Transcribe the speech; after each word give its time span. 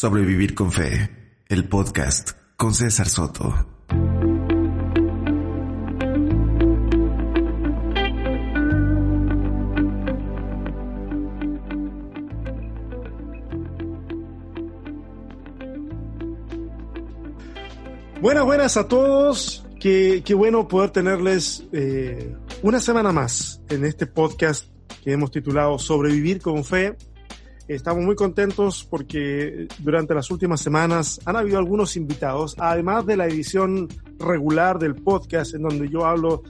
Sobrevivir 0.00 0.54
con 0.54 0.70
Fe, 0.70 1.10
el 1.48 1.68
podcast 1.68 2.30
con 2.56 2.72
César 2.72 3.08
Soto. 3.08 3.52
Buenas, 18.20 18.44
buenas 18.44 18.76
a 18.76 18.86
todos. 18.86 19.66
Qué, 19.80 20.22
qué 20.24 20.34
bueno 20.34 20.68
poder 20.68 20.90
tenerles 20.90 21.64
eh, 21.72 22.36
una 22.62 22.78
semana 22.78 23.10
más 23.10 23.60
en 23.68 23.84
este 23.84 24.06
podcast 24.06 24.66
que 25.02 25.10
hemos 25.10 25.32
titulado 25.32 25.76
Sobrevivir 25.80 26.40
con 26.40 26.64
Fe. 26.64 26.96
Estamos 27.68 28.02
muy 28.02 28.16
contentos 28.16 28.86
porque 28.88 29.68
durante 29.80 30.14
las 30.14 30.30
últimas 30.30 30.58
semanas 30.58 31.20
han 31.26 31.36
habido 31.36 31.58
algunos 31.58 31.96
invitados, 31.96 32.54
además 32.56 33.04
de 33.04 33.18
la 33.18 33.26
edición 33.26 33.88
regular 34.18 34.78
del 34.78 34.94
podcast 34.94 35.54
en 35.54 35.64
donde 35.64 35.86
yo 35.90 36.06
hablo 36.06 36.42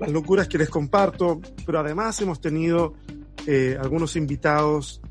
las 0.00 0.10
locuras 0.10 0.48
que 0.48 0.56
les 0.56 0.70
comparto, 0.70 1.42
pero 1.66 1.80
además 1.80 2.18
hemos 2.22 2.40
tenido 2.40 2.94
eh, 3.46 3.76
algunos 3.78 4.16
invitados 4.16 5.02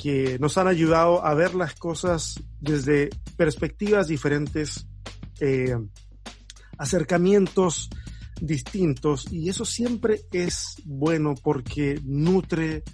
que 0.00 0.38
nos 0.38 0.56
han 0.56 0.68
ayudado 0.68 1.22
a 1.22 1.34
ver 1.34 1.54
las 1.54 1.74
cosas 1.74 2.42
desde 2.58 3.10
perspectivas 3.36 4.08
diferentes, 4.08 4.86
eh, 5.38 5.76
acercamientos 6.78 7.90
distintos 8.40 9.30
y 9.30 9.50
eso 9.50 9.66
siempre 9.66 10.22
es 10.32 10.76
bueno 10.86 11.34
porque 11.42 12.00
nutre 12.02 12.84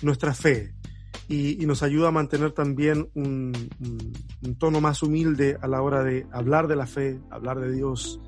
nuestra 0.00 0.32
fe 0.32 0.72
y, 1.28 1.64
nos 1.66 1.82
ayuda 1.82 2.08
a 2.08 2.10
mantener 2.10 2.52
también 2.52 3.08
un, 3.14 3.52
tono 4.58 4.80
más 4.80 5.02
humilde 5.02 5.56
a 5.60 5.66
la 5.66 5.82
hora 5.82 6.02
de 6.02 6.26
hablar 6.32 6.68
de 6.68 6.76
la 6.76 6.86
fe, 6.86 7.20
hablar 7.30 7.60
de 7.60 7.72
Dios, 7.72 8.20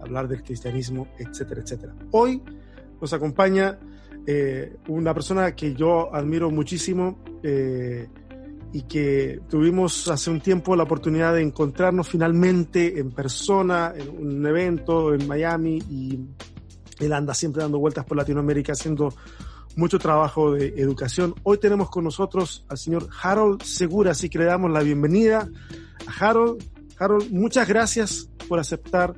hablar 0.00 0.28
del 0.28 0.42
cristianismo, 0.42 1.08
etcétera, 1.18 1.60
etcétera. 1.62 1.94
Hoy 2.10 2.42
nos 3.00 3.12
acompaña 3.12 3.78
eh, 4.26 4.76
una 4.88 5.14
persona 5.14 5.54
que 5.54 5.74
yo 5.74 6.14
admiro 6.14 6.50
muchísimo 6.50 7.18
eh, 7.42 8.08
y 8.72 8.82
que 8.82 9.40
tuvimos 9.48 10.08
hace 10.08 10.30
un 10.30 10.40
tiempo 10.40 10.76
la 10.76 10.82
oportunidad 10.82 11.34
de 11.34 11.42
encontrarnos 11.42 12.08
finalmente 12.08 12.98
en 12.98 13.10
persona 13.12 13.94
en 13.96 14.08
un 14.08 14.46
evento 14.46 15.14
en 15.14 15.26
Miami 15.26 15.78
y 15.90 16.18
él 17.00 17.12
anda 17.12 17.32
siempre 17.32 17.62
dando 17.62 17.78
vueltas 17.78 18.04
por 18.04 18.16
Latinoamérica 18.16 18.72
haciendo 18.72 19.14
mucho 19.76 19.98
trabajo 19.98 20.52
de 20.52 20.68
educación. 20.76 21.34
Hoy 21.42 21.58
tenemos 21.58 21.90
con 21.90 22.04
nosotros 22.04 22.64
al 22.68 22.78
señor 22.78 23.08
Harold 23.22 23.62
Segura, 23.62 24.12
así 24.12 24.28
que 24.28 24.38
le 24.38 24.44
damos 24.44 24.70
la 24.70 24.82
bienvenida 24.82 25.48
a 26.06 26.28
Harold. 26.28 26.62
Harold, 26.98 27.30
muchas 27.30 27.68
gracias 27.68 28.28
por 28.48 28.58
aceptar 28.58 29.14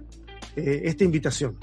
eh, 0.57 0.83
esta 0.85 1.05
invitación. 1.05 1.57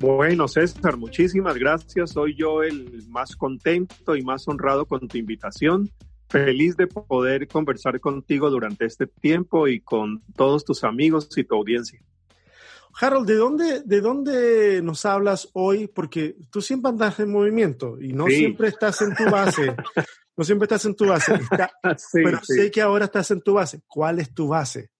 Bueno, 0.00 0.46
César, 0.46 0.96
muchísimas 0.96 1.56
gracias. 1.56 2.12
Soy 2.12 2.36
yo 2.36 2.62
el 2.62 3.04
más 3.08 3.34
contento 3.34 4.14
y 4.14 4.22
más 4.22 4.46
honrado 4.46 4.86
con 4.86 5.08
tu 5.08 5.18
invitación. 5.18 5.90
Feliz 6.28 6.76
de 6.76 6.86
poder 6.86 7.48
conversar 7.48 7.98
contigo 7.98 8.48
durante 8.48 8.84
este 8.84 9.06
tiempo 9.06 9.66
y 9.66 9.80
con 9.80 10.22
todos 10.36 10.64
tus 10.64 10.84
amigos 10.84 11.28
y 11.36 11.42
tu 11.42 11.56
audiencia. 11.56 12.00
Harold, 13.00 13.28
¿de 13.28 13.34
dónde, 13.36 13.82
¿de 13.84 14.00
dónde 14.00 14.82
nos 14.82 15.06
hablas 15.06 15.48
hoy? 15.52 15.86
Porque 15.86 16.36
tú 16.50 16.60
siempre 16.60 16.90
andas 16.90 17.20
en 17.20 17.30
movimiento 17.30 18.00
y 18.00 18.12
no 18.12 18.26
sí. 18.26 18.36
siempre 18.36 18.68
estás 18.68 19.00
en 19.02 19.14
tu 19.14 19.24
base. 19.30 19.76
no 20.36 20.44
siempre 20.44 20.64
estás 20.64 20.84
en 20.84 20.96
tu 20.96 21.06
base. 21.06 21.34
Está, 21.52 21.70
sí, 21.96 22.20
pero 22.24 22.40
sí. 22.42 22.54
sé 22.54 22.70
que 22.70 22.80
ahora 22.80 23.04
estás 23.04 23.30
en 23.30 23.40
tu 23.40 23.54
base. 23.54 23.82
¿Cuál 23.86 24.18
es 24.18 24.34
tu 24.34 24.48
base? 24.48 24.90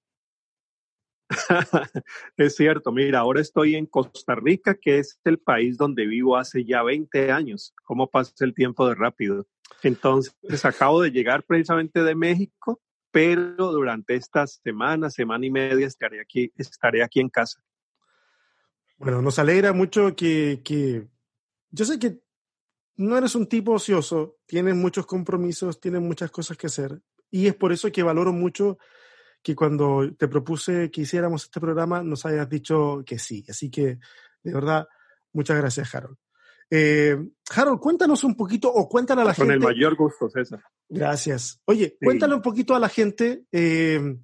es 2.36 2.54
cierto, 2.54 2.92
mira, 2.92 3.18
ahora 3.18 3.40
estoy 3.40 3.74
en 3.74 3.86
Costa 3.86 4.34
Rica, 4.34 4.74
que 4.74 4.98
es 4.98 5.18
el 5.24 5.38
país 5.38 5.76
donde 5.76 6.06
vivo 6.06 6.36
hace 6.36 6.64
ya 6.64 6.82
20 6.82 7.32
años. 7.32 7.74
¿Cómo 7.84 8.08
pasa 8.08 8.32
el 8.44 8.54
tiempo 8.54 8.88
de 8.88 8.94
rápido? 8.94 9.46
Entonces, 9.82 10.34
acabo 10.64 11.02
de 11.02 11.10
llegar 11.10 11.42
precisamente 11.44 12.02
de 12.02 12.14
México, 12.14 12.80
pero 13.10 13.72
durante 13.72 14.14
estas 14.14 14.60
semanas, 14.62 15.14
semana 15.14 15.44
y 15.44 15.50
media, 15.50 15.86
estaré 15.86 16.20
aquí, 16.20 16.52
estaré 16.56 17.02
aquí 17.02 17.20
en 17.20 17.28
casa. 17.28 17.60
Bueno, 18.98 19.22
nos 19.22 19.38
alegra 19.38 19.72
mucho 19.72 20.14
que, 20.14 20.60
que 20.64 21.08
yo 21.70 21.84
sé 21.84 21.98
que 21.98 22.20
no 22.96 23.16
eres 23.16 23.34
un 23.34 23.46
tipo 23.46 23.72
ocioso, 23.72 24.38
tienes 24.46 24.74
muchos 24.74 25.06
compromisos, 25.06 25.80
tienes 25.80 26.00
muchas 26.00 26.30
cosas 26.30 26.56
que 26.56 26.66
hacer, 26.66 27.00
y 27.30 27.46
es 27.46 27.54
por 27.54 27.72
eso 27.72 27.90
que 27.92 28.02
valoro 28.02 28.32
mucho 28.32 28.78
que 29.42 29.54
cuando 29.54 30.12
te 30.16 30.28
propuse 30.28 30.90
que 30.90 31.02
hiciéramos 31.02 31.44
este 31.44 31.60
programa 31.60 32.02
nos 32.02 32.26
hayas 32.26 32.48
dicho 32.48 33.02
que 33.06 33.18
sí. 33.18 33.44
Así 33.48 33.70
que, 33.70 33.98
de 34.42 34.52
verdad, 34.52 34.88
muchas 35.32 35.56
gracias, 35.56 35.94
Harold. 35.94 36.16
Eh, 36.70 37.16
Harold, 37.54 37.80
cuéntanos 37.80 38.24
un 38.24 38.34
poquito, 38.36 38.70
o 38.72 38.88
cuéntale 38.88 39.22
a 39.22 39.24
la 39.24 39.34
Con 39.34 39.46
gente. 39.46 39.60
Con 39.60 39.70
el 39.70 39.76
mayor 39.76 39.96
gusto, 39.96 40.28
César. 40.28 40.62
Gracias. 40.88 41.60
Oye, 41.64 41.96
sí. 41.98 42.04
cuéntale 42.04 42.34
un 42.34 42.42
poquito 42.42 42.74
a 42.74 42.80
la 42.80 42.88
gente, 42.88 43.44
eh, 43.52 44.18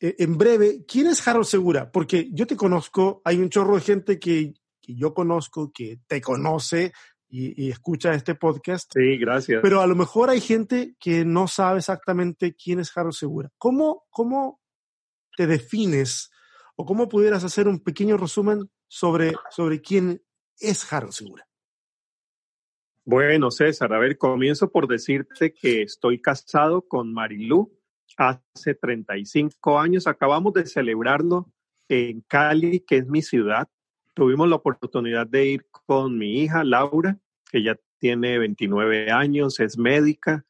en 0.00 0.38
breve, 0.38 0.84
¿quién 0.86 1.08
es 1.08 1.26
Harold 1.26 1.46
Segura? 1.46 1.90
Porque 1.90 2.28
yo 2.32 2.46
te 2.46 2.56
conozco, 2.56 3.20
hay 3.24 3.38
un 3.38 3.50
chorro 3.50 3.74
de 3.74 3.80
gente 3.80 4.18
que, 4.18 4.54
que 4.80 4.94
yo 4.94 5.12
conozco, 5.12 5.72
que 5.72 6.00
te 6.06 6.20
conoce, 6.20 6.92
y, 7.30 7.66
y, 7.66 7.70
escucha 7.70 8.14
este 8.14 8.34
podcast. 8.34 8.90
Sí, 8.94 9.18
gracias. 9.18 9.60
Pero 9.62 9.82
a 9.82 9.86
lo 9.86 9.94
mejor 9.94 10.30
hay 10.30 10.40
gente 10.40 10.96
que 10.98 11.26
no 11.26 11.46
sabe 11.46 11.78
exactamente 11.78 12.54
quién 12.54 12.80
es 12.80 12.96
Harold 12.96 13.12
Segura. 13.12 13.50
¿Cómo, 13.58 14.06
cómo 14.08 14.62
te 15.36 15.46
defines 15.46 16.30
o 16.76 16.86
cómo 16.86 17.08
pudieras 17.08 17.44
hacer 17.44 17.68
un 17.68 17.80
pequeño 17.80 18.16
resumen 18.16 18.70
sobre, 18.86 19.34
sobre 19.50 19.82
quién 19.82 20.22
es 20.58 20.90
Harold 20.90 21.12
Segura? 21.12 21.46
Bueno, 23.04 23.50
César, 23.50 23.92
a 23.92 23.98
ver, 23.98 24.18
comienzo 24.18 24.70
por 24.70 24.86
decirte 24.86 25.54
que 25.54 25.82
estoy 25.82 26.20
casado 26.20 26.86
con 26.86 27.12
Marilú 27.12 27.77
hace 28.18 28.74
35 28.74 29.78
años. 29.78 30.06
Acabamos 30.06 30.52
de 30.52 30.66
celebrarlo 30.66 31.50
en 31.88 32.20
Cali, 32.28 32.80
que 32.80 32.98
es 32.98 33.06
mi 33.06 33.22
ciudad 33.22 33.68
tuvimos 34.18 34.48
la 34.48 34.56
oportunidad 34.56 35.28
de 35.28 35.46
ir 35.46 35.66
con 35.86 36.18
mi 36.18 36.40
hija 36.40 36.64
Laura, 36.64 37.16
que 37.52 37.62
ya 37.62 37.78
tiene 38.00 38.36
29 38.40 39.12
años, 39.12 39.60
es 39.60 39.78
médica. 39.78 40.44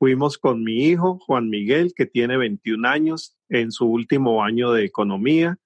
Fuimos 0.00 0.36
con 0.36 0.64
mi 0.64 0.86
hijo 0.86 1.20
Juan 1.20 1.48
Miguel, 1.48 1.94
que 1.94 2.06
tiene 2.06 2.36
21 2.36 2.88
años, 2.88 3.38
en 3.48 3.70
su 3.70 3.86
último 3.86 4.42
año 4.42 4.72
de 4.72 4.84
economía, 4.84 5.60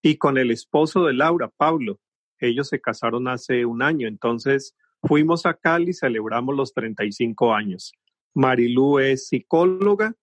y 0.00 0.16
con 0.16 0.38
el 0.38 0.52
esposo 0.52 1.04
de 1.04 1.14
Laura, 1.14 1.48
Pablo. 1.48 1.98
Ellos 2.38 2.68
se 2.68 2.80
casaron 2.80 3.26
hace 3.26 3.66
un 3.66 3.82
año, 3.82 4.06
entonces 4.06 4.76
fuimos 5.02 5.44
a 5.44 5.54
Cali, 5.54 5.94
celebramos 5.94 6.54
los 6.54 6.72
35 6.72 7.52
años. 7.52 7.94
Marilú 8.32 9.00
es 9.00 9.26
psicóloga, 9.26 10.14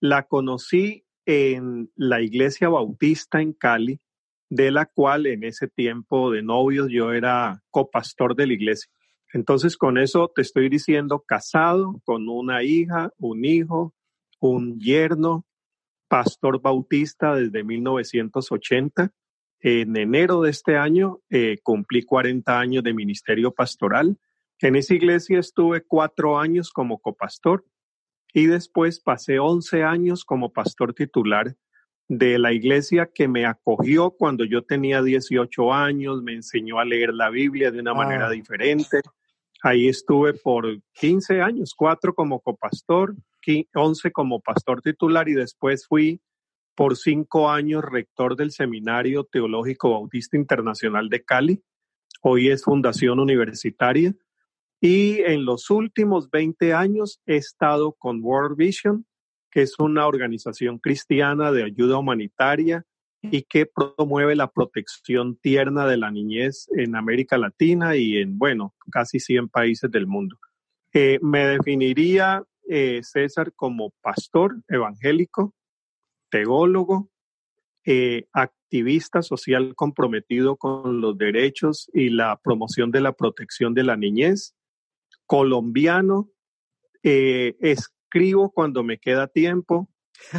la 0.00 0.24
conocí 0.24 1.04
en 1.26 1.90
la 1.94 2.20
iglesia 2.22 2.68
bautista 2.68 3.40
en 3.40 3.52
Cali, 3.52 4.00
de 4.48 4.70
la 4.70 4.86
cual 4.86 5.26
en 5.26 5.44
ese 5.44 5.68
tiempo 5.68 6.30
de 6.32 6.42
novios 6.42 6.88
yo 6.90 7.12
era 7.12 7.62
copastor 7.70 8.34
de 8.34 8.48
la 8.48 8.54
iglesia. 8.54 8.90
Entonces 9.32 9.76
con 9.76 9.98
eso 9.98 10.32
te 10.34 10.42
estoy 10.42 10.68
diciendo 10.68 11.22
casado 11.24 12.00
con 12.04 12.28
una 12.28 12.64
hija, 12.64 13.12
un 13.18 13.44
hijo, 13.44 13.94
un 14.40 14.80
yerno, 14.80 15.46
pastor 16.08 16.60
bautista 16.60 17.36
desde 17.36 17.62
1980. 17.62 19.12
En 19.60 19.96
enero 19.96 20.40
de 20.40 20.50
este 20.50 20.76
año 20.76 21.20
eh, 21.28 21.58
cumplí 21.62 22.02
40 22.02 22.58
años 22.58 22.82
de 22.82 22.94
ministerio 22.94 23.52
pastoral. 23.52 24.18
En 24.58 24.74
esa 24.74 24.94
iglesia 24.94 25.38
estuve 25.38 25.82
cuatro 25.82 26.38
años 26.38 26.70
como 26.70 26.98
copastor 26.98 27.64
y 28.32 28.46
después 28.46 29.00
pasé 29.00 29.38
11 29.38 29.82
años 29.82 30.24
como 30.24 30.52
pastor 30.52 30.94
titular 30.94 31.56
de 32.08 32.38
la 32.38 32.52
iglesia 32.52 33.08
que 33.12 33.28
me 33.28 33.46
acogió 33.46 34.10
cuando 34.10 34.44
yo 34.44 34.62
tenía 34.62 35.02
18 35.02 35.72
años, 35.72 36.22
me 36.22 36.34
enseñó 36.34 36.80
a 36.80 36.84
leer 36.84 37.14
la 37.14 37.30
Biblia 37.30 37.70
de 37.70 37.80
una 37.80 37.92
ah. 37.92 37.94
manera 37.94 38.30
diferente. 38.30 39.00
Ahí 39.62 39.88
estuve 39.88 40.34
por 40.34 40.80
15 40.94 41.40
años, 41.40 41.74
cuatro 41.76 42.14
como 42.14 42.40
copastor, 42.40 43.14
11 43.74 44.12
como 44.12 44.40
pastor 44.40 44.80
titular 44.82 45.28
y 45.28 45.34
después 45.34 45.86
fui 45.86 46.20
por 46.74 46.96
cinco 46.96 47.50
años 47.50 47.84
rector 47.84 48.36
del 48.36 48.52
Seminario 48.52 49.24
Teológico 49.24 49.90
Bautista 49.90 50.36
Internacional 50.36 51.08
de 51.08 51.24
Cali. 51.24 51.62
Hoy 52.22 52.48
es 52.48 52.64
Fundación 52.64 53.18
Universitaria. 53.18 54.14
Y 54.80 55.20
en 55.20 55.44
los 55.44 55.70
últimos 55.70 56.30
20 56.30 56.72
años 56.72 57.20
he 57.26 57.36
estado 57.36 57.92
con 57.92 58.20
World 58.22 58.56
Vision, 58.56 59.06
que 59.50 59.62
es 59.62 59.78
una 59.78 60.06
organización 60.06 60.78
cristiana 60.78 61.52
de 61.52 61.64
ayuda 61.64 61.98
humanitaria 61.98 62.84
y 63.22 63.42
que 63.42 63.66
promueve 63.66 64.34
la 64.34 64.50
protección 64.50 65.36
tierna 65.36 65.86
de 65.86 65.98
la 65.98 66.10
niñez 66.10 66.68
en 66.74 66.96
América 66.96 67.36
Latina 67.36 67.96
y 67.96 68.16
en, 68.16 68.38
bueno, 68.38 68.74
casi 68.90 69.20
100 69.20 69.48
países 69.48 69.90
del 69.90 70.06
mundo. 70.06 70.38
Eh, 70.94 71.18
me 71.20 71.46
definiría 71.46 72.42
eh, 72.68 73.00
César, 73.02 73.52
como 73.52 73.92
pastor 74.00 74.62
evangélico, 74.68 75.54
teólogo, 76.30 77.10
eh, 77.84 78.26
activista 78.32 79.22
social 79.22 79.74
comprometido 79.74 80.56
con 80.56 81.00
los 81.00 81.18
derechos 81.18 81.90
y 81.92 82.10
la 82.10 82.40
promoción 82.42 82.90
de 82.90 83.00
la 83.00 83.12
protección 83.12 83.74
de 83.74 83.84
la 83.84 83.96
niñez, 83.96 84.54
colombiano, 85.30 86.28
eh, 87.04 87.54
escribo 87.60 88.50
cuando 88.50 88.82
me 88.82 88.98
queda 88.98 89.28
tiempo, 89.28 89.88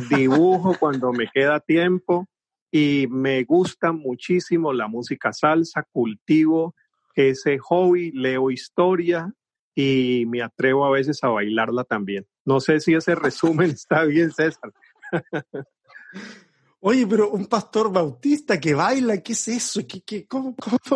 dibujo 0.09 0.75
cuando 0.81 1.13
me 1.13 1.29
queda 1.33 1.61
tiempo 1.61 2.27
y 2.69 3.07
me 3.09 3.45
gusta 3.45 3.93
muchísimo 3.93 4.73
la 4.73 4.89
música 4.89 5.31
salsa, 5.31 5.87
cultivo 5.93 6.75
ese 7.15 7.57
hobby, 7.57 8.11
leo 8.11 8.51
historia 8.51 9.33
y 9.73 10.25
me 10.27 10.41
atrevo 10.41 10.83
a 10.85 10.91
veces 10.91 11.23
a 11.23 11.29
bailarla 11.29 11.85
también. 11.85 12.27
No 12.43 12.59
sé 12.59 12.81
si 12.81 12.93
ese 12.93 13.15
resumen 13.15 13.69
está 13.71 14.03
bien, 14.03 14.29
César. 14.33 14.73
Oye, 16.81 17.07
pero 17.07 17.29
un 17.29 17.45
pastor 17.45 17.93
bautista 17.93 18.59
que 18.59 18.73
baila, 18.73 19.23
¿qué 19.23 19.31
es 19.31 19.47
eso? 19.47 19.79
¿Qué, 19.87 20.27
cómo, 20.27 20.53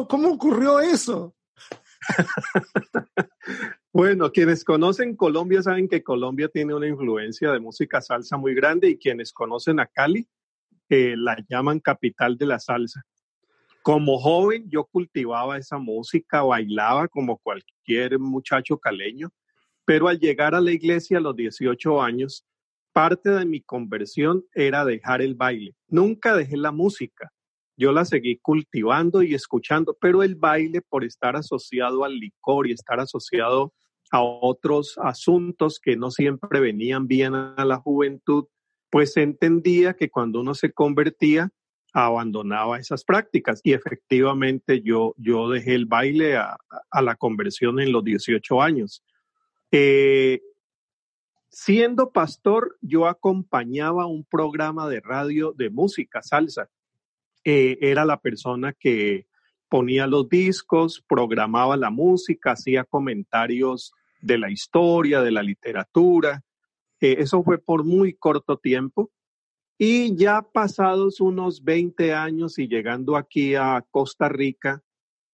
cómo, 0.09 0.33
ocurrió 0.33 0.81
eso? 0.81 1.33
bueno, 3.95 4.29
quienes 4.29 4.65
conocen 4.65 5.15
Colombia 5.15 5.61
saben 5.61 5.87
que 5.87 6.03
Colombia 6.03 6.49
tiene 6.49 6.73
una 6.73 6.85
influencia 6.85 7.49
de 7.53 7.61
música 7.61 8.01
salsa 8.01 8.35
muy 8.35 8.53
grande 8.53 8.89
y 8.89 8.97
quienes 8.97 9.31
conocen 9.31 9.79
a 9.79 9.85
Cali 9.85 10.27
eh, 10.89 11.15
la 11.17 11.37
llaman 11.47 11.79
capital 11.79 12.37
de 12.37 12.45
la 12.45 12.59
salsa. 12.59 13.05
Como 13.81 14.19
joven 14.19 14.69
yo 14.69 14.83
cultivaba 14.83 15.57
esa 15.57 15.77
música, 15.77 16.43
bailaba 16.43 17.07
como 17.07 17.37
cualquier 17.37 18.19
muchacho 18.19 18.77
caleño, 18.77 19.29
pero 19.85 20.09
al 20.09 20.19
llegar 20.19 20.55
a 20.55 20.59
la 20.59 20.73
iglesia 20.73 21.19
a 21.19 21.21
los 21.21 21.37
18 21.37 22.01
años, 22.01 22.45
parte 22.91 23.29
de 23.29 23.45
mi 23.45 23.61
conversión 23.61 24.43
era 24.53 24.83
dejar 24.83 25.21
el 25.21 25.35
baile. 25.35 25.73
Nunca 25.87 26.35
dejé 26.35 26.57
la 26.57 26.73
música. 26.73 27.31
Yo 27.77 27.93
la 27.93 28.03
seguí 28.03 28.39
cultivando 28.39 29.23
y 29.23 29.33
escuchando, 29.33 29.95
pero 30.01 30.21
el 30.21 30.35
baile 30.35 30.81
por 30.81 31.05
estar 31.05 31.37
asociado 31.37 32.03
al 32.03 32.17
licor 32.19 32.67
y 32.67 32.73
estar 32.73 32.99
asociado 32.99 33.71
a 34.15 34.21
otros 34.21 34.97
asuntos 35.03 35.79
que 35.79 35.97
no 35.97 36.09
siempre 36.09 36.61
venían 36.61 37.05
bien 37.05 37.35
a 37.35 37.65
la 37.65 37.77
juventud, 37.77 38.45
pues 38.89 39.17
entendía 39.17 39.93
que 39.93 40.09
cuando 40.09 40.39
uno 40.39 40.53
se 40.53 40.71
convertía 40.71 41.51
abandonaba 41.91 42.77
esas 42.77 43.03
prácticas 43.03 43.61
y 43.63 43.73
efectivamente 43.73 44.81
yo, 44.81 45.15
yo 45.17 45.49
dejé 45.49 45.75
el 45.75 45.85
baile 45.85 46.35
a, 46.37 46.57
la 47.01 47.15
conversión 47.15 47.79
en 47.79 47.91
los 47.91 48.03
18 48.03 48.61
años. 48.61 49.03
Eh, 49.71 50.41
siendo 51.49 52.11
pastor, 52.11 52.77
yo 52.81 53.07
acompañaba 53.07 54.07
un 54.07 54.25
programa 54.25 54.89
de 54.89 54.99
radio 54.99 55.53
de 55.53 55.69
música 55.69 56.21
salsa. 56.21 56.69
Eh, 57.45 57.77
era 57.79 58.03
la 58.03 58.19
persona 58.19 58.73
que 58.73 59.27
ponía 59.69 60.07
los 60.07 60.27
discos, 60.27 61.03
programaba 61.07 61.77
la 61.77 61.91
música, 61.91 62.51
hacía 62.51 62.83
comentarios 62.83 63.93
de 64.25 64.37
la 64.39 64.49
historia, 64.49 65.21
de 65.21 65.31
la 65.31 65.43
literatura. 65.43 66.41
Eh, 66.99 67.17
eso 67.19 67.43
fue 67.43 67.59
por 67.59 67.83
muy 67.83 68.13
corto 68.13 68.57
tiempo. 68.57 69.11
Y 69.77 70.15
ya 70.15 70.41
pasados 70.41 71.19
unos 71.19 71.63
20 71.63 72.13
años 72.13 72.57
y 72.57 72.67
llegando 72.67 73.17
aquí 73.17 73.55
a 73.55 73.83
Costa 73.91 74.29
Rica, 74.29 74.81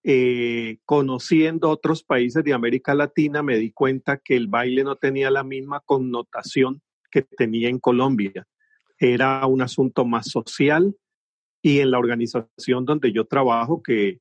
eh, 0.03 0.79
conociendo 0.83 1.69
otros 1.69 2.03
países 2.03 2.43
de 2.43 2.53
América 2.53 2.95
Latina, 2.95 3.43
me 3.43 3.57
di 3.57 3.71
cuenta 3.71 4.17
que 4.17 4.35
el 4.35 4.47
baile 4.47 4.83
no 4.83 4.95
tenía 4.95 5.29
la 5.29 5.44
misma 5.44 5.79
connotación 5.81 6.81
que 7.11 7.21
tenía 7.21 7.69
en 7.69 7.79
Colombia. 7.79 8.47
Era 8.97 9.45
un 9.45 9.61
asunto 9.61 10.05
más 10.05 10.27
social 10.27 10.95
y 11.61 11.79
en 11.79 11.91
la 11.91 11.99
organización 11.99 12.83
donde 12.85 13.11
yo 13.11 13.25
trabajo, 13.25 13.83
que 13.83 14.19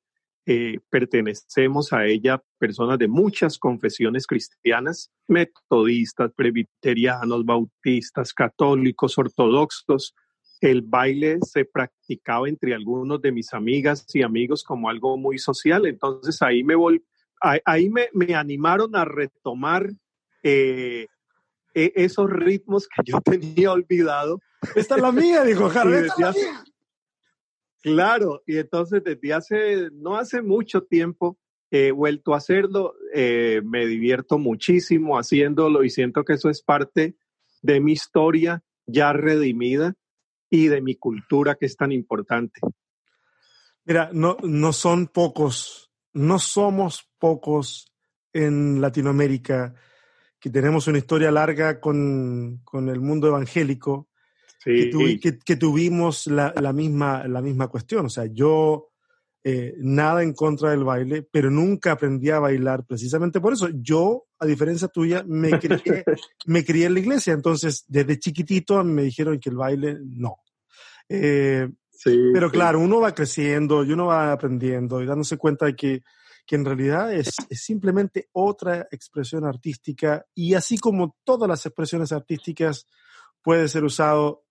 eh, 0.52 0.80
pertenecemos 0.90 1.92
a 1.92 2.06
ella 2.06 2.42
personas 2.58 2.98
de 2.98 3.06
muchas 3.06 3.56
confesiones 3.56 4.26
cristianas, 4.26 5.08
metodistas, 5.28 6.32
presbiterianos, 6.34 7.44
bautistas, 7.44 8.34
católicos, 8.34 9.16
ortodoxos. 9.16 10.12
El 10.60 10.82
baile 10.82 11.38
se 11.42 11.64
practicaba 11.64 12.48
entre 12.48 12.74
algunos 12.74 13.22
de 13.22 13.30
mis 13.30 13.54
amigas 13.54 14.04
y 14.12 14.22
amigos 14.22 14.64
como 14.64 14.90
algo 14.90 15.16
muy 15.16 15.38
social. 15.38 15.86
Entonces 15.86 16.42
ahí 16.42 16.64
me 16.64 16.74
ahí 17.64 17.88
me, 17.88 18.08
me, 18.12 18.34
animaron 18.34 18.96
a 18.96 19.04
retomar 19.04 19.88
eh, 20.42 21.06
e, 21.76 21.92
esos 21.94 22.28
ritmos 22.28 22.88
que 22.88 23.04
yo 23.04 23.20
tenía 23.24 23.70
olvidado. 23.70 24.40
Esta 24.74 24.96
es 24.96 25.00
la 25.00 25.12
mía, 25.12 25.44
dijo 25.44 25.68
Javier. 25.68 26.08
Claro, 27.82 28.42
y 28.46 28.58
entonces 28.58 29.02
desde 29.02 29.32
hace, 29.32 29.90
no 29.92 30.16
hace 30.16 30.42
mucho 30.42 30.82
tiempo, 30.82 31.38
he 31.70 31.92
vuelto 31.92 32.34
a 32.34 32.38
hacerlo, 32.38 32.94
eh, 33.14 33.62
me 33.64 33.86
divierto 33.86 34.38
muchísimo 34.38 35.16
haciéndolo 35.16 35.84
y 35.84 35.90
siento 35.90 36.24
que 36.24 36.34
eso 36.34 36.50
es 36.50 36.62
parte 36.62 37.16
de 37.62 37.80
mi 37.80 37.92
historia 37.92 38.62
ya 38.86 39.12
redimida 39.12 39.94
y 40.50 40.66
de 40.66 40.82
mi 40.82 40.96
cultura 40.96 41.54
que 41.54 41.66
es 41.66 41.76
tan 41.76 41.92
importante. 41.92 42.60
Mira, 43.84 44.10
no, 44.12 44.36
no 44.42 44.72
son 44.72 45.06
pocos, 45.06 45.90
no 46.12 46.38
somos 46.38 47.08
pocos 47.18 47.92
en 48.32 48.80
Latinoamérica 48.80 49.74
que 50.38 50.50
tenemos 50.50 50.86
una 50.86 50.98
historia 50.98 51.30
larga 51.30 51.80
con, 51.80 52.60
con 52.64 52.88
el 52.88 53.00
mundo 53.00 53.28
evangélico 53.28 54.09
que, 54.62 55.56
tuvimos 55.56 56.26
la, 56.26 56.72
misma, 56.72 57.26
la 57.26 57.40
misma 57.40 57.68
cuestión. 57.68 58.06
O 58.06 58.10
sea, 58.10 58.26
yo 58.26 58.90
eh, 59.42 59.74
nada 59.78 60.22
en 60.22 60.34
contra 60.34 60.70
del 60.70 60.84
baile, 60.84 61.22
pero 61.22 61.50
nunca 61.50 61.92
aprendí 61.92 62.30
a 62.30 62.40
bailar 62.40 62.84
precisamente 62.84 63.40
por 63.40 63.54
eso. 63.54 63.68
Yo, 63.72 64.26
a 64.38 64.46
diferencia 64.46 64.88
tuya, 64.88 65.24
me 65.26 65.58
crié, 65.58 66.04
me 66.46 66.64
crié 66.64 66.86
en 66.86 66.94
la 66.94 67.00
iglesia, 67.00 67.32
entonces 67.32 67.84
desde 67.88 68.18
chiquitito 68.18 68.84
me 68.84 69.02
dijeron 69.02 69.40
que 69.40 69.48
el 69.48 69.56
baile 69.56 69.98
no. 70.02 70.36
Eh, 71.08 71.68
pero 72.04 72.50
claro, 72.50 72.80
uno 72.80 73.00
va 73.00 73.14
creciendo 73.14 73.84
y 73.84 73.92
uno 73.92 74.06
va 74.06 74.32
aprendiendo 74.32 75.02
y 75.02 75.06
dándose 75.06 75.36
cuenta 75.36 75.66
de 75.66 75.76
que, 75.76 76.02
que 76.46 76.56
en 76.56 76.64
realidad 76.64 77.12
es, 77.12 77.34
es, 77.48 77.62
simplemente 77.62 78.28
otra 78.32 78.88
expresión 78.90 79.44
artística 79.44 80.24
y 80.34 80.54
así 80.54 80.78
como 80.78 81.16
todas 81.24 81.46
las 81.46 81.66
expresiones 81.66 82.12
artísticas 82.12 82.86
puede 83.42 83.68
ser 83.68 83.84
usado 83.84 84.44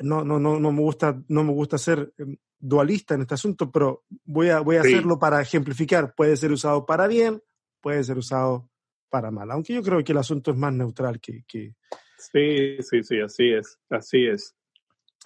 no, 0.00 0.24
no, 0.24 0.38
no, 0.38 0.58
no 0.58 0.72
me 0.72 0.80
gusta, 0.80 1.22
no 1.28 1.44
me 1.44 1.52
gusta 1.52 1.78
ser 1.78 2.12
em, 2.18 2.36
dualista 2.58 3.14
en 3.14 3.22
este 3.22 3.34
asunto, 3.34 3.70
pero 3.70 4.04
voy 4.24 4.48
a, 4.48 4.60
voy 4.60 4.76
a 4.76 4.80
hacerlo 4.80 5.18
para 5.18 5.40
ejemplificar. 5.40 6.14
Puede 6.14 6.36
ser 6.36 6.52
usado 6.52 6.86
para 6.86 7.06
bien, 7.06 7.42
puede 7.80 8.02
ser 8.04 8.18
usado 8.18 8.68
para 9.08 9.30
mal, 9.30 9.50
aunque 9.50 9.74
yo 9.74 9.82
creo 9.82 10.02
que 10.04 10.12
el 10.12 10.18
asunto 10.18 10.52
es 10.52 10.56
más 10.56 10.72
neutral 10.72 11.20
que... 11.20 11.44
que... 11.46 11.74
Sí, 12.18 12.76
sí, 12.82 13.02
sí, 13.02 13.20
así 13.20 13.50
es, 13.50 13.78
así 13.88 14.26
es. 14.26 14.54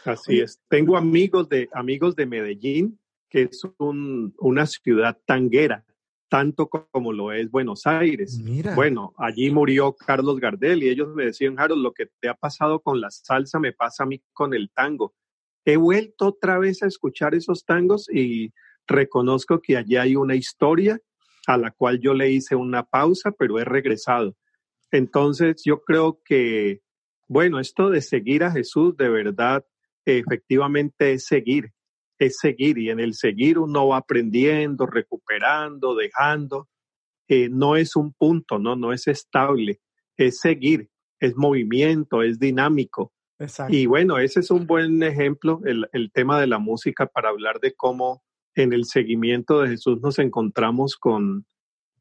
Así 0.04 0.40
es. 0.40 0.60
Tengo 0.68 0.96
amigos 0.96 1.48
de, 1.48 1.68
amigos 1.72 2.16
de 2.16 2.26
Medellín, 2.26 2.98
que 3.28 3.42
es 3.42 3.62
un, 3.78 4.34
una 4.38 4.66
ciudad 4.66 5.18
tanguera, 5.24 5.84
tanto 6.34 6.66
como 6.66 7.12
lo 7.12 7.30
es 7.30 7.48
Buenos 7.48 7.86
Aires. 7.86 8.42
Bueno, 8.74 9.14
allí 9.18 9.52
murió 9.52 9.94
Carlos 9.94 10.40
Gardel 10.40 10.82
y 10.82 10.88
ellos 10.88 11.14
me 11.14 11.26
decían, 11.26 11.60
Harold, 11.60 11.80
lo 11.80 11.92
que 11.92 12.08
te 12.20 12.28
ha 12.28 12.34
pasado 12.34 12.80
con 12.80 13.00
la 13.00 13.08
salsa 13.12 13.60
me 13.60 13.72
pasa 13.72 14.02
a 14.02 14.06
mí 14.06 14.20
con 14.32 14.52
el 14.52 14.68
tango. 14.72 15.14
He 15.64 15.76
vuelto 15.76 16.26
otra 16.26 16.58
vez 16.58 16.82
a 16.82 16.88
escuchar 16.88 17.36
esos 17.36 17.64
tangos 17.64 18.08
y 18.12 18.52
reconozco 18.88 19.60
que 19.62 19.76
allí 19.76 19.94
hay 19.94 20.16
una 20.16 20.34
historia 20.34 20.98
a 21.46 21.56
la 21.56 21.70
cual 21.70 22.00
yo 22.00 22.14
le 22.14 22.32
hice 22.32 22.56
una 22.56 22.82
pausa, 22.82 23.30
pero 23.30 23.60
he 23.60 23.64
regresado. 23.64 24.34
Entonces, 24.90 25.62
yo 25.64 25.84
creo 25.84 26.20
que, 26.24 26.80
bueno, 27.28 27.60
esto 27.60 27.90
de 27.90 28.00
seguir 28.00 28.42
a 28.42 28.50
Jesús 28.50 28.96
de 28.96 29.08
verdad, 29.08 29.64
efectivamente 30.04 31.12
es 31.12 31.26
seguir 31.26 31.70
es 32.18 32.38
seguir 32.38 32.78
y 32.78 32.90
en 32.90 33.00
el 33.00 33.14
seguir 33.14 33.58
uno 33.58 33.88
va 33.88 33.98
aprendiendo, 33.98 34.86
recuperando, 34.86 35.94
dejando. 35.94 36.68
Eh, 37.28 37.48
no 37.50 37.76
es 37.76 37.96
un 37.96 38.12
punto, 38.12 38.58
no, 38.58 38.76
no 38.76 38.92
es 38.92 39.06
estable, 39.06 39.80
es 40.16 40.40
seguir, 40.40 40.90
es 41.18 41.36
movimiento, 41.36 42.22
es 42.22 42.38
dinámico. 42.38 43.12
Y 43.68 43.86
bueno, 43.86 44.18
ese 44.18 44.40
es 44.40 44.50
un 44.50 44.66
buen 44.66 45.02
ejemplo, 45.02 45.60
el, 45.64 45.88
el, 45.92 46.12
tema 46.12 46.40
de 46.40 46.46
la 46.46 46.58
música 46.58 47.06
para 47.06 47.30
hablar 47.30 47.58
de 47.60 47.74
cómo 47.74 48.22
en 48.54 48.72
el 48.72 48.84
seguimiento 48.84 49.60
de 49.60 49.70
Jesús 49.70 50.00
nos 50.00 50.18
encontramos 50.18 50.96
con 50.96 51.44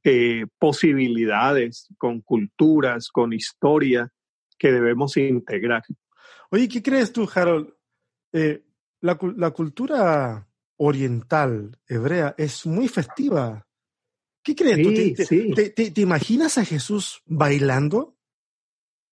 eh, 0.03 0.45
posibilidades, 0.59 1.87
con 1.97 2.19
culturas, 2.19 3.09
con 3.09 3.31
historia 3.31 4.11
que 4.57 4.71
debemos 4.71 5.15
integrar. 5.15 5.81
Oye, 6.51 6.67
¿qué 6.67 6.83
crees 6.83 7.13
tú, 7.13 7.27
Harold? 7.33 7.73
Eh, 8.33 8.63
la, 9.03 9.51
cultura 9.51 10.47
oriental, 10.77 11.77
hebrea, 11.87 12.33
es 12.37 12.65
muy 12.65 12.87
festiva. 12.87 13.67
¿Qué 14.41 14.55
crees 14.55 15.27
tú? 15.27 15.53
¿Te, 15.55 16.01
imaginas 16.01 16.57
a 16.57 16.65
Jesús 16.65 17.21
bailando? 17.25 18.15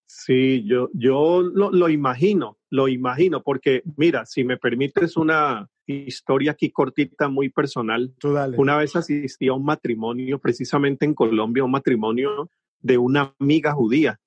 Sí, 0.05 0.63
yo, 0.65 0.89
yo 0.93 1.41
lo, 1.41 1.71
lo 1.71 1.89
imagino, 1.89 2.57
lo 2.69 2.87
imagino, 2.87 3.43
porque 3.43 3.81
mira, 3.97 4.25
si 4.25 4.43
me 4.43 4.57
permites 4.57 5.15
una 5.15 5.69
historia 5.85 6.51
aquí 6.51 6.71
cortita, 6.71 7.27
muy 7.27 7.49
personal. 7.49 8.13
Una 8.57 8.77
vez 8.77 8.95
asistí 8.95 9.47
a 9.47 9.53
un 9.53 9.65
matrimonio, 9.65 10.39
precisamente 10.39 11.05
en 11.05 11.13
Colombia, 11.13 11.63
un 11.63 11.71
matrimonio 11.71 12.49
de 12.79 12.97
una 12.97 13.33
amiga 13.39 13.73
judía. 13.73 14.19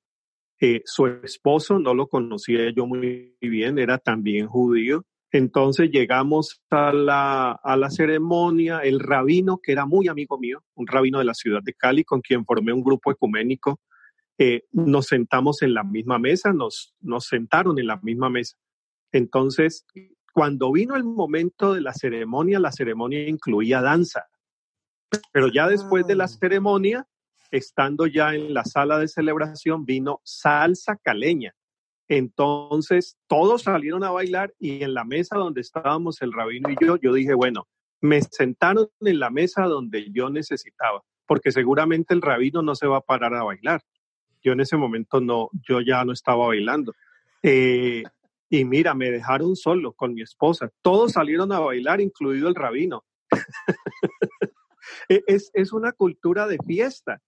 Eh, 0.61 0.83
su 0.85 1.07
esposo 1.07 1.79
no 1.79 1.95
lo 1.95 2.07
conocía 2.07 2.71
yo 2.75 2.87
muy 2.87 3.37
bien, 3.41 3.79
era 3.79 3.99
también 3.99 4.47
judío. 4.47 5.05
Entonces 5.35 5.91
llegamos 5.91 6.63
a 6.71 6.93
la, 6.93 7.51
a 7.51 7.77
la 7.77 7.91
ceremonia, 7.91 8.79
el 8.79 9.01
rabino, 9.01 9.59
que 9.61 9.73
era 9.73 9.85
muy 9.85 10.07
amigo 10.07 10.39
mío, 10.39 10.63
un 10.75 10.87
rabino 10.87 11.19
de 11.19 11.25
la 11.25 11.35
ciudad 11.35 11.61
de 11.61 11.75
Cali, 11.75 12.05
con 12.05 12.21
quien 12.21 12.45
formé 12.45 12.73
un 12.73 12.85
grupo 12.85 13.11
ecuménico, 13.11 13.81
eh, 14.39 14.63
nos 14.71 15.07
sentamos 15.07 15.61
en 15.63 15.75
la 15.75 15.83
misma 15.83 16.21
mesa, 16.21 16.53
nos, 16.53 16.95
nos 17.01 17.27
sentaron 17.27 17.81
en 17.81 17.89
la 17.89 17.97
misma 17.97 18.31
mesa. 18.31 18.57
Entonces, 19.11 19.85
cuando 20.33 20.71
vino 20.71 20.95
el 20.95 21.03
momento 21.03 21.75
de 21.75 21.81
la 21.81 21.95
ceremonia, 21.95 22.61
la 22.61 22.71
ceremonia 22.71 23.29
incluía 23.29 23.81
danza. 23.81 24.29
Pero 25.33 25.49
ya 25.49 25.67
después 25.67 26.07
de 26.07 26.15
la 26.15 26.25
ah. 26.25 26.29
ceremonia, 26.29 27.09
estando 27.51 28.07
ya 28.07 28.37
en 28.37 28.55
la 28.55 28.65
sala 28.65 29.01
de 29.01 29.09
celebración, 29.09 29.85
vino 29.85 30.21
salsa 30.23 30.95
caleña. 30.95 31.57
Entonces, 32.09 33.17
todos 33.27 33.63
salieron 33.63 34.05
a 34.05 34.11
bailar 34.11 34.55
y 34.59 34.83
en 34.83 34.95
la 34.95 35.05
mesa 35.05 35.37
donde 35.37 35.61
estábamos 35.61 36.21
el 36.23 36.33
rabino 36.33 36.71
y 36.71 36.77
yo, 36.81 36.97
yo 36.97 37.13
dije, 37.13 37.35
bueno, 37.35 37.67
me 38.01 38.21
sentaron 38.21 38.89
en 39.01 39.19
la 39.19 39.31
mesa 39.31 39.65
donde 39.65 40.11
yo 40.13 40.29
necesitaba, 40.29 41.03
porque 41.27 41.53
seguramente 41.53 42.13
el 42.13 42.21
rabino 42.21 42.63
no 42.63 42.75
se 42.75 42.87
va 42.87 42.99
a 42.99 43.03
parar 43.03 43.35
a 43.35 43.45
bailar. 43.45 43.83
Yo 44.43 44.53
en 44.53 44.61
ese 44.61 44.77
momento 44.77 45.21
no, 45.21 45.49
yo 45.67 45.81
ya 45.81 46.05
no 46.05 46.13
estaba 46.13 46.47
bailando. 46.47 46.93
Eh, 47.43 48.03
y 48.51 48.65
mira, 48.67 48.95
me 48.95 49.11
dejaron 49.11 49.57
solo 49.57 49.95
con 49.95 50.13
mi 50.13 50.21
esposa. 50.21 50.71
Todos 50.83 51.13
salieron 51.13 51.51
a 51.53 51.61
bailar, 51.61 52.01
incluido 52.01 52.49
el 52.49 52.55
rabino. 52.55 53.05
E, 55.09 55.25
es, 55.27 55.51
es 55.55 55.73
una 55.73 55.93
cultura 55.93 56.47
de 56.47 56.59
fiesta. 56.59 57.21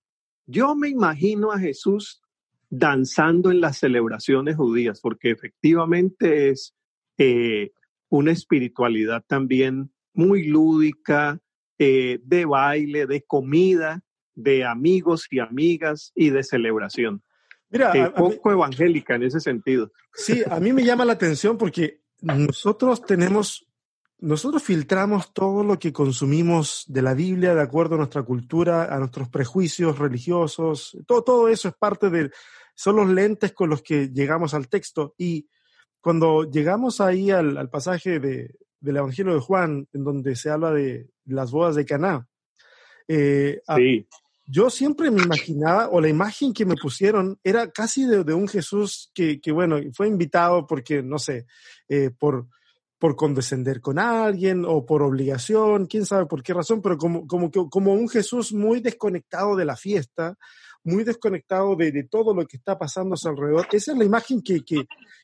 Yo 0.46 0.76
me 0.76 0.88
imagino 0.88 1.52
a 1.52 1.58
Jesús 1.58 2.22
danzando 2.68 3.50
en 3.50 3.60
las 3.60 3.78
celebraciones 3.78 4.56
judías, 4.56 5.00
porque 5.00 5.30
efectivamente 5.30 6.50
es 6.50 6.74
eh, 7.18 7.72
una 8.08 8.32
espiritualidad 8.32 9.24
también 9.26 9.92
muy 10.12 10.46
lúdica, 10.46 11.40
eh, 11.78 12.20
de 12.22 12.44
baile, 12.46 13.06
de 13.06 13.22
comida, 13.22 14.02
de 14.34 14.64
amigos 14.64 15.26
y 15.30 15.40
amigas 15.40 16.12
y 16.14 16.30
de 16.30 16.42
celebración. 16.42 17.22
Mira, 17.68 17.92
eh, 17.94 18.10
poco 18.10 18.50
evangélica 18.50 19.16
en 19.16 19.24
ese 19.24 19.40
sentido. 19.40 19.92
Sí, 20.14 20.42
a 20.48 20.60
mí 20.60 20.72
me 20.72 20.84
llama 20.84 21.04
la 21.04 21.14
atención 21.14 21.58
porque 21.58 22.00
nosotros 22.22 23.02
tenemos, 23.02 23.66
nosotros 24.18 24.62
filtramos 24.62 25.32
todo 25.34 25.62
lo 25.62 25.78
que 25.78 25.92
consumimos 25.92 26.84
de 26.88 27.02
la 27.02 27.14
Biblia 27.14 27.54
de 27.54 27.60
acuerdo 27.60 27.96
a 27.96 27.98
nuestra 27.98 28.22
cultura, 28.22 28.94
a 28.94 28.98
nuestros 28.98 29.28
prejuicios 29.28 29.98
religiosos, 29.98 30.96
todo, 31.06 31.22
todo 31.22 31.48
eso 31.48 31.68
es 31.68 31.74
parte 31.74 32.08
de, 32.08 32.30
son 32.74 32.96
los 32.96 33.08
lentes 33.08 33.52
con 33.52 33.68
los 33.68 33.82
que 33.82 34.08
llegamos 34.08 34.54
al 34.54 34.68
texto. 34.68 35.14
Y 35.18 35.48
cuando 36.00 36.44
llegamos 36.44 37.00
ahí 37.00 37.30
al, 37.30 37.68
pasaje 37.68 38.18
de, 38.18 38.54
del 38.80 38.96
Evangelio 38.96 39.34
de 39.34 39.40
Juan, 39.40 39.88
en 39.92 40.04
donde 40.04 40.34
se 40.36 40.50
habla 40.50 40.70
de 40.70 41.08
las 41.26 41.50
bodas 41.50 41.74
de 41.74 41.84
Caná, 41.84 42.26
eh, 43.08 43.60
yo 44.48 44.70
siempre 44.70 45.10
me 45.10 45.22
imaginaba, 45.22 45.88
o 45.88 46.00
la 46.00 46.08
imagen 46.08 46.52
que 46.52 46.64
me 46.64 46.76
pusieron 46.76 47.38
era 47.42 47.70
casi 47.70 48.06
de, 48.06 48.32
un 48.32 48.46
Jesús 48.46 49.10
que, 49.12 49.40
que, 49.40 49.50
bueno, 49.50 49.78
fue 49.92 50.06
invitado 50.06 50.66
porque, 50.66 51.02
no 51.02 51.18
sé, 51.18 51.46
eh, 51.88 52.10
por, 52.16 52.46
por 52.98 53.14
condescender 53.16 53.80
con 53.80 53.98
alguien 53.98 54.64
o 54.66 54.86
por 54.86 55.02
obligación, 55.02 55.86
quién 55.86 56.06
sabe 56.06 56.26
por 56.26 56.42
qué 56.42 56.54
razón, 56.54 56.80
pero 56.80 56.96
como, 56.96 57.26
como, 57.26 57.50
como 57.50 57.92
un 57.92 58.08
Jesús 58.08 58.52
muy 58.52 58.80
desconectado 58.80 59.54
de 59.54 59.64
la 59.64 59.76
fiesta, 59.76 60.36
muy 60.86 61.02
desconectado 61.02 61.74
de, 61.74 62.04
todo 62.04 62.32
lo 62.32 62.46
que 62.46 62.56
está 62.56 62.78
pasando 62.78 63.14
a 63.14 63.16
su 63.16 63.28
alrededor. 63.28 63.66
Esa 63.72 63.92
es 63.92 63.98
la 63.98 64.04
imagen 64.04 64.40
que, 64.40 64.62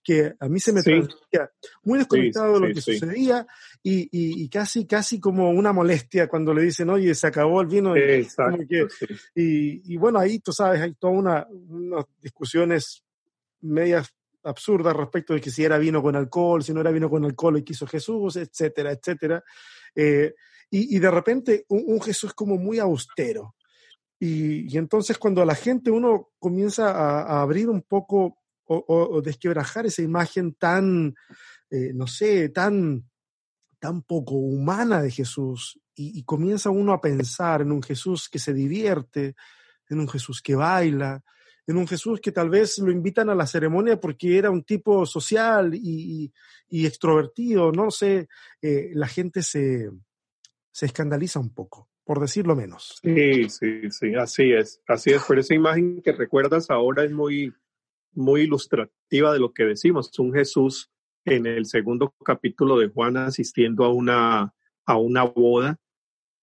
que, 0.03 0.35
a 0.39 0.49
mí 0.49 0.59
se 0.59 0.73
me 0.73 0.83
transmitía, 0.83 1.51
muy 1.85 2.01
desconectado 2.01 2.55
de 2.55 2.69
lo 2.69 2.75
que 2.75 2.81
sucedía 2.81 3.47
y, 3.83 4.09
y, 4.11 4.49
casi, 4.49 4.87
casi 4.87 5.21
como 5.21 5.51
una 5.51 5.73
molestia 5.73 6.29
cuando 6.29 6.53
le 6.53 6.63
dicen, 6.63 6.91
oye, 6.91 7.15
se 7.15 7.29
acabó 7.29 7.61
el 7.61 7.69
vino. 7.69 7.95
y, 9.35 9.97
bueno, 9.97 10.19
ahí 10.19 10.41
tú 10.41 10.53
sabes, 10.53 10.81
hay 10.81 10.95
todas 10.95 11.17
una, 11.17 11.47
unas 11.49 12.07
discusiones 12.21 13.05
medias 13.61 14.13
absurdas 14.45 14.97
respecto 14.97 15.35
de 15.35 15.41
que 15.41 15.51
si 15.51 15.65
era 15.65 15.79
vino 15.79 16.03
con 16.03 16.17
alcohol, 16.17 16.63
si 16.63 16.73
no 16.73 16.81
era 16.81 16.91
vino 16.91 17.09
con 17.09 17.25
alcohol 17.25 17.59
y 17.59 17.65
quiso 17.65 17.87
Jesús, 17.87 18.37
etcétera, 18.37 18.93
etcétera. 18.93 19.43
Eh, 19.95 20.35
y, 20.75 20.99
de 20.99 21.11
repente 21.11 21.67
un, 21.69 22.01
Jesús 22.01 22.33
como 22.33 22.57
muy 22.57 22.79
austero, 22.79 23.57
y, 24.19 24.79
entonces 24.79 25.19
cuando 25.19 25.45
la 25.45 25.55
gente 25.55 25.91
uno 25.91 26.31
comienza 26.39 26.91
a, 26.93 27.43
abrir 27.43 27.69
un 27.69 27.83
poco 27.83 28.39
o, 28.65 29.21
desquebrajar 29.21 29.85
esa 29.85 30.01
imagen 30.01 30.55
tan, 30.55 31.15
eh, 31.69 31.93
no 31.93 32.07
sé, 32.07 32.49
tan, 32.49 33.05
tan 33.79 34.01
poco 34.01 34.37
humana 34.37 35.03
de 35.03 35.11
Jesús 35.11 35.79
y, 35.95 36.23
comienza 36.25 36.71
uno 36.71 36.93
a 36.93 37.01
pensar 37.01 37.63
en 37.63 37.73
un 37.73 37.83
Jesús 37.83 38.29
que 38.29 38.39
se 38.39 38.55
divierte, 38.55 39.35
en 39.89 40.01
un 40.01 40.09
Jesús 40.09 40.41
que 40.41 40.55
baila, 40.55 41.23
en 41.67 41.77
un 41.77 41.87
Jesús 41.87 42.21
que 42.21 42.33
tal 42.33 42.51
vez 42.51 42.79
lo 42.79 42.91
invitan 42.91 43.31
a 43.31 43.35
la 43.35 43.47
ceremonia 43.47 44.01
porque 44.01 44.39
era 44.39 44.51
un 44.51 44.65
tipo 44.65 45.07
social 45.07 45.73
y, 45.75 46.33
extrovertido, 46.69 47.71
no 47.73 47.91
sé, 47.91 48.29
eh, 48.61 48.91
la 48.95 49.07
gente 49.07 49.43
se, 49.43 49.91
se 50.71 50.87
escandaliza 50.87 51.39
un 51.39 51.55
poco 51.55 51.89
por 52.05 52.21
decirlo 52.21 52.57
menos. 52.57 52.99
Sí, 53.03 53.49
sí, 53.49 53.91
sí, 53.91 54.15
así 54.15 54.53
es, 54.53 54.83
así 54.87 55.11
es. 55.11 55.25
Pero 55.27 55.41
esa 55.41 55.55
imagen 55.55 56.03
que 56.03 56.13
recuerdas 56.13 56.71
ahora 56.71 57.05
es 57.05 57.13
muy, 57.13 57.55
muy 58.13 58.43
ilustrativa 58.43 59.33
de 59.33 59.39
lo 59.39 59.53
que 59.53 59.65
decimos. 59.65 60.11
Un 60.19 60.33
Jesús 60.33 60.91
en 61.25 61.47
el 61.47 61.67
segundo 61.67 62.15
capítulo 62.25 62.79
de 62.79 62.89
Juan 62.89 63.17
asistiendo 63.17 63.85
a 63.85 63.93
una, 63.93 64.55
a 64.85 64.99
una 64.99 65.23
boda 65.23 65.79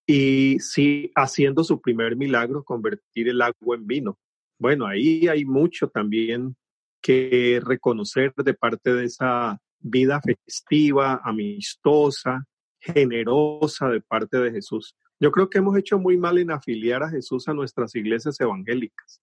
y 0.06 0.58
sí 0.60 1.12
haciendo 1.16 1.64
su 1.64 1.82
primer 1.82 2.16
milagro, 2.16 2.64
convertir 2.64 3.30
el 3.30 3.42
agua 3.42 3.76
en 3.76 3.86
vino. 3.86 4.18
Bueno, 4.60 4.86
ahí 4.86 5.28
hay 5.28 5.46
mucho 5.46 5.88
también 5.88 6.56
que 7.02 7.62
reconocer 7.66 8.34
de 8.36 8.54
parte 8.54 8.94
de 8.94 9.06
esa 9.06 9.60
vida 9.80 10.22
festiva, 10.22 11.22
amistosa, 11.24 12.46
generosa 12.80 13.88
de 13.88 14.02
parte 14.02 14.38
de 14.38 14.52
Jesús. 14.52 14.96
Yo 15.20 15.32
creo 15.32 15.50
que 15.50 15.60
hemos 15.60 15.78
hecho 15.78 15.98
muy 15.98 16.18
mal 16.18 16.38
en 16.38 16.52
afiliar 16.52 17.04
a 17.04 17.10
Jesús 17.10 17.48
a 17.48 17.54
nuestras 17.54 17.96
iglesias 17.96 18.40
evangélicas. 18.40 19.22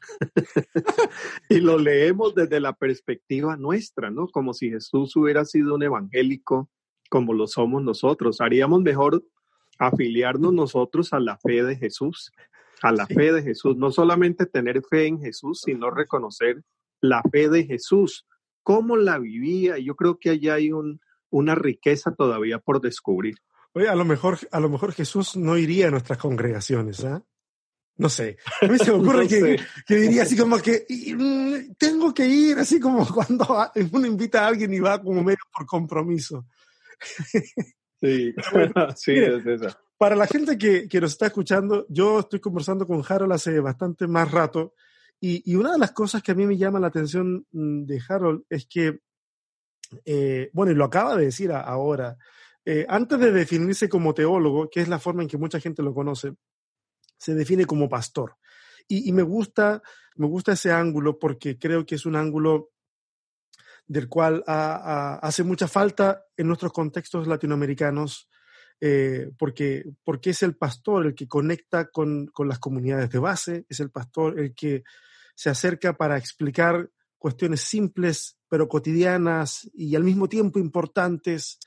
y 1.48 1.60
lo 1.60 1.78
leemos 1.78 2.34
desde 2.34 2.60
la 2.60 2.72
perspectiva 2.72 3.56
nuestra, 3.56 4.10
¿no? 4.10 4.28
Como 4.28 4.54
si 4.54 4.70
Jesús 4.70 5.16
hubiera 5.16 5.44
sido 5.44 5.74
un 5.74 5.82
evangélico 5.82 6.70
como 7.10 7.32
lo 7.32 7.46
somos 7.46 7.82
nosotros. 7.82 8.40
Haríamos 8.40 8.82
mejor 8.82 9.24
afiliarnos 9.78 10.52
nosotros 10.52 11.12
a 11.12 11.20
la 11.20 11.36
fe 11.38 11.62
de 11.62 11.76
Jesús, 11.76 12.32
a 12.82 12.92
la 12.92 13.06
fe 13.06 13.32
de 13.32 13.42
Jesús. 13.42 13.76
No 13.76 13.90
solamente 13.90 14.46
tener 14.46 14.82
fe 14.82 15.06
en 15.06 15.20
Jesús, 15.20 15.62
sino 15.64 15.90
reconocer 15.90 16.62
la 17.00 17.22
fe 17.30 17.48
de 17.48 17.64
Jesús, 17.64 18.26
cómo 18.62 18.96
la 18.96 19.18
vivía. 19.18 19.78
Yo 19.78 19.94
creo 19.96 20.18
que 20.18 20.30
allá 20.30 20.54
hay 20.54 20.72
un, 20.72 21.00
una 21.30 21.54
riqueza 21.54 22.14
todavía 22.14 22.58
por 22.58 22.80
descubrir. 22.80 23.36
Oye, 23.72 23.88
a 23.88 23.94
lo 23.94 24.04
mejor, 24.04 24.38
a 24.50 24.60
lo 24.60 24.68
mejor 24.68 24.92
Jesús 24.92 25.36
no 25.36 25.58
iría 25.58 25.88
a 25.88 25.90
nuestras 25.90 26.18
congregaciones, 26.18 27.04
¿ah? 27.04 27.22
No 27.98 28.08
sé. 28.08 28.36
A 28.60 28.66
mí 28.66 28.78
se 28.78 28.92
me 28.92 28.98
ocurre 28.98 29.26
que, 29.26 29.58
diría 29.88 30.22
así 30.22 30.36
como 30.36 30.58
que 30.58 30.86
mm, 30.88 31.74
tengo 31.78 32.12
que 32.12 32.26
ir, 32.26 32.58
así 32.58 32.78
como 32.78 33.06
cuando 33.14 33.46
uno 33.92 34.06
invita 34.06 34.44
a 34.44 34.48
alguien 34.48 34.72
y 34.72 34.80
va 34.80 35.00
como 35.00 35.22
medio 35.22 35.38
por 35.52 35.66
compromiso. 35.66 36.46
Sí, 38.00 38.34
sí, 38.96 39.12
es 39.12 39.46
eso. 39.46 39.78
Para 39.98 40.16
la 40.16 40.26
gente 40.26 40.58
que, 40.58 40.88
que, 40.88 41.00
nos 41.00 41.12
está 41.12 41.26
escuchando, 41.26 41.86
yo 41.88 42.20
estoy 42.20 42.40
conversando 42.40 42.86
con 42.86 43.02
Harold 43.08 43.32
hace 43.32 43.60
bastante 43.60 44.06
más 44.06 44.30
rato 44.30 44.74
y, 45.20 45.50
y, 45.50 45.56
una 45.56 45.72
de 45.72 45.78
las 45.78 45.92
cosas 45.92 46.22
que 46.22 46.32
a 46.32 46.34
mí 46.34 46.46
me 46.46 46.58
llama 46.58 46.78
la 46.78 46.88
atención 46.88 47.46
mm, 47.52 47.84
de 47.84 48.02
Harold 48.06 48.42
es 48.50 48.66
que, 48.66 49.00
eh, 50.04 50.50
bueno, 50.52 50.72
y 50.72 50.74
lo 50.74 50.84
acaba 50.84 51.16
de 51.16 51.24
decir 51.24 51.50
ahora, 51.52 52.18
eh, 52.68 52.84
antes 52.88 53.18
de 53.20 53.30
definirse 53.30 53.88
como 53.88 54.12
teólogo, 54.12 54.68
que 54.68 54.80
es 54.80 54.88
la 54.88 54.98
forma 54.98 55.22
en 55.22 55.28
que 55.28 55.38
mucha 55.38 55.60
gente 55.60 55.82
lo 55.82 55.94
conoce, 55.94 56.34
se 57.16 57.34
define 57.34 57.64
como 57.64 57.88
pastor. 57.88 58.36
Y, 58.88 59.10
me, 59.12 59.22
gusta, 59.22 59.82
me 60.14 60.28
gusta 60.28 60.52
ese 60.52 60.70
ángulo 60.70 61.18
porque 61.18 61.58
creo 61.58 61.84
que 61.84 61.96
es 61.96 62.06
un 62.06 62.14
ángulo 62.14 62.70
del 63.88 64.08
cual 64.08 64.44
hace 64.46 65.42
mucha 65.42 65.66
falta 65.66 66.24
en 66.36 66.46
nuestros 66.46 66.72
contextos 66.72 67.26
latinoamericanos, 67.26 68.28
eh, 68.80 69.30
porque, 69.38 69.84
porque 70.04 70.30
es 70.30 70.42
el 70.42 70.56
pastor 70.56 71.06
el 71.06 71.14
que 71.14 71.28
conecta 71.28 71.86
con, 71.86 72.26
con, 72.26 72.48
las 72.48 72.58
comunidades 72.58 73.10
de 73.10 73.18
base, 73.18 73.66
es 73.68 73.80
el 73.80 73.90
pastor 73.90 74.38
el 74.38 74.54
que 74.54 74.84
se 75.34 75.50
acerca 75.50 75.96
para 75.96 76.18
explicar 76.18 76.90
cuestiones 77.18 77.60
simples 77.62 78.36
pero 78.48 78.68
cotidianas 78.68 79.68
y 79.74 79.96
al 79.96 80.04
mismo 80.04 80.28
tiempo 80.28 80.58
importantes. 80.58 81.58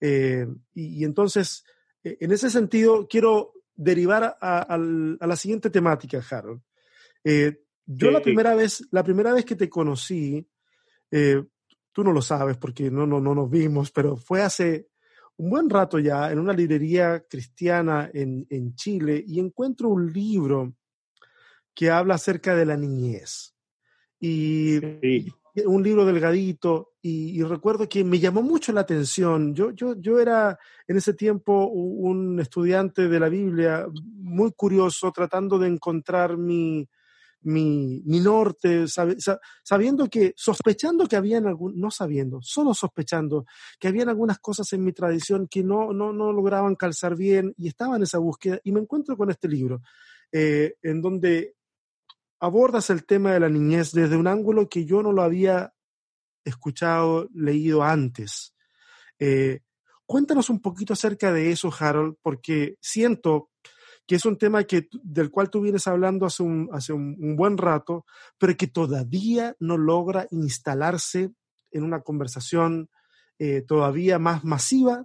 Eh, 0.00 0.46
y, 0.74 1.04
entonces, 1.04 1.64
eh, 2.02 2.18
en 2.20 2.32
ese 2.32 2.50
sentido, 2.50 3.06
quiero 3.08 3.52
derivar 3.74 4.36
a, 4.40 4.78
la 4.78 5.36
siguiente 5.36 5.70
temática, 5.70 6.22
Harold. 6.30 6.62
Eh, 7.24 7.62
yo 7.86 8.10
la 8.10 8.20
primera 8.20 8.54
vez, 8.54 8.86
la 8.90 9.04
primera 9.04 9.32
vez 9.32 9.44
que 9.44 9.54
te 9.54 9.68
conocí, 9.68 10.46
tú 11.10 12.04
no 12.04 12.12
lo 12.12 12.20
sabes 12.20 12.56
porque 12.56 12.90
no, 12.90 13.06
no, 13.06 13.20
no 13.20 13.34
nos 13.34 13.48
vimos, 13.48 13.90
pero 13.92 14.16
fue 14.16 14.42
hace 14.42 14.88
un 15.38 15.50
buen 15.50 15.68
rato 15.68 15.98
ya 15.98 16.30
en 16.30 16.38
una 16.38 16.52
librería 16.52 17.24
cristiana 17.28 18.10
en, 18.12 18.46
en 18.50 18.74
Chile 18.74 19.22
y 19.26 19.38
encuentro 19.38 19.88
un 19.88 20.12
libro 20.12 20.74
que 21.74 21.90
habla 21.90 22.14
acerca 22.14 22.54
de 22.56 22.64
la 22.64 22.76
niñez. 22.76 23.54
Y, 24.18 24.80
un 25.64 25.82
libro 25.82 26.04
delgadito, 26.04 26.92
y, 27.00 27.42
recuerdo 27.42 27.88
que 27.88 28.04
me 28.04 28.18
llamó 28.18 28.42
mucho 28.42 28.72
la 28.72 28.82
atención. 28.82 29.54
Yo, 29.54 29.70
yo, 29.70 29.94
yo 29.98 30.20
era 30.20 30.58
en 30.86 30.96
ese 30.96 31.14
tiempo 31.14 31.66
un 31.68 32.38
estudiante 32.40 33.08
de 33.08 33.20
la 33.20 33.28
Biblia 33.28 33.86
muy 34.16 34.52
curioso, 34.52 35.12
tratando 35.12 35.58
de 35.58 35.68
encontrar 35.68 36.36
mi, 36.36 36.86
mi, 37.46 38.02
mi 38.04 38.20
norte, 38.20 38.86
sabiendo 39.62 40.08
que, 40.08 40.34
sospechando 40.36 41.06
que 41.06 41.16
habían 41.16 41.46
algún, 41.46 41.78
no 41.78 41.90
sabiendo, 41.90 42.40
solo 42.42 42.74
sospechando 42.74 43.46
que 43.78 43.88
habían 43.88 44.08
algunas 44.08 44.38
cosas 44.40 44.72
en 44.72 44.84
mi 44.84 44.92
tradición 44.92 45.46
que 45.48 45.62
no, 45.62 45.92
no, 45.92 46.12
no 46.12 46.32
lograban 46.32 46.74
calzar 46.74 47.16
bien 47.16 47.54
y 47.56 47.68
estaba 47.68 47.96
en 47.96 48.02
esa 48.02 48.18
búsqueda 48.18 48.58
y 48.64 48.72
me 48.72 48.80
encuentro 48.80 49.16
con 49.16 49.30
este 49.30 49.48
libro, 49.48 49.80
eh, 50.32 50.74
en 50.82 51.00
donde 51.00 51.54
abordas 52.40 52.90
el 52.90 53.06
tema 53.06 53.32
de 53.32 53.40
la 53.40 53.48
niñez 53.48 53.92
desde 53.92 54.16
un 54.16 54.26
ángulo 54.26 54.68
que 54.68 54.84
yo 54.84 55.02
no 55.02 55.12
lo 55.12 55.22
había 55.22 55.72
escuchado, 56.44 57.28
leído 57.32 57.82
antes. 57.82 58.54
Eh, 59.18 59.60
cuéntanos 60.04 60.50
un 60.50 60.60
poquito 60.60 60.92
acerca 60.92 61.32
de 61.32 61.50
eso, 61.50 61.72
Harold, 61.78 62.16
porque 62.20 62.76
siento 62.80 63.50
que 64.06 64.14
es 64.14 64.24
un 64.24 64.38
tema 64.38 64.64
que, 64.64 64.88
del 65.02 65.30
cual 65.30 65.50
tú 65.50 65.60
vienes 65.60 65.86
hablando 65.86 66.26
hace 66.26 66.42
un, 66.42 66.68
hace 66.72 66.92
un, 66.92 67.36
buen 67.36 67.58
rato, 67.58 68.04
pero 68.38 68.56
que 68.56 68.66
todavía 68.66 69.56
no 69.58 69.76
logra 69.76 70.26
instalarse 70.30 71.30
en 71.70 71.82
una 71.82 72.00
conversación 72.02 72.88
eh, 73.38 73.62
todavía 73.62 74.18
más 74.18 74.44
masiva 74.44 75.04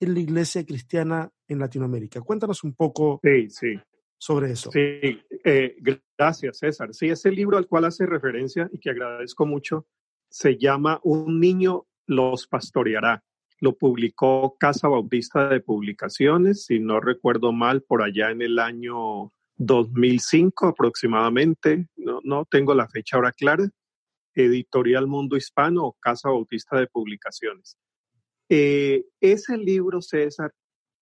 en 0.00 0.14
la 0.14 0.20
iglesia 0.20 0.64
cristiana 0.64 1.30
en 1.48 1.58
Latinoamérica. 1.58 2.20
Cuéntanos 2.20 2.62
un 2.64 2.74
poco 2.74 3.20
sí, 3.22 3.48
sí 3.48 3.80
sobre 4.18 4.52
eso. 4.52 4.70
Sí, 4.70 5.20
eh, 5.44 5.76
gracias 6.16 6.58
César. 6.58 6.94
Sí, 6.94 7.08
ese 7.08 7.30
libro 7.30 7.58
al 7.58 7.66
cual 7.66 7.84
hace 7.84 8.06
referencia 8.06 8.68
y 8.72 8.78
que 8.78 8.90
agradezco 8.90 9.44
mucho 9.44 9.86
se 10.30 10.56
llama 10.56 10.98
Un 11.02 11.40
niño 11.40 11.86
los 12.06 12.46
pastoreará. 12.46 13.22
Lo 13.60 13.76
publicó 13.76 14.56
Casa 14.58 14.88
Bautista 14.88 15.48
de 15.48 15.60
Publicaciones, 15.60 16.64
si 16.66 16.80
no 16.80 17.00
recuerdo 17.00 17.52
mal, 17.52 17.82
por 17.82 18.02
allá 18.02 18.30
en 18.30 18.42
el 18.42 18.58
año 18.58 19.32
2005 19.56 20.66
aproximadamente. 20.66 21.88
No, 21.96 22.20
no 22.24 22.44
tengo 22.44 22.74
la 22.74 22.88
fecha 22.88 23.16
ahora 23.16 23.32
clara. 23.32 23.68
Editorial 24.34 25.06
Mundo 25.06 25.36
Hispano 25.36 25.84
o 25.84 25.96
Casa 26.00 26.28
Bautista 26.28 26.78
de 26.78 26.88
Publicaciones. 26.88 27.78
Eh, 28.48 29.04
ese 29.20 29.56
libro, 29.56 30.02
César, 30.02 30.52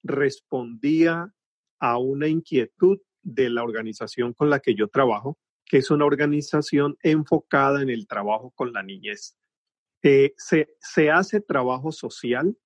respondía 0.03 1.33
a 1.81 1.99
una 1.99 2.29
inquietud 2.29 3.01
de 3.23 3.51
la 3.51 3.63
organización 3.63 4.33
con 4.33 4.51
la 4.51 4.61
que 4.61 4.75
yo 4.75 4.89
trabajo, 4.89 5.39
que 5.65 5.79
es 5.79 5.91
una 5.91 6.05
organización 6.05 6.97
enfocada 7.03 7.83
en 7.83 7.91
el 7.91 8.07
trabajo 8.07 8.53
con 8.55 8.73
la 8.73 8.83
niñez. 8.83 9.37
Eh, 10.03 10.35
se, 10.37 10.69
se 10.81 11.11
hace 11.11 11.41
trabajo 11.41 11.93
social, 11.93 12.57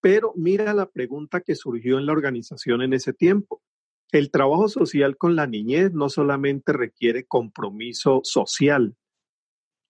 pero 0.00 0.32
mira 0.36 0.74
la 0.74 0.90
pregunta 0.90 1.40
que 1.40 1.54
surgió 1.54 1.98
en 1.98 2.06
la 2.06 2.12
organización 2.12 2.82
en 2.82 2.92
ese 2.92 3.12
tiempo. 3.12 3.62
El 4.10 4.30
trabajo 4.30 4.68
social 4.68 5.16
con 5.16 5.36
la 5.36 5.46
niñez 5.46 5.92
no 5.92 6.08
solamente 6.08 6.72
requiere 6.72 7.24
compromiso 7.24 8.20
social, 8.24 8.96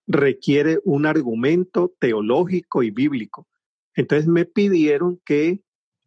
requiere 0.06 0.80
un 0.84 1.06
argumento 1.06 1.94
teológico 1.98 2.82
y 2.82 2.90
bíblico. 2.90 3.48
Entonces 3.94 4.28
me 4.28 4.44
pidieron 4.44 5.20
que 5.24 5.62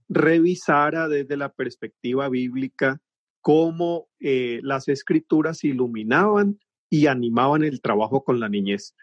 revisara 0.08 1.08
desde 1.08 1.36
la 1.36 1.52
perspectiva 1.52 2.30
bíblica 2.30 3.02
cómo 3.42 4.08
eh, 4.20 4.60
las 4.64 4.88
escrituras 4.88 5.64
iluminaban 5.64 6.60
y 6.90 7.08
animaban 7.08 7.64
el 7.64 7.82
trabajo 7.82 8.24
con 8.24 8.40
la 8.40 8.50
niñez. 8.50 8.96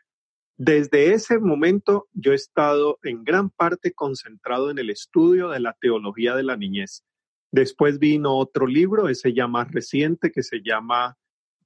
Desde 0.64 1.12
ese 1.12 1.40
momento 1.40 2.06
yo 2.12 2.30
he 2.30 2.36
estado 2.36 3.00
en 3.02 3.24
gran 3.24 3.50
parte 3.50 3.92
concentrado 3.94 4.70
en 4.70 4.78
el 4.78 4.90
estudio 4.90 5.48
de 5.48 5.58
la 5.58 5.76
teología 5.80 6.36
de 6.36 6.44
la 6.44 6.56
niñez. 6.56 7.02
Después 7.50 7.98
vino 7.98 8.36
otro 8.36 8.68
libro, 8.68 9.08
ese 9.08 9.32
ya 9.34 9.48
más 9.48 9.72
reciente, 9.72 10.30
que 10.30 10.44
se 10.44 10.62
llama 10.62 11.18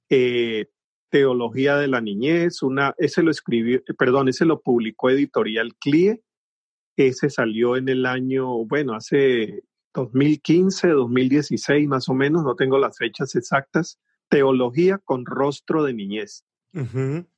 eh, 0.09 0.65
Teología 1.11 1.77
de 1.77 1.87
la 1.87 2.01
Niñez. 2.01 2.59
Ese 2.97 3.21
lo 3.21 3.29
escribió, 3.29 3.83
perdón, 3.99 4.29
ese 4.29 4.45
lo 4.45 4.61
publicó 4.61 5.11
Editorial 5.11 5.75
CLIE. 5.75 6.23
Ese 6.95 7.29
salió 7.29 7.77
en 7.77 7.89
el 7.89 8.07
año, 8.07 8.65
bueno, 8.65 8.95
hace 8.95 9.61
2015, 9.93 10.87
2016 10.87 11.87
más 11.87 12.09
o 12.09 12.15
menos, 12.15 12.43
no 12.43 12.55
tengo 12.55 12.79
las 12.79 12.97
fechas 12.97 13.35
exactas, 13.35 13.99
teología 14.27 14.97
con 14.97 15.23
rostro 15.23 15.83
de 15.83 15.93
niñez. 15.93 16.46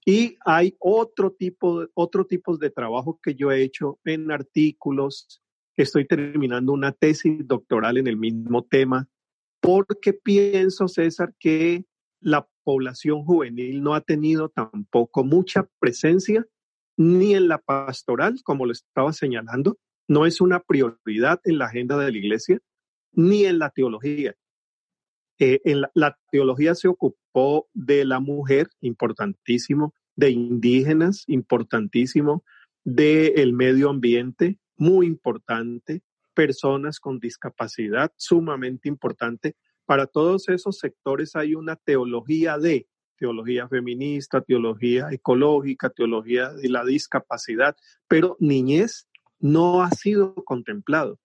Y 0.06 0.38
hay 0.46 0.76
otro 0.80 1.32
tipo, 1.32 1.88
otro 1.94 2.26
tipo 2.26 2.58
de 2.58 2.70
trabajo 2.70 3.20
que 3.24 3.36
yo 3.36 3.52
he 3.52 3.64
hecho 3.64 4.00
en 4.04 4.32
artículos. 4.32 5.42
Estoy 5.78 6.06
terminando 6.06 6.74
una 6.74 6.92
tesis 6.92 7.48
doctoral 7.48 7.98
en 7.98 8.08
el 8.08 8.18
mismo 8.18 8.66
tema, 8.66 9.08
porque 9.62 10.14
pienso, 10.14 10.88
César, 10.88 11.34
que 11.40 11.86
la 12.20 12.50
población 12.64 13.24
juvenil 13.24 13.82
no 13.82 13.94
ha 13.94 14.02
tenido 14.02 14.50
tampoco 14.50 15.24
mucha 15.24 15.70
presencia 15.80 16.46
ni 16.98 17.34
en 17.34 17.48
la 17.48 17.60
pastoral, 17.60 18.42
como 18.44 18.66
lo 18.66 18.74
estaba 18.74 19.14
señalando, 19.14 19.78
no 20.10 20.26
es 20.26 20.42
una 20.42 20.60
prioridad 20.60 21.40
en 21.46 21.58
la 21.58 21.66
agenda 21.66 21.98
de 21.98 22.12
la 22.12 22.18
iglesia 22.18 22.60
ni 23.14 23.46
en 23.46 23.58
la 23.58 23.70
teología. 23.70 24.36
Eh, 25.40 25.62
en 25.64 25.82
la, 25.94 26.18
teología 26.32 26.76
se 26.76 26.90
ocupó 26.90 27.70
de 27.74 28.04
la 28.04 28.20
mujer, 28.20 28.70
importantísimo, 28.82 29.94
de 30.16 30.32
indígenas, 30.32 31.24
importantísimo, 31.28 32.44
del 32.84 33.54
medio 33.54 33.90
ambiente, 33.90 34.60
muy 34.76 35.08
importante, 35.08 36.04
personas 36.34 37.00
con 37.00 37.20
discapacidad, 37.20 38.12
sumamente 38.18 38.90
importante. 38.90 39.56
Para 39.86 40.08
todos 40.08 40.50
esos 40.50 40.78
sectores 40.78 41.36
hay 41.36 41.56
una 41.56 41.78
teología 41.78 42.58
de 42.58 42.88
teología 43.18 43.68
feminista, 43.68 44.42
teología 44.42 45.10
ecológica, 45.12 45.90
teología 45.90 46.54
de 46.54 46.70
la 46.70 46.84
discapacidad, 46.84 47.76
pero 48.08 48.36
niñez 48.40 49.08
no 49.40 49.84
ha 49.84 49.92
sido 49.92 50.36
contemplado. 50.36 51.20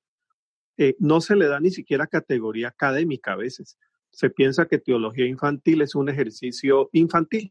Eh, 0.76 0.96
no 0.98 1.20
se 1.20 1.36
le 1.36 1.46
da 1.46 1.60
ni 1.60 1.70
siquiera 1.70 2.06
categoría 2.06 2.68
académica 2.68 3.32
a 3.32 3.36
veces. 3.36 3.78
Se 4.14 4.30
piensa 4.30 4.66
que 4.66 4.78
teología 4.78 5.26
infantil 5.26 5.82
es 5.82 5.94
un 5.94 6.08
ejercicio 6.08 6.88
infantil. 6.92 7.50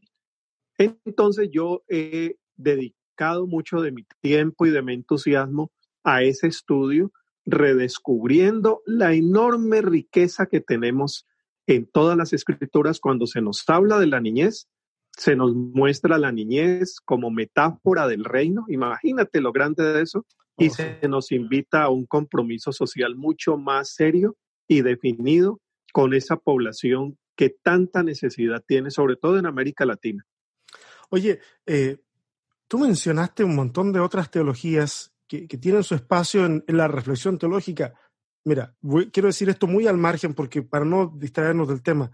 Entonces 0.78 1.50
yo 1.52 1.84
he 1.88 2.36
dedicado 2.56 3.46
mucho 3.46 3.80
de 3.80 3.92
mi 3.92 4.04
tiempo 4.20 4.64
y 4.66 4.70
de 4.70 4.82
mi 4.82 4.94
entusiasmo 4.94 5.70
a 6.02 6.22
ese 6.22 6.46
estudio, 6.46 7.12
redescubriendo 7.44 8.82
la 8.86 9.12
enorme 9.12 9.82
riqueza 9.82 10.46
que 10.46 10.60
tenemos 10.60 11.26
en 11.66 11.86
todas 11.86 12.16
las 12.16 12.32
escrituras 12.32 12.98
cuando 12.98 13.26
se 13.26 13.42
nos 13.42 13.62
habla 13.68 13.98
de 13.98 14.06
la 14.06 14.20
niñez, 14.20 14.68
se 15.16 15.36
nos 15.36 15.54
muestra 15.54 16.18
la 16.18 16.32
niñez 16.32 16.96
como 17.04 17.30
metáfora 17.30 18.08
del 18.08 18.24
reino. 18.24 18.64
Imagínate 18.68 19.40
lo 19.40 19.52
grande 19.52 19.84
de 19.84 20.02
eso 20.02 20.26
y 20.56 20.70
se 20.70 20.98
nos 21.08 21.30
invita 21.30 21.82
a 21.82 21.90
un 21.90 22.06
compromiso 22.06 22.72
social 22.72 23.16
mucho 23.16 23.58
más 23.58 23.94
serio 23.94 24.36
y 24.66 24.82
definido 24.82 25.60
con 25.94 26.12
esa 26.12 26.34
población 26.34 27.20
que 27.36 27.50
tanta 27.50 28.02
necesidad 28.02 28.64
tiene, 28.66 28.90
sobre 28.90 29.14
todo 29.14 29.38
en 29.38 29.46
América 29.46 29.86
Latina. 29.86 30.26
Oye, 31.08 31.38
eh, 31.66 31.98
tú 32.66 32.80
mencionaste 32.80 33.44
un 33.44 33.54
montón 33.54 33.92
de 33.92 34.00
otras 34.00 34.28
teologías 34.28 35.14
que, 35.28 35.46
tienen 35.46 35.84
su 35.84 35.94
espacio 35.94 36.46
en, 36.46 36.64
la 36.66 36.88
reflexión 36.88 37.38
teológica. 37.38 37.94
Mira, 38.42 38.74
quiero 39.12 39.28
decir 39.28 39.48
esto 39.48 39.68
muy 39.68 39.86
al 39.86 39.96
margen 39.96 40.34
porque 40.34 40.62
para 40.62 40.84
no 40.84 41.14
distraernos 41.16 41.68
del 41.68 41.80
tema, 41.80 42.10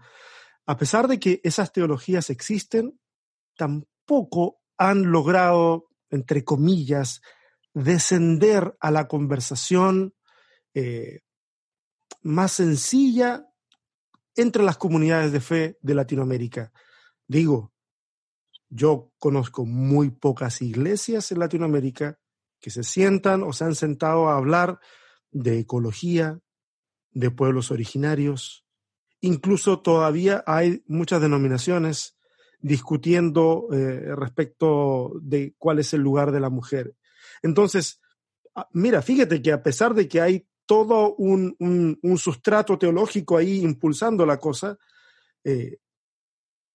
a 0.67 0.77
pesar 0.77 1.07
de 1.07 1.19
que 1.19 1.41
esas 1.43 1.73
teologías 1.73 2.29
existen, 2.29 2.99
tampoco 3.57 4.61
han 4.77 5.11
logrado, 5.11 5.87
entre 6.11 6.43
comillas, 6.43 7.23
descender 7.73 8.77
a 8.79 8.91
la 8.91 9.07
conversación 9.07 10.13
eh, 10.75 11.21
más 12.21 12.51
sencilla 12.51 13.47
entre 14.35 14.63
las 14.63 14.77
comunidades 14.77 15.31
de 15.31 15.41
fe 15.41 15.77
de 15.81 15.95
Latinoamérica. 15.95 16.71
Digo, 17.27 17.71
Yo 18.73 19.11
conozco 19.19 19.65
muy 19.65 20.11
pocas 20.11 20.61
iglesias 20.61 21.31
en 21.33 21.39
Latinoamérica 21.39 22.19
que 22.61 22.69
se 22.69 22.83
sientan 22.83 23.43
o 23.43 23.51
se 23.51 23.65
han 23.65 23.75
sentado 23.75 24.29
a 24.29 24.37
hablar 24.37 24.79
de 25.31 25.59
ecología, 25.59 26.39
de 27.11 27.31
pueblos 27.31 27.71
originarios. 27.71 28.65
Incluso 29.19 29.81
todavía 29.81 30.43
hay 30.47 30.83
muchas 30.87 31.21
denominaciones 31.21 32.17
discutiendo 32.59 33.67
eh, 33.73 34.15
respecto 34.15 35.11
de 35.21 35.53
cuál 35.57 35.79
es 35.79 35.93
el 35.93 36.01
lugar 36.01 36.31
de 36.31 36.39
la 36.39 36.49
mujer. 36.49 36.95
Entonces, 37.41 37.99
ah, 38.55 38.69
mira, 38.71 39.01
fíjate 39.01 39.41
que 39.41 39.51
a 39.51 39.63
pesar 39.63 39.93
de 39.95 40.07
que 40.07 40.21
hay 40.21 40.47
todo 40.71 41.15
un, 41.15 41.53
un, 41.59 42.17
sustrato 42.17 42.79
teológico 42.79 43.35
ahí 43.35 43.59
impulsando 43.59 44.25
la 44.25 44.37
cosa, 44.37 44.77
eh, 45.43 45.79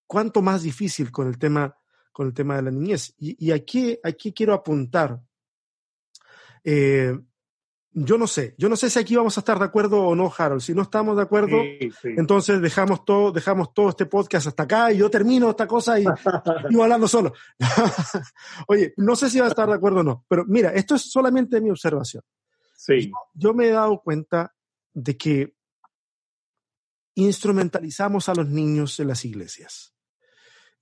cuánto 0.06 0.42
más 0.42 0.64
difícil 0.64 1.10
con 1.10 1.28
el 1.28 1.38
tema, 1.38 1.74
con 2.12 2.26
el 2.26 2.34
tema 2.34 2.56
de 2.56 2.62
la 2.62 2.70
niñez. 2.70 3.14
Y, 3.16 3.50
aquí, 3.52 3.98
aquí 4.04 4.34
quiero 4.34 4.52
apuntar. 4.52 5.18
Eh, 6.62 7.18
yo 7.90 8.18
no 8.18 8.26
sé, 8.26 8.54
yo 8.58 8.68
no 8.68 8.76
sé 8.76 8.90
si 8.90 8.98
aquí 8.98 9.16
vamos 9.16 9.38
a 9.38 9.40
estar 9.40 9.58
de 9.58 9.64
acuerdo 9.64 10.02
o 10.02 10.14
no, 10.14 10.30
Harold. 10.36 10.60
Si 10.60 10.74
no 10.74 10.82
estamos 10.82 11.16
de 11.16 11.22
acuerdo, 11.22 11.56
entonces 12.04 12.60
dejamos 12.60 13.02
todo, 13.02 13.32
dejamos 13.32 13.72
todo 13.72 13.88
este 13.88 14.04
podcast 14.04 14.48
hasta 14.48 14.64
acá 14.64 14.92
y 14.92 14.98
yo 14.98 15.08
termino 15.08 15.48
esta 15.48 15.66
cosa 15.66 15.98
y 15.98 16.04
sigo 16.68 16.82
hablando 16.82 17.08
solo. 17.08 17.32
Oye, 18.68 18.92
no 18.98 19.16
sé 19.16 19.30
si 19.30 19.40
va 19.40 19.46
a 19.46 19.48
estar 19.48 19.66
de 19.66 19.76
acuerdo 19.76 20.00
o 20.00 20.02
no, 20.02 20.26
pero 20.28 20.44
mira, 20.46 20.74
esto 20.74 20.96
es 20.96 21.10
solamente 21.10 21.62
mi 21.62 21.70
observación. 21.70 22.22
Sí. 22.86 23.10
Yo, 23.34 23.52
me 23.52 23.66
he 23.66 23.70
dado 23.70 24.00
cuenta 24.00 24.54
de 24.94 25.16
que 25.16 25.56
instrumentalizamos 27.16 28.28
a 28.28 28.34
los 28.34 28.48
niños 28.48 29.00
en 29.00 29.08
las 29.08 29.24
iglesias. 29.24 29.94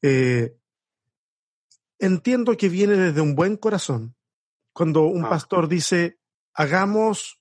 Eh, 0.03 0.59
entiendo 1.99 2.57
que 2.59 2.69
viene 2.69 2.97
desde 2.97 3.23
un 3.23 3.35
buen 3.35 3.57
corazón 3.57 4.17
cuando 4.75 5.05
un 5.05 5.25
ah. 5.25 5.31
pastor 5.31 5.67
dice, 5.67 6.21
hagamos 6.53 7.40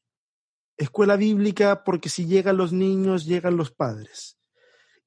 escuela 0.78 1.18
bíblica 1.18 1.84
porque 1.84 2.08
si 2.08 2.26
llegan 2.26 2.56
los 2.56 2.72
niños, 2.72 3.26
llegan 3.26 3.58
los 3.58 3.72
padres. 3.72 4.40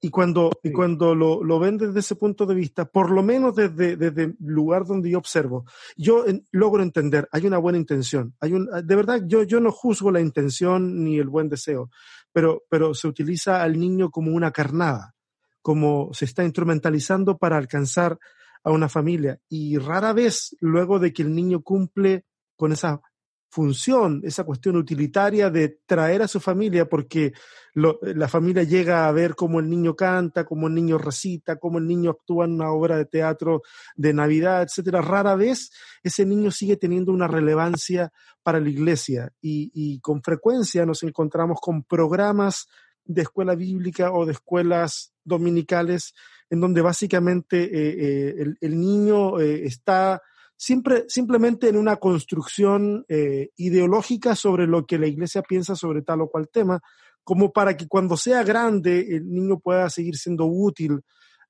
Y 0.07 0.11
cuando, 0.11 0.53
y 0.63 0.71
cuando 0.71 1.17
lo, 1.17 1.43
lo, 1.43 1.59
ven 1.59 1.79
desde 1.79 1.99
ese 1.99 2.15
punto 2.15 2.47
de 2.47 2.55
vista, 2.55 2.85
por 2.85 3.11
lo 3.11 3.25
menos 3.25 3.57
desde, 3.57 3.97
desde 3.97 4.23
el 4.23 4.37
lugar 4.39 4.87
donde 4.87 5.11
yo 5.11 5.19
observo, 5.19 5.65
yo 5.97 6.25
logro 6.53 6.85
entender, 6.85 7.29
hay 7.33 7.45
una 7.45 7.59
buena 7.59 7.77
intención. 7.77 8.33
Hay 8.39 8.53
un, 8.53 8.69
de 8.85 8.95
verdad, 8.95 9.23
yo, 9.27 9.43
yo 9.43 9.59
no 9.59 9.73
juzgo 9.73 10.13
la 10.13 10.21
intención 10.21 11.03
ni 11.03 11.19
el 11.19 11.29
buen 11.29 11.49
deseo, 11.49 11.91
pero, 12.33 12.63
pero 12.71 12.95
se 12.95 13.09
utiliza 13.09 13.65
al 13.65 13.81
niño 13.81 14.13
como 14.13 14.31
una 14.31 14.53
carnada, 14.53 15.17
como 15.61 16.11
se 16.13 16.27
está 16.27 16.45
instrumentalizando 16.45 17.37
para 17.37 17.57
alcanzar 17.57 18.17
a 18.63 18.71
una 18.71 18.89
familia. 18.89 19.41
Y 19.49 19.77
rara 19.79 20.13
vez, 20.13 20.55
luego 20.61 21.01
de 21.01 21.13
que 21.13 21.23
el 21.23 21.35
niño 21.35 21.63
cumple 21.63 22.27
con 22.55 22.71
esa 22.71 23.01
función, 23.49 24.21
esa 24.25 24.45
cuestión 24.45 24.77
utilitaria 24.77 25.51
de 25.51 25.79
traer 25.87 26.23
a 26.23 26.29
su 26.29 26.41
familia, 26.41 26.89
porque 26.89 27.33
la 27.75 28.29
familia 28.29 28.63
llega 28.63 29.07
a 29.07 29.13
ver 29.13 29.35
cómo 29.35 29.61
el 29.61 29.69
niño 29.69 29.95
canta, 29.95 30.45
cómo 30.45 30.67
el 30.67 30.75
niño 30.75 30.99
recita, 30.99 31.57
cómo 31.57 31.79
el 31.79 31.87
niño 31.87 32.11
actúa 32.11 32.47
en 32.47 32.53
una 32.53 32.71
obra 32.71 32.97
de 32.97 33.05
teatro 33.05 33.63
de 33.95 34.13
Navidad, 34.15 34.63
etcétera. 34.63 35.03
Rara 35.03 35.37
vez 35.37 35.71
ese 36.03 36.25
niño 36.25 36.51
sigue 36.51 36.77
teniendo 36.77 37.13
una 37.13 37.29
relevancia 37.29 38.13
para 38.43 38.61
la 38.61 38.69
iglesia 38.69 39.33
y, 39.41 39.99
con 40.01 40.23
frecuencia 40.23 40.87
nos 40.87 41.03
encontramos 41.03 41.59
con 41.61 41.83
programas 41.83 42.69
de 43.05 43.23
escuela 43.23 43.55
bíblica 43.55 44.13
o 44.13 44.25
de 44.25 44.33
escuelas 44.33 45.13
dominicales 45.25 46.15
en 46.49 46.61
donde 46.61 46.81
básicamente 46.81 47.65
eh, 47.65 48.31
eh, 48.41 48.55
el, 48.61 48.81
niño 48.81 49.41
eh, 49.41 49.65
está 49.67 50.23
siempre, 50.57 51.05
simplemente 51.09 51.69
en 51.69 51.77
una 51.77 51.97
construcción 51.97 53.05
eh, 53.09 53.51
ideológica 53.57 54.35
sobre 54.35 54.67
lo 54.67 54.87
que 54.87 54.99
la 54.99 55.07
iglesia 55.07 55.43
piensa 55.43 55.77
sobre 55.77 56.03
tal 56.03 56.23
o 56.23 56.29
cual 56.29 56.49
tema, 56.49 56.81
como 57.23 57.53
para 57.53 57.77
que 57.77 57.89
cuando 57.89 58.17
sea 58.17 58.43
grande 58.45 59.17
el 59.17 59.29
niño 59.29 59.59
pueda 59.59 59.91
seguir 59.91 60.17
siendo 60.17 60.47
útil 60.47 61.03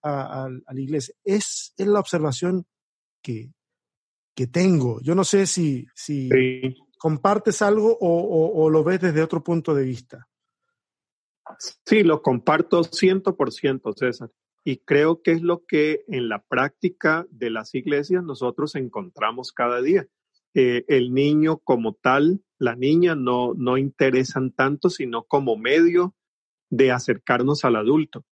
a, 0.03 0.49
la 0.49 0.81
iglesia. 0.81 1.15
Es, 1.25 1.75
es 1.77 1.87
la 1.87 2.01
observación 2.01 2.65
que, 3.21 3.51
que 4.35 4.47
tengo. 4.47 5.01
Yo 5.03 5.15
no 5.15 5.25
sé 5.25 5.47
si, 5.47 5.87
si 5.95 6.29
compartes 6.99 7.61
algo 7.63 7.97
o, 8.01 8.63
o, 8.63 8.71
lo 8.71 8.85
ves 8.85 9.01
desde 9.01 9.23
otro 9.23 9.43
punto 9.43 9.75
de 9.75 9.85
vista. 9.85 10.29
Sí, 11.85 12.03
lo 12.03 12.23
comparto 12.23 12.83
ciento 12.85 13.37
por 13.37 13.53
ciento, 13.53 13.93
César. 13.93 14.31
Y 14.69 14.79
creo 14.79 15.23
que 15.23 15.31
es 15.31 15.43
lo 15.43 15.65
que 15.65 16.03
en 16.09 16.29
la 16.29 16.43
práctica 16.43 17.25
de 17.31 17.51
las 17.51 17.73
iglesias 17.77 18.25
nosotros 18.25 18.75
encontramos 18.75 19.53
cada 19.53 19.81
día. 19.81 20.09
Eh, 20.55 20.85
el 20.89 21.15
niño 21.15 21.59
como 21.59 21.95
tal, 21.95 22.43
la 22.59 22.75
niña 22.75 23.15
no, 23.15 23.55
no 23.55 23.79
interesan 23.79 24.51
tanto, 24.51 24.91
sino 24.91 25.23
como 25.23 25.57
medio 25.57 26.17
de 26.69 26.91
acercarnos 26.91 27.65
al 27.65 27.77
adulto. 27.77 28.25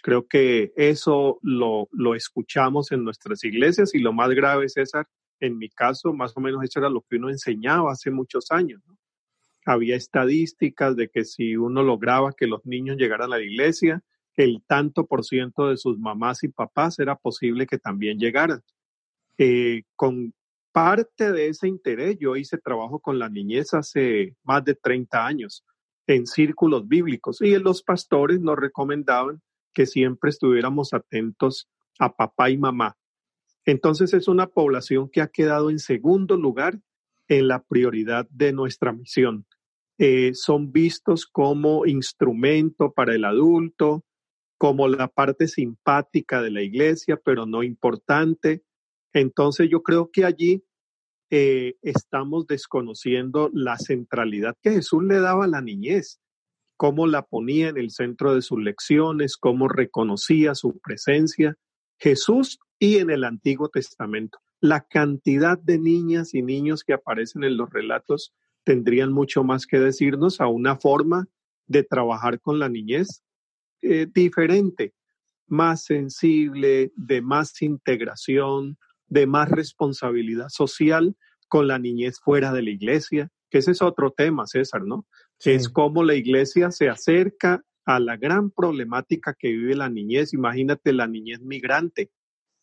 Creo 0.00 0.28
que 0.28 0.72
eso 0.76 1.40
lo, 1.42 1.88
lo 1.90 2.14
escuchamos 2.14 2.92
en 2.92 3.02
nuestras 3.02 3.42
iglesias 3.42 3.92
y 3.92 3.98
lo 3.98 4.12
más 4.12 4.30
grave, 4.30 4.68
César, 4.68 5.08
en 5.40 5.58
mi 5.58 5.70
caso, 5.70 6.12
más 6.12 6.36
o 6.36 6.40
menos 6.40 6.62
eso 6.62 6.78
era 6.78 6.88
lo 6.88 7.00
que 7.02 7.16
uno 7.16 7.30
enseñaba 7.30 7.90
hace 7.90 8.12
muchos 8.12 8.52
años. 8.52 8.80
Había 9.66 9.96
estadísticas 9.96 10.94
de 10.94 11.08
que 11.08 11.24
si 11.24 11.56
uno 11.56 11.82
lograba 11.82 12.32
que 12.32 12.46
los 12.46 12.64
niños 12.64 12.96
llegaran 12.96 13.32
a 13.32 13.38
la 13.38 13.42
iglesia, 13.42 14.04
el 14.42 14.62
tanto 14.66 15.06
por 15.06 15.24
ciento 15.24 15.68
de 15.68 15.76
sus 15.76 15.98
mamás 15.98 16.42
y 16.44 16.48
papás 16.48 16.98
era 16.98 17.16
posible 17.16 17.66
que 17.66 17.78
también 17.78 18.18
llegaran. 18.18 18.62
Eh, 19.36 19.82
con 19.96 20.32
parte 20.72 21.32
de 21.32 21.48
ese 21.48 21.68
interés, 21.68 22.16
yo 22.18 22.36
hice 22.36 22.56
trabajo 22.56 23.00
con 23.00 23.18
la 23.18 23.28
niñez 23.28 23.74
hace 23.74 24.34
más 24.42 24.64
de 24.64 24.74
30 24.74 25.26
años 25.26 25.64
en 26.06 26.26
círculos 26.26 26.88
bíblicos 26.88 27.40
y 27.42 27.56
los 27.58 27.82
pastores 27.82 28.40
nos 28.40 28.56
recomendaban 28.56 29.42
que 29.74 29.86
siempre 29.86 30.30
estuviéramos 30.30 30.94
atentos 30.94 31.68
a 31.98 32.14
papá 32.14 32.50
y 32.50 32.56
mamá. 32.56 32.96
Entonces 33.66 34.14
es 34.14 34.26
una 34.26 34.46
población 34.46 35.10
que 35.10 35.20
ha 35.20 35.28
quedado 35.28 35.70
en 35.70 35.78
segundo 35.78 36.36
lugar 36.36 36.80
en 37.28 37.46
la 37.46 37.62
prioridad 37.62 38.26
de 38.30 38.52
nuestra 38.52 38.92
misión. 38.92 39.46
Eh, 39.98 40.32
son 40.34 40.72
vistos 40.72 41.26
como 41.26 41.84
instrumento 41.84 42.90
para 42.90 43.14
el 43.14 43.24
adulto, 43.26 44.02
como 44.60 44.88
la 44.88 45.08
parte 45.08 45.48
simpática 45.48 46.42
de 46.42 46.50
la 46.50 46.60
iglesia, 46.60 47.18
pero 47.24 47.46
no 47.46 47.62
importante. 47.62 48.62
Entonces 49.14 49.70
yo 49.70 49.82
creo 49.82 50.10
que 50.12 50.26
allí 50.26 50.62
eh, 51.30 51.76
estamos 51.80 52.46
desconociendo 52.46 53.48
la 53.54 53.78
centralidad 53.78 54.54
que 54.60 54.72
Jesús 54.72 55.02
le 55.02 55.18
daba 55.18 55.46
a 55.46 55.48
la 55.48 55.62
niñez, 55.62 56.20
cómo 56.76 57.06
la 57.06 57.22
ponía 57.22 57.70
en 57.70 57.78
el 57.78 57.90
centro 57.90 58.34
de 58.34 58.42
sus 58.42 58.60
lecciones, 58.60 59.38
cómo 59.38 59.66
reconocía 59.66 60.54
su 60.54 60.78
presencia, 60.78 61.56
Jesús 61.98 62.58
y 62.78 62.98
en 62.98 63.08
el 63.08 63.24
Antiguo 63.24 63.70
Testamento. 63.70 64.40
La 64.60 64.82
cantidad 64.82 65.56
de 65.58 65.78
niñas 65.78 66.34
y 66.34 66.42
niños 66.42 66.84
que 66.84 66.92
aparecen 66.92 67.44
en 67.44 67.56
los 67.56 67.70
relatos 67.70 68.34
tendrían 68.64 69.10
mucho 69.10 69.42
más 69.42 69.66
que 69.66 69.78
decirnos 69.78 70.38
a 70.38 70.48
una 70.48 70.76
forma 70.76 71.28
de 71.66 71.82
trabajar 71.82 72.42
con 72.42 72.58
la 72.58 72.68
niñez 72.68 73.22
eh, 73.82 74.06
diferente, 74.12 74.94
más 75.46 75.84
sensible, 75.84 76.92
de 76.96 77.22
más 77.22 77.60
integración, 77.62 78.78
de 79.08 79.26
más 79.26 79.50
responsabilidad 79.50 80.48
social 80.48 81.16
con 81.48 81.66
la 81.66 81.78
niñez 81.78 82.20
fuera 82.20 82.52
de 82.52 82.62
la 82.62 82.70
iglesia, 82.70 83.30
que 83.50 83.58
ese 83.58 83.72
es 83.72 83.82
otro 83.82 84.12
tema, 84.12 84.46
César, 84.46 84.82
¿no? 84.82 85.06
Es 85.44 85.68
cómo 85.68 86.04
la 86.04 86.14
iglesia 86.14 86.70
se 86.70 86.88
acerca 86.88 87.64
a 87.84 87.98
la 87.98 88.16
gran 88.16 88.50
problemática 88.50 89.34
que 89.36 89.48
vive 89.48 89.74
la 89.74 89.88
niñez. 89.88 90.32
Imagínate 90.32 90.92
la 90.92 91.06
niñez 91.06 91.40
migrante, 91.40 92.10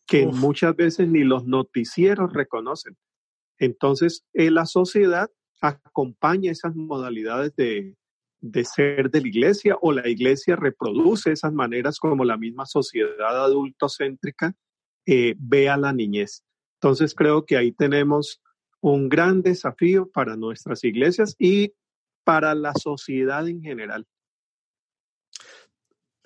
que 0.06 0.26
muchas 0.26 0.76
veces 0.76 1.08
ni 1.10 1.24
los 1.24 1.46
noticieros 1.46 2.32
reconocen. 2.32 2.96
Entonces, 3.58 4.24
eh, 4.34 4.52
la 4.52 4.66
sociedad 4.66 5.30
acompaña 5.60 6.52
esas 6.52 6.76
modalidades 6.76 7.56
de, 7.56 7.96
de 8.40 8.64
ser 8.66 9.10
de 9.10 9.22
la 9.22 9.28
iglesia 9.28 9.78
o 9.82 9.92
la 9.92 10.08
iglesia 10.08 10.56
reproduce 10.56 11.32
esas 11.32 11.54
maneras 11.54 12.00
como 12.00 12.24
la 12.24 12.38
misma 12.38 12.66
sociedad 12.66 13.44
adultocéntrica 13.44 14.56
eh, 15.06 15.36
ve 15.38 15.70
a 15.70 15.78
la 15.78 15.94
niñez. 15.94 16.44
Entonces 16.76 17.16
creo 17.16 17.46
que 17.46 17.58
ahí 17.58 17.72
tenemos 17.72 18.42
un 18.82 19.10
gran 19.10 19.42
desafío 19.42 20.10
para 20.12 20.36
nuestras 20.36 20.84
iglesias 20.84 21.36
y 21.40 21.74
para 22.24 22.54
la 22.54 22.74
sociedad 22.74 23.48
en 23.48 23.62
general. 23.62 24.06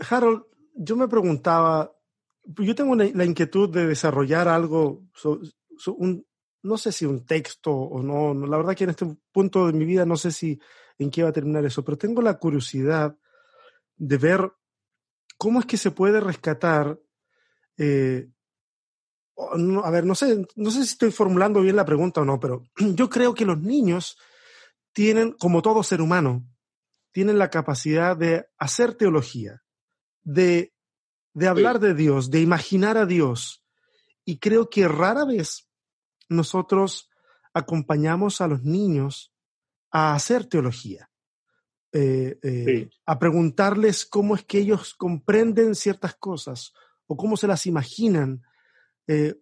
Harold, 0.10 0.44
yo 0.76 0.96
me 0.96 1.08
preguntaba, 1.08 1.96
yo 2.44 2.76
tengo 2.76 2.96
la 2.96 3.26
inquietud 3.26 3.70
de 3.70 3.88
desarrollar 3.88 4.48
algo, 4.48 5.04
no 6.64 6.78
sé 6.78 6.92
si 6.92 7.06
un 7.06 7.26
texto 7.26 7.72
o 7.72 8.02
no, 8.02 8.34
la 8.48 8.58
verdad 8.58 8.76
que 8.76 8.84
en 8.86 8.90
este 8.92 9.06
punto 9.32 9.68
de 9.68 9.74
mi 9.74 9.86
vida 9.86 10.06
no 10.06 10.18
sé 10.18 10.32
si 10.32 10.60
en 10.98 11.12
qué 11.12 11.24
va 11.24 11.30
a 11.30 11.34
terminar 11.34 11.66
eso, 11.66 11.84
pero 11.84 11.98
tengo 11.98 12.22
la 12.22 12.38
curiosidad 12.38 13.16
de 13.96 14.18
ver 14.18 14.52
cómo 15.38 15.60
es 15.60 15.66
que 15.66 15.78
se 15.78 15.92
puede 15.92 16.20
rescatar 16.20 17.00
eh, 17.78 18.30
a 19.84 19.90
ver, 19.90 20.06
no 20.06 20.16
sé, 20.16 20.46
no 20.56 20.72
sé 20.72 20.84
si 20.84 20.92
estoy 20.92 21.12
formulando 21.12 21.62
bien 21.62 21.76
la 21.76 21.86
pregunta 21.86 22.22
o 22.22 22.26
no, 22.26 22.40
pero 22.40 22.64
yo 22.96 23.10
creo 23.10 23.34
que 23.34 23.46
los 23.46 23.60
niños 23.60 24.18
tienen, 24.94 25.34
como 25.34 25.62
todo 25.62 25.84
ser 25.84 26.02
humano, 26.02 26.46
tienen 27.12 27.40
la 27.40 27.50
capacidad 27.50 28.16
de 28.16 28.48
hacer 28.58 28.94
teología, 28.96 29.64
de, 30.22 30.74
de 31.34 31.48
hablar 31.48 31.80
de 31.80 31.94
Dios, 31.94 32.30
de 32.30 32.42
imaginar 32.42 32.98
a 32.98 33.06
Dios. 33.06 33.64
Y 34.26 34.38
creo 34.38 34.70
que 34.70 34.88
rara 34.88 35.26
vez 35.26 35.70
nosotros 36.30 37.10
acompañamos 37.54 38.40
a 38.40 38.48
los 38.48 38.64
niños 38.64 39.31
a 39.92 40.14
hacer 40.14 40.46
teología, 40.46 41.10
eh, 41.92 42.40
eh, 42.42 42.90
a 43.06 43.20
preguntarles 43.20 44.06
cómo 44.06 44.36
es 44.36 44.44
que 44.44 44.60
ellos 44.60 44.94
comprenden 44.94 45.76
ciertas 45.76 46.16
cosas 46.16 46.74
o 47.06 47.18
cómo 47.18 47.36
se 47.38 47.48
las 47.48 47.66
imaginan. 47.66 48.42
Eh, 49.08 49.36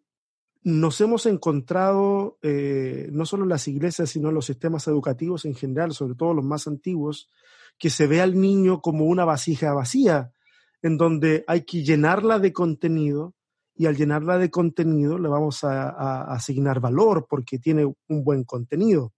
nos 0.64 1.00
hemos 1.00 1.26
encontrado, 1.26 2.38
no 2.42 3.26
solo 3.26 3.44
en 3.44 3.50
las 3.50 3.68
iglesias, 3.68 4.10
sino 4.10 4.30
en 4.30 4.36
los 4.36 4.46
sistemas 4.46 4.88
educativos 4.88 5.46
en 5.46 5.56
general, 5.56 5.94
sobre 5.94 6.16
todo 6.16 6.34
los 6.34 6.44
más 6.44 6.68
antiguos, 6.68 7.30
que 7.78 7.90
se 7.90 8.08
ve 8.08 8.20
al 8.20 8.40
niño 8.40 8.82
como 8.82 9.06
una 9.06 9.24
vasija 9.24 9.74
vacía, 9.74 10.34
en 10.82 10.98
donde 10.98 11.46
hay 11.48 11.62
que 11.62 11.82
llenarla 11.84 12.40
de 12.40 12.52
contenido 12.52 13.36
y 13.80 13.86
al 13.86 13.96
llenarla 13.96 14.38
de 14.38 14.52
contenido 14.52 15.18
le 15.18 15.30
vamos 15.30 15.64
a, 15.64 16.24
asignar 16.34 16.82
valor 16.82 17.28
porque 17.30 17.60
tiene 17.60 17.86
un 17.86 18.24
buen 18.26 18.44
contenido. 18.44 19.14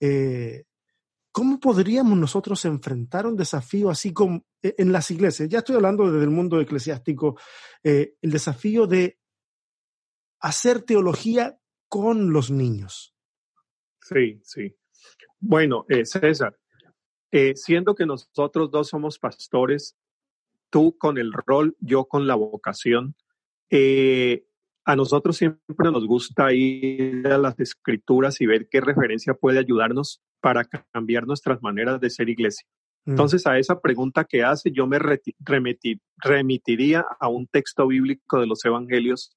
Eh, 0.00 0.64
¿Cómo 1.32 1.60
podríamos 1.60 2.18
nosotros 2.18 2.64
enfrentar 2.64 3.26
un 3.26 3.36
desafío 3.36 3.90
así 3.90 4.12
como 4.12 4.44
e, 4.62 4.74
en 4.78 4.92
las 4.92 5.10
iglesias? 5.10 5.48
Ya 5.48 5.58
estoy 5.58 5.76
hablando 5.76 6.10
desde 6.10 6.24
el 6.24 6.30
mundo 6.30 6.60
eclesiástico, 6.60 7.38
eh, 7.82 8.14
el 8.20 8.30
desafío 8.30 8.86
de 8.86 9.18
hacer 10.40 10.82
teología 10.82 11.58
con 11.88 12.32
los 12.32 12.50
niños. 12.50 13.14
Sí, 14.00 14.40
sí. 14.42 14.74
Bueno, 15.38 15.84
eh, 15.88 16.04
César, 16.04 16.58
siendo 17.54 17.94
que 17.94 18.06
nosotros 18.06 18.70
dos 18.70 18.88
somos 18.88 19.18
pastores, 19.18 19.96
tú 20.70 20.96
con 20.98 21.18
el 21.18 21.32
rol, 21.32 21.76
yo 21.80 22.06
con 22.06 22.26
la 22.26 22.34
vocación, 22.34 23.14
eh, 23.70 24.46
a 24.88 24.96
nosotros 24.96 25.36
siempre 25.36 25.92
nos 25.92 26.06
gusta 26.06 26.50
ir 26.54 27.26
a 27.26 27.36
las 27.36 27.60
escrituras 27.60 28.40
y 28.40 28.46
ver 28.46 28.70
qué 28.70 28.80
referencia 28.80 29.34
puede 29.34 29.58
ayudarnos 29.58 30.22
para 30.40 30.64
cambiar 30.64 31.26
nuestras 31.26 31.60
maneras 31.60 32.00
de 32.00 32.08
ser 32.08 32.30
iglesia. 32.30 32.66
Mm. 33.04 33.10
Entonces, 33.10 33.46
a 33.46 33.58
esa 33.58 33.82
pregunta 33.82 34.24
que 34.24 34.42
hace, 34.42 34.72
yo 34.72 34.86
me 34.86 34.98
remitiría 36.16 37.04
a 37.20 37.28
un 37.28 37.46
texto 37.48 37.86
bíblico 37.86 38.40
de 38.40 38.46
los 38.46 38.64
evangelios, 38.64 39.36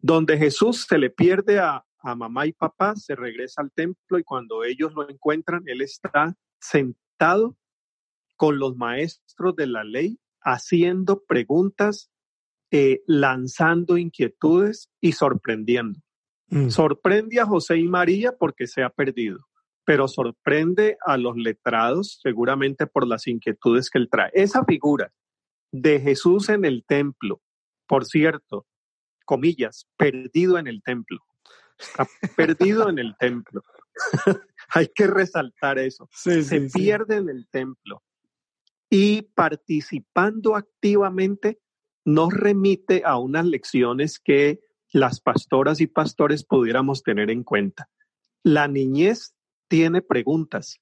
donde 0.00 0.36
Jesús 0.36 0.84
se 0.86 0.98
le 0.98 1.08
pierde 1.08 1.58
a, 1.58 1.82
a 2.00 2.14
mamá 2.14 2.46
y 2.46 2.52
papá, 2.52 2.94
se 2.94 3.14
regresa 3.14 3.62
al 3.62 3.72
templo 3.72 4.18
y 4.18 4.22
cuando 4.22 4.64
ellos 4.64 4.92
lo 4.92 5.08
encuentran, 5.08 5.62
él 5.64 5.80
está 5.80 6.36
sentado 6.60 7.56
con 8.36 8.58
los 8.58 8.76
maestros 8.76 9.56
de 9.56 9.66
la 9.66 9.82
ley, 9.82 10.20
haciendo 10.42 11.24
preguntas 11.24 12.10
eh, 12.70 13.02
lanzando 13.06 13.96
inquietudes 13.96 14.90
y 15.00 15.12
sorprendiendo. 15.12 16.00
Mm. 16.48 16.68
Sorprende 16.70 17.40
a 17.40 17.46
José 17.46 17.76
y 17.78 17.88
María 17.88 18.32
porque 18.32 18.66
se 18.66 18.82
ha 18.82 18.90
perdido, 18.90 19.46
pero 19.84 20.08
sorprende 20.08 20.96
a 21.04 21.16
los 21.16 21.36
letrados 21.36 22.18
seguramente 22.22 22.86
por 22.86 23.06
las 23.06 23.26
inquietudes 23.26 23.90
que 23.90 23.98
él 23.98 24.08
trae. 24.10 24.30
Esa 24.34 24.64
figura 24.64 25.12
de 25.72 26.00
Jesús 26.00 26.48
en 26.48 26.64
el 26.64 26.84
templo, 26.84 27.40
por 27.86 28.04
cierto, 28.04 28.66
comillas, 29.24 29.88
perdido 29.96 30.58
en 30.58 30.66
el 30.66 30.82
templo. 30.82 31.20
Está 31.78 32.08
perdido 32.36 32.88
en 32.88 32.98
el 32.98 33.14
templo. 33.18 33.62
Hay 34.70 34.88
que 34.94 35.06
resaltar 35.06 35.78
eso. 35.78 36.08
se 36.12 36.60
pierde 36.72 37.16
en 37.16 37.28
el 37.28 37.46
templo. 37.48 38.02
Y 38.88 39.22
participando 39.22 40.56
activamente 40.56 41.60
nos 42.06 42.32
remite 42.32 43.02
a 43.04 43.18
unas 43.18 43.44
lecciones 43.44 44.20
que 44.20 44.60
las 44.92 45.20
pastoras 45.20 45.80
y 45.80 45.88
pastores 45.88 46.44
pudiéramos 46.44 47.02
tener 47.02 47.30
en 47.30 47.42
cuenta. 47.42 47.90
La 48.44 48.68
niñez 48.68 49.34
tiene 49.68 50.02
preguntas, 50.02 50.80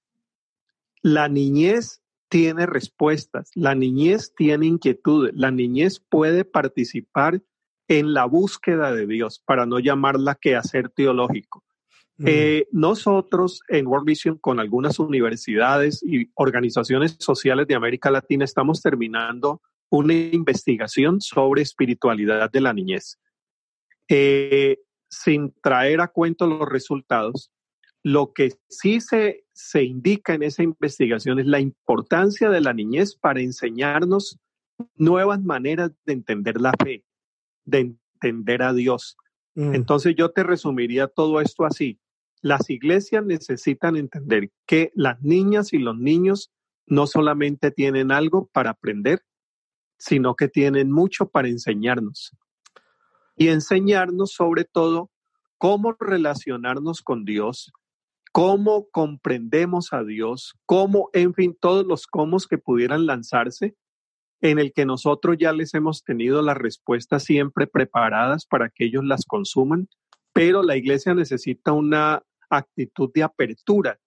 la 1.01 1.29
niñez 1.29 2.03
tiene 2.29 2.67
respuestas, 2.67 3.51
la 3.55 3.75
niñez 3.75 4.35
tiene 4.37 4.67
inquietudes, 4.67 5.33
la 5.35 5.51
niñez 5.51 5.99
puede 5.99 6.45
participar 6.45 7.43
en 7.89 8.13
la 8.13 8.27
búsqueda 8.27 8.93
de 8.93 9.07
Dios, 9.07 9.43
para 9.45 9.65
no 9.65 9.79
llamarla 9.79 10.35
quehacer 10.35 10.91
teológico. 10.91 11.65
Mm. 12.19 12.25
Eh, 12.29 12.69
nosotros 12.71 13.63
en 13.69 13.87
World 13.87 14.07
Vision 14.07 14.39
con 14.39 14.61
algunas 14.61 14.99
universidades 14.99 16.03
y 16.03 16.31
organizaciones 16.35 17.17
sociales 17.19 17.67
de 17.67 17.75
América 17.75 18.11
Latina 18.11 18.45
estamos 18.45 18.83
terminando 18.83 19.63
una 19.91 20.15
investigación 20.15 21.21
sobre 21.21 21.63
espiritualidad 21.63 22.51
de 22.51 22.61
la 22.61 22.73
niñez. 22.73 23.19
Eh, 24.09 24.79
sin 25.09 25.55
traer 25.63 26.01
a 26.01 26.09
cuento 26.09 26.47
los 26.47 26.69
resultados, 26.69 27.51
lo 28.03 28.33
que 28.33 28.53
sí 28.69 29.01
se, 29.01 29.45
se 29.53 29.83
indica 29.83 30.35
en 30.35 30.43
esa 30.43 30.63
investigación 30.63 31.39
es 31.39 31.47
la 31.47 31.61
importancia 31.61 32.51
de 32.51 32.61
la 32.61 32.75
niñez 32.75 33.17
para 33.17 33.41
enseñarnos 33.41 34.39
nuevas 34.97 35.43
maneras 35.43 35.93
de 36.05 36.13
entender 36.13 36.61
la 36.61 36.73
fe, 36.83 37.05
de 37.65 37.97
entender 38.23 38.63
a 38.63 38.73
Dios. 38.73 39.17
Mm. 39.55 39.75
Entonces 39.75 40.15
yo 40.17 40.31
te 40.31 40.43
resumiría 40.43 41.07
todo 41.07 41.41
esto 41.41 41.65
así. 41.65 41.99
Las 42.43 42.69
iglesias 42.69 43.25
necesitan 43.25 43.97
entender 43.97 44.51
que 44.67 44.93
las 44.95 45.23
niñas 45.23 45.73
y 45.73 45.79
los 45.79 45.97
niños 45.97 46.53
no 46.87 47.07
solamente 47.07 47.71
tienen 47.71 48.13
algo 48.13 48.51
para 48.53 48.71
aprender, 48.71 49.23
sino 50.05 50.35
que 50.35 50.49
tienen 50.49 50.93
mucho 50.93 51.31
para 51.31 51.49
enseñarnos. 51.49 52.37
Y 53.37 53.49
enseñarnos 53.49 54.33
sobre 54.33 54.65
todo 54.65 55.11
cómo 55.57 55.97
relacionarnos 55.99 57.01
con 57.01 57.25
Dios, 57.25 57.73
cómo 58.31 58.89
comprendemos 58.91 59.95
a 59.95 60.05
Dios, 60.05 60.55
cómo, 60.67 61.09
en 61.15 61.33
fin, 61.33 61.57
todos 61.59 61.87
los 61.87 62.07
cómo 62.07 62.37
que 62.49 62.59
pudieran 62.59 63.07
lanzarse, 63.07 63.77
en 64.43 64.59
el 64.59 64.75
que 64.75 64.85
nosotros 64.85 65.37
ya 65.39 65.55
les 65.55 65.73
hemos 65.73 66.05
tenido 66.05 66.43
las 66.43 66.59
respuestas 66.59 67.25
siempre 67.25 67.67
preparadas 67.67 68.45
para 68.45 68.69
que 68.69 68.85
ellos 68.85 69.05
las 69.05 69.25
consuman, 69.25 69.89
pero 70.35 70.63
la 70.63 70.77
iglesia 70.77 71.15
necesita 71.15 71.73
una 71.73 72.23
actitud 72.51 73.11
de 73.15 73.23
apertura 73.23 73.99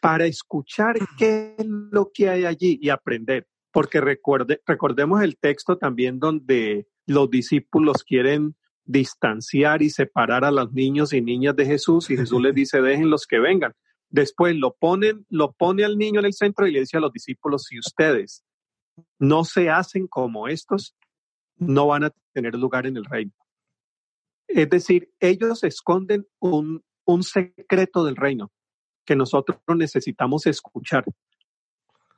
para 0.00 0.24
escuchar 0.24 0.96
qué 1.18 1.56
es 1.58 1.66
lo 1.66 2.10
que 2.12 2.30
hay 2.30 2.46
allí 2.46 2.78
y 2.80 2.88
aprender 2.88 3.46
porque 3.72 4.00
recuerde, 4.00 4.60
recordemos 4.66 5.22
el 5.22 5.38
texto 5.38 5.78
también 5.78 6.18
donde 6.18 6.86
los 7.06 7.30
discípulos 7.30 8.04
quieren 8.04 8.54
distanciar 8.84 9.82
y 9.82 9.90
separar 9.90 10.44
a 10.44 10.50
los 10.50 10.72
niños 10.72 11.12
y 11.12 11.20
niñas 11.20 11.56
de 11.56 11.66
Jesús 11.66 12.10
y 12.10 12.16
Jesús 12.16 12.42
les 12.42 12.54
dice, 12.54 12.80
dejen 12.80 13.10
los 13.10 13.26
que 13.26 13.38
vengan. 13.38 13.72
Después 14.10 14.54
lo 14.54 14.74
ponen, 14.74 15.24
lo 15.30 15.52
pone 15.52 15.84
al 15.84 15.96
niño 15.96 16.20
en 16.20 16.26
el 16.26 16.34
centro 16.34 16.66
y 16.66 16.72
le 16.72 16.80
dice 16.80 16.98
a 16.98 17.00
los 17.00 17.12
discípulos, 17.12 17.64
si 17.64 17.78
ustedes 17.78 18.44
no 19.18 19.44
se 19.44 19.70
hacen 19.70 20.06
como 20.06 20.48
estos, 20.48 20.94
no 21.56 21.86
van 21.86 22.04
a 22.04 22.12
tener 22.32 22.54
lugar 22.54 22.86
en 22.86 22.98
el 22.98 23.04
reino. 23.04 23.32
Es 24.48 24.68
decir, 24.68 25.10
ellos 25.18 25.64
esconden 25.64 26.26
un, 26.40 26.84
un 27.06 27.22
secreto 27.22 28.04
del 28.04 28.16
reino 28.16 28.52
que 29.06 29.16
nosotros 29.16 29.58
necesitamos 29.74 30.46
escuchar. 30.46 31.04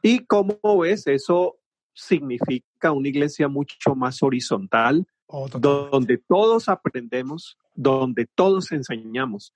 Y 0.07 0.27
como 0.27 0.59
ves, 0.81 1.07
eso 1.07 1.57
significa 1.95 2.93
una 2.93 3.09
iglesia 3.09 3.49
mucho 3.49 3.95
más 3.97 4.23
horizontal, 4.23 5.07
oh, 5.29 5.49
donde 5.49 6.19
todos 6.19 6.69
aprendemos, 6.69 7.57
donde 7.73 8.27
todos 8.27 8.71
enseñamos. 8.73 9.55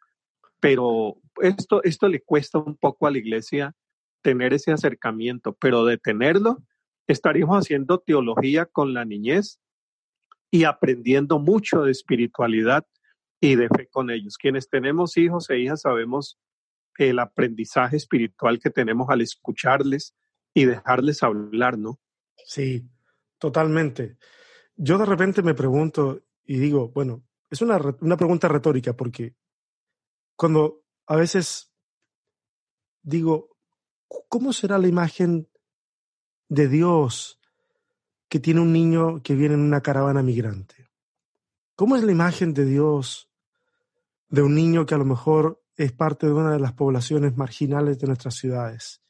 Pero 0.58 1.18
esto, 1.42 1.82
esto 1.84 2.08
le 2.08 2.22
cuesta 2.22 2.56
un 2.56 2.76
poco 2.76 3.06
a 3.06 3.10
la 3.10 3.18
iglesia 3.18 3.76
tener 4.22 4.54
ese 4.54 4.72
acercamiento, 4.72 5.52
pero 5.52 5.84
de 5.84 5.98
tenerlo, 5.98 6.62
estaríamos 7.06 7.58
haciendo 7.58 7.98
teología 7.98 8.64
con 8.64 8.94
la 8.94 9.04
niñez 9.04 9.60
y 10.50 10.64
aprendiendo 10.64 11.38
mucho 11.38 11.82
de 11.82 11.92
espiritualidad 11.92 12.86
y 13.38 13.56
de 13.56 13.68
fe 13.68 13.86
con 13.86 14.08
ellos. 14.08 14.38
Quienes 14.38 14.70
tenemos 14.70 15.18
hijos 15.18 15.50
e 15.50 15.58
hijas 15.58 15.82
sabemos 15.82 16.38
el 16.96 17.18
aprendizaje 17.18 17.98
espiritual 17.98 18.58
que 18.58 18.70
tenemos 18.70 19.10
al 19.10 19.20
escucharles, 19.20 20.14
y 20.54 20.64
dejarles 20.64 21.22
hablar, 21.22 21.78
¿no? 21.78 22.00
Sí, 22.44 22.88
totalmente. 23.38 24.18
Yo 24.76 24.98
de 24.98 25.06
repente 25.06 25.42
me 25.42 25.54
pregunto 25.54 26.22
y 26.44 26.58
digo, 26.58 26.88
bueno, 26.88 27.24
es 27.50 27.62
una, 27.62 27.78
una 28.00 28.16
pregunta 28.16 28.48
retórica 28.48 28.96
porque 28.96 29.34
cuando 30.36 30.84
a 31.06 31.16
veces 31.16 31.72
digo, 33.02 33.56
¿cómo 34.28 34.52
será 34.52 34.78
la 34.78 34.88
imagen 34.88 35.48
de 36.48 36.68
Dios 36.68 37.40
que 38.28 38.38
tiene 38.38 38.60
un 38.60 38.72
niño 38.72 39.22
que 39.22 39.34
viene 39.34 39.54
en 39.54 39.60
una 39.60 39.80
caravana 39.80 40.22
migrante? 40.22 40.88
¿Cómo 41.74 41.96
es 41.96 42.02
la 42.02 42.12
imagen 42.12 42.54
de 42.54 42.64
Dios 42.64 43.30
de 44.28 44.42
un 44.42 44.54
niño 44.54 44.84
que 44.84 44.94
a 44.94 44.98
lo 44.98 45.04
mejor 45.04 45.62
es 45.76 45.92
parte 45.92 46.26
de 46.26 46.32
una 46.32 46.52
de 46.52 46.60
las 46.60 46.72
poblaciones 46.72 47.36
marginales 47.36 47.98
de 47.98 48.06
nuestras 48.06 48.34
ciudades? 48.34 49.02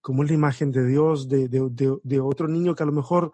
¿Cómo 0.00 0.22
es 0.22 0.30
la 0.30 0.34
imagen 0.34 0.72
de 0.72 0.86
Dios 0.86 1.28
de, 1.28 1.48
de, 1.48 2.20
otro 2.20 2.48
niño 2.48 2.74
que 2.74 2.82
a 2.82 2.86
lo 2.86 2.92
mejor 2.92 3.32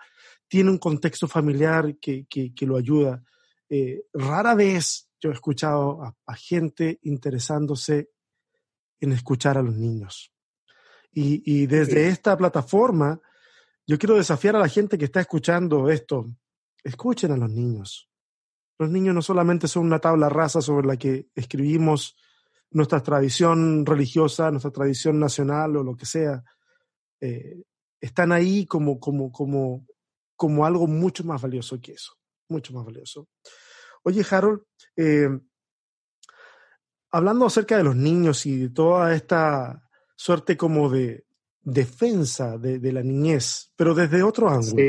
tiene 0.48 0.70
un 0.70 0.78
contexto 0.78 1.28
familiar 1.28 1.96
que, 1.98 2.26
que, 2.26 2.66
lo 2.66 2.76
ayuda? 2.76 3.22
Eh, 3.68 4.04
rara 4.12 4.54
vez 4.54 5.08
yo 5.20 5.30
he 5.30 5.32
escuchado 5.32 6.02
a, 6.02 6.34
gente 6.34 6.98
interesándose 7.02 8.10
en 9.00 9.12
escuchar 9.12 9.58
a 9.58 9.62
los 9.62 9.76
niños. 9.76 10.32
Y, 11.12 11.42
y 11.44 11.66
desde 11.66 12.08
esta 12.08 12.36
plataforma, 12.36 13.20
yo 13.86 13.98
quiero 13.98 14.16
desafiar 14.16 14.56
a 14.56 14.60
la 14.60 14.68
gente 14.68 14.98
que 14.98 15.04
está 15.04 15.20
escuchando 15.20 15.88
esto. 15.88 16.26
Escuchen 16.82 17.30
a 17.32 17.36
los 17.36 17.50
niños. 17.50 18.10
Los 18.78 18.90
niños 18.90 19.14
no 19.14 19.22
solamente 19.22 19.68
son 19.68 19.86
una 19.86 20.00
tabla 20.00 20.28
rasa 20.28 20.60
sobre 20.60 20.86
la 20.86 20.96
que 20.96 21.28
escribimos 21.34 22.16
nuestra 22.70 23.02
tradición 23.02 23.86
religiosa, 23.86 24.50
nuestra 24.50 24.70
tradición 24.70 25.18
nacional 25.18 25.76
o 25.76 25.82
lo 25.82 25.96
que 25.96 26.06
sea. 26.06 26.44
Eh, 27.20 27.62
están 28.00 28.32
ahí 28.32 28.66
como, 28.66 29.00
como, 29.00 29.32
como, 29.32 29.86
como 30.34 30.66
algo 30.66 30.86
mucho 30.86 31.24
más 31.24 31.40
valioso 31.42 31.80
que 31.80 31.92
eso. 31.92 32.12
Mucho 32.48 32.72
más 32.72 32.84
valioso. 32.84 33.28
Oye, 34.04 34.24
Harold, 34.28 34.62
eh, 34.96 35.28
hablando 37.10 37.46
acerca 37.46 37.76
de 37.76 37.84
los 37.84 37.96
niños 37.96 38.46
y 38.46 38.56
de 38.56 38.70
toda 38.70 39.14
esta 39.14 39.82
suerte 40.14 40.56
como 40.56 40.88
de 40.88 41.26
defensa 41.60 42.56
de, 42.58 42.92
la 42.92 43.02
niñez, 43.02 43.72
pero 43.74 43.94
desde 43.94 44.22
otro 44.22 44.48
ángulo. 44.48 44.82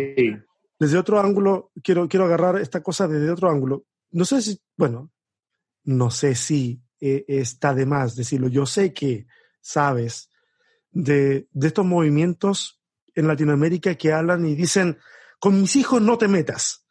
Desde 0.80 0.98
otro 0.98 1.20
ángulo, 1.20 1.72
quiero, 1.84 2.08
quiero 2.08 2.26
agarrar 2.26 2.58
esta 2.58 2.84
cosa 2.84 3.08
desde 3.08 3.32
otro 3.32 3.50
ángulo. 3.50 3.86
No 4.12 4.26
sé 4.26 4.42
si, 4.44 4.62
bueno, 4.78 5.12
no 5.86 6.12
sé 6.12 6.36
si 6.36 6.80
eh, 7.00 7.26
está 7.28 7.74
de 7.74 7.88
más 7.88 8.16
decirlo. 8.16 8.48
Yo 8.48 8.66
sé 8.68 8.94
que 8.94 9.26
sabes 9.60 10.30
de, 11.04 11.48
de, 11.52 11.68
estos 11.68 11.86
movimientos 11.86 12.82
en 13.14 13.28
Latinoamérica 13.28 13.96
que 13.96 14.14
hablan 14.14 14.46
y 14.46 14.56
dicen, 14.56 14.98
con 15.40 15.62
mis 15.62 15.76
hijos 15.76 16.02
no 16.02 16.18
te 16.18 16.28
metas, 16.28 16.86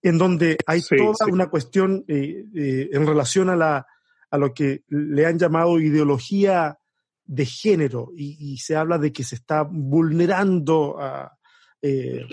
en 0.00 0.18
donde 0.18 0.56
hay 0.66 0.82
toda 0.82 1.26
una 1.30 1.48
cuestión 1.48 2.04
eh, 2.08 2.44
eh, 2.54 2.88
en 2.92 3.06
relación 3.06 3.50
a, 3.50 3.56
la, 3.56 3.86
a 4.30 4.38
lo 4.38 4.54
que 4.54 4.84
le 4.88 5.26
han 5.26 5.38
llamado 5.38 5.78
ideología 5.78 6.78
de 7.24 7.46
género 7.46 8.10
y, 8.16 8.56
se 8.58 8.74
habla 8.74 8.98
de 8.98 9.12
que 9.12 9.22
se 9.22 9.36
está 9.36 9.62
vulnerando 9.62 10.96
a, 10.98 11.38
eh, 11.80 12.26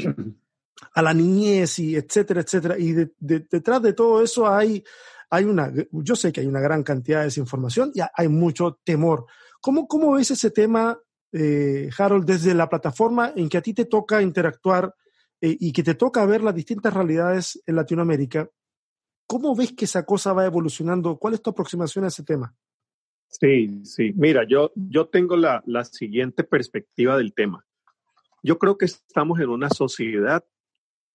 a 0.94 1.02
la 1.02 1.14
niñez 1.14 1.80
y 1.80 1.96
etcétera, 1.96 2.42
etcétera. 2.42 2.78
Y 2.78 2.94
detrás 3.20 3.82
de 3.82 3.94
todo 3.94 4.24
eso 4.24 4.48
hay, 4.48 4.84
hay 5.30 5.44
una, 5.44 5.72
yo 5.92 6.16
sé 6.16 6.32
que 6.32 6.42
hay 6.42 6.48
una 6.48 6.62
gran 6.62 6.84
cantidad 6.84 7.20
de 7.20 7.26
desinformación 7.26 7.92
y 7.94 8.00
hay 8.14 8.28
mucho 8.30 8.80
temor. 8.84 9.26
¿Cómo, 9.62 9.88
cómo 9.88 10.14
ves 10.14 10.32
ese 10.32 10.52
tema, 10.52 10.98
eh, 11.32 11.90
Harold, 11.98 12.26
desde 12.26 12.54
la 12.54 12.70
plataforma 12.70 13.34
en 13.36 13.50
que 13.50 13.58
a 13.58 13.62
ti 13.62 13.74
te 13.74 13.86
toca 13.86 14.22
interactuar 14.22 14.96
eh, 15.42 15.56
y 15.60 15.72
que 15.72 15.84
te 15.84 15.96
toca 15.96 16.26
ver 16.26 16.44
las 16.44 16.56
distintas 16.56 16.94
realidades 16.94 17.62
en 17.66 17.76
Latinoamérica? 17.76 18.50
¿Cómo 19.28 19.56
ves 19.56 19.74
que 19.74 19.86
esa 19.86 20.06
cosa 20.06 20.34
va 20.34 20.46
evolucionando? 20.46 21.18
¿Cuál 21.18 21.36
es 21.36 21.42
tu 21.42 21.52
aproximación 21.52 22.06
a 22.06 22.08
ese 22.08 22.24
tema? 22.24 22.56
Sí, 23.28 23.86
sí. 23.86 24.12
Mira, 24.16 24.44
yo, 24.48 24.72
yo 24.76 25.08
tengo 25.08 25.38
la, 25.38 25.62
la 25.66 25.86
siguiente 25.86 26.44
perspectiva 26.44 27.16
del 27.16 27.34
tema. 27.34 27.64
Yo 28.42 28.58
creo 28.58 28.78
que 28.78 28.86
estamos 28.86 29.40
en 29.40 29.50
una 29.50 29.70
sociedad, 29.70 30.44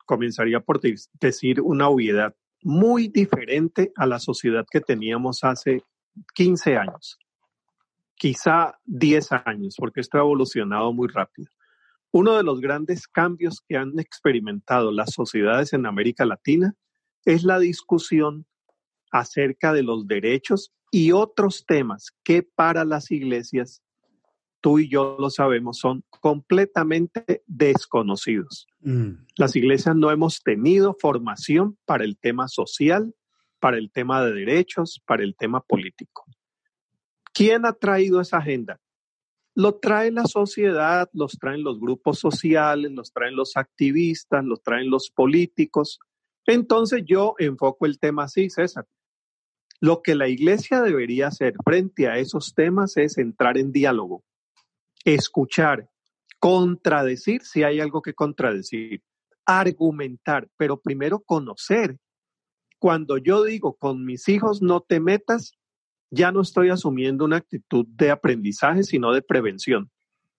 comenzaría 0.06 0.60
por 0.60 0.80
decir 1.20 1.60
una 1.60 1.88
obviedad, 1.88 2.34
muy 2.62 3.08
diferente 3.08 3.92
a 3.96 4.06
la 4.06 4.18
sociedad 4.18 4.64
que 4.70 4.80
teníamos 4.80 5.44
hace 5.44 5.82
15 6.34 6.76
años, 6.76 7.18
quizá 8.16 8.78
10 8.84 9.32
años, 9.44 9.74
porque 9.76 10.00
esto 10.00 10.18
ha 10.18 10.22
evolucionado 10.22 10.92
muy 10.92 11.08
rápido. 11.08 11.48
Uno 12.12 12.36
de 12.36 12.44
los 12.44 12.60
grandes 12.60 13.08
cambios 13.08 13.60
que 13.68 13.76
han 13.76 13.98
experimentado 13.98 14.92
las 14.92 15.12
sociedades 15.12 15.72
en 15.72 15.84
América 15.84 16.24
Latina 16.24 16.74
es 17.24 17.42
la 17.42 17.58
discusión 17.58 18.46
acerca 19.10 19.72
de 19.72 19.82
los 19.82 20.06
derechos 20.06 20.72
y 20.90 21.12
otros 21.12 21.64
temas 21.66 22.12
que 22.22 22.42
para 22.44 22.84
las 22.84 23.10
iglesias, 23.10 23.82
tú 24.60 24.78
y 24.78 24.88
yo 24.88 25.16
lo 25.18 25.28
sabemos, 25.28 25.78
son 25.78 26.04
completamente 26.20 27.42
desconocidos. 27.46 28.68
Mm. 28.80 29.24
Las 29.36 29.56
iglesias 29.56 29.96
no 29.96 30.12
hemos 30.12 30.40
tenido 30.42 30.96
formación 31.00 31.76
para 31.84 32.04
el 32.04 32.16
tema 32.16 32.46
social, 32.46 33.12
para 33.58 33.76
el 33.76 33.90
tema 33.90 34.24
de 34.24 34.32
derechos, 34.32 35.02
para 35.04 35.24
el 35.24 35.34
tema 35.36 35.60
político. 35.60 36.24
¿Quién 37.34 37.66
ha 37.66 37.72
traído 37.72 38.20
esa 38.20 38.38
agenda? 38.38 38.80
Lo 39.56 39.74
trae 39.74 40.12
la 40.12 40.24
sociedad, 40.24 41.10
los 41.12 41.32
traen 41.32 41.64
los 41.64 41.80
grupos 41.80 42.20
sociales, 42.20 42.92
los 42.92 43.12
traen 43.12 43.34
los 43.34 43.56
activistas, 43.56 44.44
los 44.44 44.62
traen 44.62 44.88
los 44.88 45.10
políticos. 45.10 45.98
Entonces 46.46 47.02
yo 47.04 47.34
enfoco 47.38 47.86
el 47.86 47.98
tema 47.98 48.24
así, 48.24 48.50
César. 48.50 48.86
Lo 49.80 50.00
que 50.00 50.14
la 50.14 50.28
iglesia 50.28 50.80
debería 50.80 51.26
hacer 51.26 51.54
frente 51.64 52.08
a 52.08 52.18
esos 52.18 52.54
temas 52.54 52.96
es 52.96 53.18
entrar 53.18 53.58
en 53.58 53.72
diálogo, 53.72 54.24
escuchar, 55.04 55.90
contradecir 56.38 57.42
si 57.42 57.64
hay 57.64 57.80
algo 57.80 58.00
que 58.00 58.14
contradecir, 58.14 59.02
argumentar, 59.44 60.48
pero 60.56 60.80
primero 60.80 61.20
conocer. 61.20 61.98
Cuando 62.78 63.18
yo 63.18 63.42
digo 63.42 63.74
con 63.74 64.04
mis 64.04 64.28
hijos 64.28 64.62
no 64.62 64.80
te 64.80 65.00
metas, 65.00 65.58
ya 66.14 66.32
no 66.32 66.40
estoy 66.40 66.70
asumiendo 66.70 67.24
una 67.24 67.36
actitud 67.36 67.86
de 67.88 68.10
aprendizaje, 68.10 68.82
sino 68.82 69.12
de 69.12 69.22
prevención. 69.22 69.90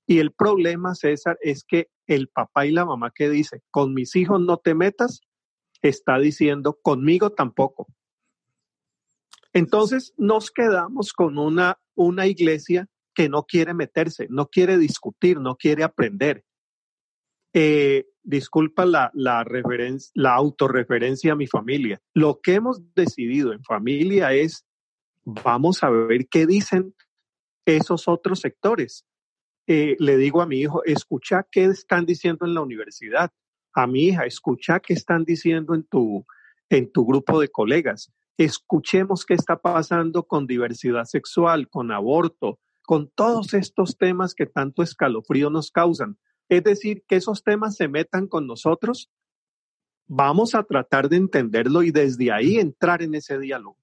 Y 0.07 0.19
el 0.19 0.31
problema, 0.31 0.95
César, 0.95 1.37
es 1.41 1.63
que 1.63 1.89
el 2.07 2.27
papá 2.27 2.65
y 2.65 2.71
la 2.71 2.85
mamá 2.85 3.11
que 3.13 3.29
dice, 3.29 3.61
con 3.71 3.93
mis 3.93 4.15
hijos 4.15 4.39
no 4.39 4.57
te 4.57 4.75
metas, 4.75 5.21
está 5.81 6.19
diciendo, 6.19 6.79
conmigo 6.81 7.31
tampoco. 7.31 7.87
Entonces 9.53 10.13
nos 10.17 10.51
quedamos 10.51 11.13
con 11.13 11.37
una, 11.37 11.79
una 11.95 12.27
iglesia 12.27 12.87
que 13.13 13.29
no 13.29 13.43
quiere 13.43 13.73
meterse, 13.73 14.27
no 14.29 14.47
quiere 14.47 14.77
discutir, 14.77 15.39
no 15.39 15.55
quiere 15.55 15.83
aprender. 15.83 16.43
Eh, 17.53 18.05
disculpa 18.21 18.85
la, 18.85 19.11
la, 19.13 19.45
la 20.13 20.33
autorreferencia 20.33 21.31
a 21.31 21.37
mi 21.37 21.47
familia. 21.47 22.01
Lo 22.13 22.41
que 22.41 22.55
hemos 22.55 22.93
decidido 22.93 23.53
en 23.53 23.63
familia 23.63 24.33
es, 24.33 24.64
vamos 25.25 25.83
a 25.83 25.89
ver 25.89 26.27
qué 26.29 26.45
dicen 26.45 26.95
esos 27.65 28.07
otros 28.07 28.39
sectores. 28.39 29.05
Eh, 29.67 29.95
le 29.99 30.17
digo 30.17 30.41
a 30.41 30.45
mi 30.45 30.61
hijo, 30.61 30.83
escucha 30.85 31.45
qué 31.51 31.65
están 31.65 32.05
diciendo 32.05 32.45
en 32.45 32.53
la 32.53 32.61
universidad. 32.61 33.31
A 33.73 33.87
mi 33.87 34.05
hija, 34.05 34.25
escucha 34.25 34.79
qué 34.79 34.93
están 34.93 35.25
diciendo 35.25 35.75
en 35.75 35.83
tu, 35.83 36.25
en 36.69 36.91
tu 36.91 37.05
grupo 37.05 37.39
de 37.39 37.49
colegas 37.49 38.11
escuchemos 38.37 39.25
qué 39.25 39.33
está 39.33 39.57
pasando 39.57 40.23
con 40.23 40.47
diversidad 40.47 41.05
sexual, 41.05 41.69
con 41.69 41.91
aborto, 41.91 42.59
con 42.83 43.09
todos 43.09 43.53
estos 43.53 43.97
temas 43.97 44.35
que 44.35 44.45
tanto 44.45 44.83
escalofrío 44.83 45.49
nos 45.49 45.71
causan. 45.71 46.17
Es 46.49 46.63
decir, 46.63 47.03
que 47.07 47.15
esos 47.15 47.43
temas 47.43 47.75
se 47.75 47.87
metan 47.87 48.27
con 48.27 48.45
nosotros, 48.45 49.09
vamos 50.07 50.53
a 50.53 50.63
tratar 50.63 51.09
de 51.09 51.17
entenderlo 51.17 51.81
y 51.81 51.91
desde 51.91 52.31
ahí 52.31 52.57
entrar 52.57 53.01
en 53.01 53.15
ese 53.15 53.39
diálogo. 53.39 53.77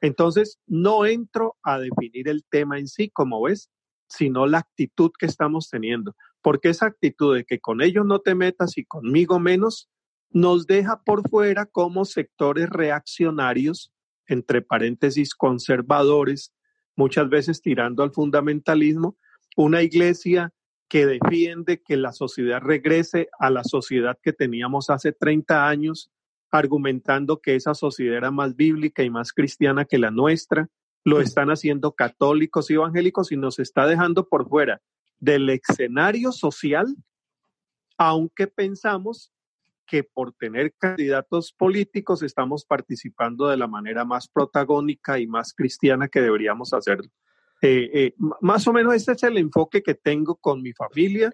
Entonces, 0.00 0.58
no 0.66 1.06
entro 1.06 1.56
a 1.62 1.78
definir 1.78 2.28
el 2.28 2.44
tema 2.44 2.78
en 2.78 2.86
sí, 2.86 3.10
como 3.10 3.42
ves, 3.42 3.70
sino 4.08 4.46
la 4.46 4.58
actitud 4.58 5.10
que 5.18 5.26
estamos 5.26 5.68
teniendo, 5.68 6.14
porque 6.42 6.68
esa 6.68 6.86
actitud 6.86 7.34
de 7.34 7.44
que 7.44 7.58
con 7.58 7.80
ellos 7.80 8.06
no 8.06 8.20
te 8.20 8.34
metas 8.34 8.78
y 8.78 8.84
conmigo 8.84 9.40
menos, 9.40 9.88
nos 10.30 10.66
deja 10.66 11.02
por 11.02 11.28
fuera 11.28 11.66
como 11.66 12.04
sectores 12.04 12.68
reaccionarios, 12.68 13.92
entre 14.26 14.62
paréntesis 14.62 15.34
conservadores, 15.34 16.52
muchas 16.94 17.28
veces 17.28 17.62
tirando 17.62 18.02
al 18.02 18.12
fundamentalismo, 18.12 19.16
una 19.56 19.82
iglesia 19.82 20.52
que 20.88 21.06
defiende 21.06 21.82
que 21.82 21.96
la 21.96 22.12
sociedad 22.12 22.60
regrese 22.60 23.28
a 23.38 23.50
la 23.50 23.64
sociedad 23.64 24.18
que 24.22 24.32
teníamos 24.32 24.90
hace 24.90 25.12
30 25.12 25.68
años, 25.68 26.10
argumentando 26.50 27.40
que 27.40 27.54
esa 27.54 27.74
sociedad 27.74 28.16
era 28.16 28.30
más 28.30 28.56
bíblica 28.56 29.02
y 29.02 29.10
más 29.10 29.32
cristiana 29.32 29.84
que 29.84 29.98
la 29.98 30.10
nuestra. 30.10 30.68
Lo 31.04 31.20
están 31.20 31.50
haciendo 31.50 31.92
católicos 31.92 32.70
y 32.70 32.74
evangélicos 32.74 33.30
y 33.30 33.36
nos 33.36 33.58
está 33.58 33.86
dejando 33.86 34.28
por 34.28 34.48
fuera 34.48 34.80
del 35.18 35.48
escenario 35.50 36.32
social, 36.32 36.86
aunque 37.96 38.46
pensamos 38.46 39.32
que 39.86 40.02
por 40.02 40.32
tener 40.32 40.74
candidatos 40.74 41.52
políticos 41.52 42.22
estamos 42.22 42.64
participando 42.64 43.46
de 43.48 43.56
la 43.56 43.68
manera 43.68 44.04
más 44.04 44.28
protagónica 44.28 45.18
y 45.18 45.26
más 45.26 45.54
cristiana 45.54 46.08
que 46.08 46.20
deberíamos 46.20 46.72
hacerlo. 46.72 47.08
Eh, 47.62 47.90
eh, 47.94 48.14
más 48.40 48.66
o 48.68 48.72
menos 48.72 48.94
este 48.94 49.12
es 49.12 49.22
el 49.22 49.38
enfoque 49.38 49.82
que 49.82 49.94
tengo 49.94 50.36
con 50.36 50.60
mi 50.60 50.72
familia, 50.72 51.32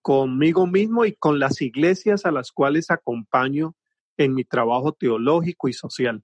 conmigo 0.00 0.66
mismo 0.66 1.04
y 1.04 1.14
con 1.14 1.38
las 1.38 1.60
iglesias 1.60 2.24
a 2.24 2.30
las 2.30 2.50
cuales 2.52 2.90
acompaño 2.90 3.74
en 4.18 4.34
mi 4.34 4.44
trabajo 4.44 4.92
teológico 4.92 5.68
y 5.68 5.72
social. 5.72 6.22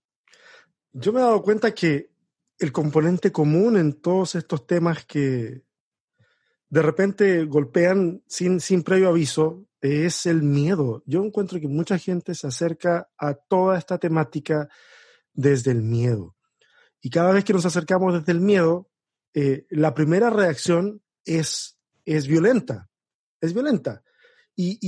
Yo 0.92 1.12
me 1.12 1.20
he 1.20 1.22
dado 1.22 1.42
cuenta 1.42 1.72
que 1.72 2.10
el 2.58 2.70
componente 2.70 3.32
común 3.32 3.78
en 3.78 3.94
todos 3.94 4.34
estos 4.34 4.66
temas 4.66 5.06
que 5.06 5.62
de 6.68 6.82
repente 6.82 7.44
golpean 7.44 8.22
sin, 8.26 8.60
sin 8.60 8.82
previo 8.82 9.08
aviso 9.08 9.66
es 9.80 10.26
el 10.26 10.42
miedo. 10.42 11.02
Yo 11.06 11.24
encuentro 11.24 11.60
que 11.60 11.68
mucha 11.68 11.98
gente 11.98 12.34
se 12.34 12.46
acerca 12.46 13.10
a 13.18 13.34
toda 13.34 13.78
esta 13.78 13.98
temática 13.98 14.68
desde 15.32 15.72
el 15.72 15.82
miedo. 15.82 16.36
Y 17.00 17.10
cada 17.10 17.32
vez 17.32 17.44
que 17.44 17.52
nos 17.52 17.66
acercamos 17.66 18.14
desde 18.14 18.32
el 18.32 18.40
miedo, 18.40 18.90
eh, 19.34 19.66
la 19.68 19.92
primera 19.92 20.30
reacción 20.30 21.02
es, 21.24 21.78
es 22.04 22.26
violenta, 22.26 22.88
es 23.40 23.52
violenta. 23.52 24.02
Y, 24.56 24.78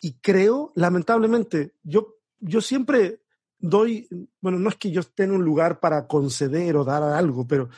y, 0.00 0.20
creo, 0.20 0.72
lamentablemente, 0.76 1.74
yo, 1.82 2.19
yo 2.40 2.60
siempre 2.60 3.22
doy, 3.58 4.08
bueno, 4.40 4.58
no 4.58 4.68
es 4.70 4.76
que 4.76 4.90
yo 4.90 5.00
esté 5.00 5.24
en 5.24 5.32
un 5.32 5.44
lugar 5.44 5.80
para 5.80 6.06
conceder 6.06 6.76
o 6.76 6.84
dar 6.84 7.02
algo, 7.02 7.46
pero 7.46 7.68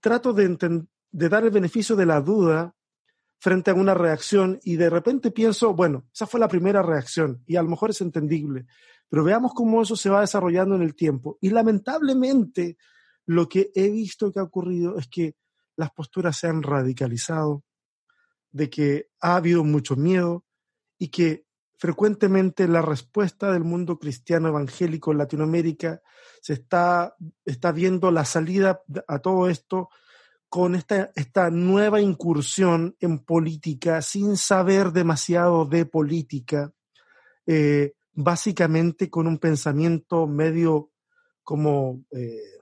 trato 0.00 0.32
de, 0.32 0.84
de 1.10 1.28
dar 1.28 1.44
el 1.44 1.50
beneficio 1.50 1.96
de 1.96 2.06
la 2.06 2.20
duda 2.20 2.74
frente 3.38 3.70
a 3.70 3.74
una 3.74 3.94
reacción 3.94 4.60
y 4.62 4.76
de 4.76 4.88
repente 4.88 5.30
pienso, 5.30 5.74
bueno, 5.74 6.06
esa 6.14 6.26
fue 6.26 6.38
la 6.38 6.48
primera 6.48 6.82
reacción 6.82 7.42
y 7.46 7.56
a 7.56 7.62
lo 7.62 7.70
mejor 7.70 7.90
es 7.90 8.00
entendible, 8.00 8.66
pero 9.08 9.24
veamos 9.24 9.52
cómo 9.54 9.82
eso 9.82 9.96
se 9.96 10.10
va 10.10 10.20
desarrollando 10.20 10.76
en 10.76 10.82
el 10.82 10.94
tiempo. 10.94 11.38
Y 11.40 11.50
lamentablemente 11.50 12.76
lo 13.26 13.48
que 13.48 13.72
he 13.74 13.90
visto 13.90 14.32
que 14.32 14.40
ha 14.40 14.44
ocurrido 14.44 14.96
es 14.98 15.08
que 15.08 15.34
las 15.76 15.90
posturas 15.90 16.36
se 16.36 16.46
han 16.46 16.62
radicalizado, 16.62 17.64
de 18.50 18.70
que 18.70 19.08
ha 19.20 19.36
habido 19.36 19.64
mucho 19.64 19.96
miedo 19.96 20.44
y 20.98 21.08
que 21.08 21.46
frecuentemente 21.82 22.68
la 22.68 22.80
respuesta 22.80 23.50
del 23.50 23.64
mundo 23.64 23.98
cristiano 23.98 24.46
evangélico 24.46 25.10
en 25.10 25.18
Latinoamérica 25.18 26.00
se 26.40 26.52
está, 26.52 27.16
está 27.44 27.72
viendo 27.72 28.12
la 28.12 28.24
salida 28.24 28.84
a 29.08 29.18
todo 29.18 29.48
esto 29.48 29.88
con 30.48 30.76
esta, 30.76 31.10
esta 31.16 31.50
nueva 31.50 32.00
incursión 32.00 32.94
en 33.00 33.18
política 33.18 34.00
sin 34.00 34.36
saber 34.36 34.92
demasiado 34.92 35.64
de 35.64 35.84
política, 35.84 36.72
eh, 37.46 37.94
básicamente 38.12 39.10
con 39.10 39.26
un 39.26 39.38
pensamiento 39.38 40.28
medio 40.28 40.92
como 41.42 42.04
eh, 42.12 42.60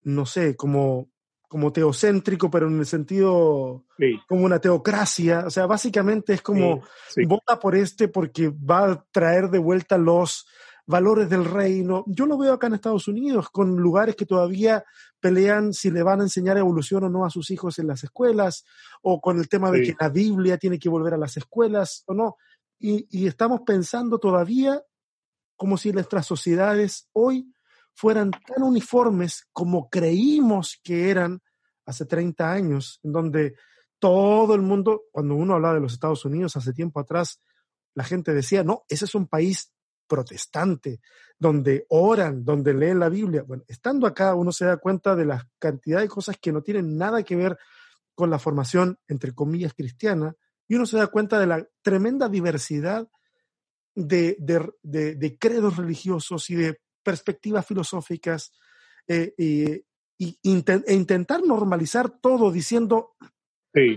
no 0.00 0.24
sé, 0.24 0.56
como, 0.56 1.10
como 1.48 1.72
teocéntrico, 1.72 2.50
pero 2.50 2.66
en 2.68 2.78
el 2.78 2.86
sentido 2.86 3.84
como 4.28 4.44
una 4.44 4.60
teocracia. 4.60 5.44
O 5.46 5.50
sea, 5.50 5.66
básicamente 5.66 6.34
es 6.34 6.42
como 6.42 6.82
vota 7.26 7.58
por 7.58 7.74
este 7.74 8.08
porque 8.08 8.48
va 8.48 8.92
a 8.92 9.04
traer 9.12 9.48
de 9.50 9.58
vuelta 9.58 9.96
los 9.98 10.46
valores 10.86 11.28
del 11.28 11.44
reino. 11.44 12.04
Yo 12.06 12.26
lo 12.26 12.38
veo 12.38 12.52
acá 12.52 12.68
en 12.68 12.74
Estados 12.74 13.08
Unidos, 13.08 13.50
con 13.50 13.76
lugares 13.76 14.16
que 14.16 14.26
todavía 14.26 14.84
pelean 15.20 15.72
si 15.72 15.90
le 15.90 16.02
van 16.02 16.20
a 16.20 16.24
enseñar 16.24 16.56
evolución 16.56 17.04
o 17.04 17.08
no 17.08 17.24
a 17.24 17.30
sus 17.30 17.50
hijos 17.50 17.78
en 17.78 17.88
las 17.88 18.04
escuelas, 18.04 18.64
o 19.02 19.20
con 19.20 19.38
el 19.38 19.48
tema 19.48 19.70
de 19.70 19.82
que 19.82 19.96
la 19.98 20.08
Biblia 20.08 20.58
tiene 20.58 20.78
que 20.78 20.88
volver 20.88 21.14
a 21.14 21.18
las 21.18 21.36
escuelas 21.36 22.04
o 22.06 22.14
no. 22.14 22.36
Y, 22.78 23.06
y 23.10 23.26
estamos 23.26 23.62
pensando 23.62 24.18
todavía 24.18 24.82
como 25.56 25.78
si 25.78 25.92
nuestras 25.92 26.26
sociedades 26.26 27.08
hoy 27.12 27.50
fueran 27.96 28.30
tan 28.30 28.62
uniformes 28.62 29.48
como 29.52 29.88
creímos 29.88 30.78
que 30.84 31.10
eran 31.10 31.40
hace 31.86 32.04
30 32.04 32.52
años, 32.52 33.00
en 33.02 33.12
donde 33.12 33.54
todo 33.98 34.54
el 34.54 34.60
mundo, 34.60 35.04
cuando 35.10 35.34
uno 35.34 35.54
hablaba 35.54 35.74
de 35.74 35.80
los 35.80 35.94
Estados 35.94 36.24
Unidos 36.26 36.56
hace 36.56 36.74
tiempo 36.74 37.00
atrás, 37.00 37.40
la 37.94 38.04
gente 38.04 38.34
decía, 38.34 38.62
no, 38.62 38.84
ese 38.88 39.06
es 39.06 39.14
un 39.14 39.26
país 39.26 39.72
protestante, 40.06 41.00
donde 41.38 41.86
oran, 41.88 42.44
donde 42.44 42.74
leen 42.74 43.00
la 43.00 43.08
Biblia. 43.08 43.42
Bueno, 43.42 43.64
estando 43.66 44.06
acá 44.06 44.34
uno 44.34 44.52
se 44.52 44.66
da 44.66 44.76
cuenta 44.76 45.16
de 45.16 45.24
la 45.24 45.48
cantidad 45.58 46.00
de 46.00 46.08
cosas 46.08 46.36
que 46.38 46.52
no 46.52 46.62
tienen 46.62 46.98
nada 46.98 47.22
que 47.22 47.34
ver 47.34 47.56
con 48.14 48.28
la 48.28 48.38
formación, 48.38 48.98
entre 49.08 49.34
comillas, 49.34 49.72
cristiana, 49.72 50.34
y 50.68 50.74
uno 50.74 50.84
se 50.84 50.98
da 50.98 51.06
cuenta 51.06 51.40
de 51.40 51.46
la 51.46 51.66
tremenda 51.80 52.28
diversidad 52.28 53.08
de, 53.94 54.36
de 54.38 55.38
credos 55.38 55.78
religiosos 55.78 56.50
y 56.50 56.56
de 56.56 56.78
perspectivas 57.06 57.64
filosóficas 57.64 58.52
eh, 59.06 59.32
e 59.38 59.84
intentar 60.42 61.44
normalizar 61.44 62.10
todo 62.10 62.50
diciendo, 62.50 63.14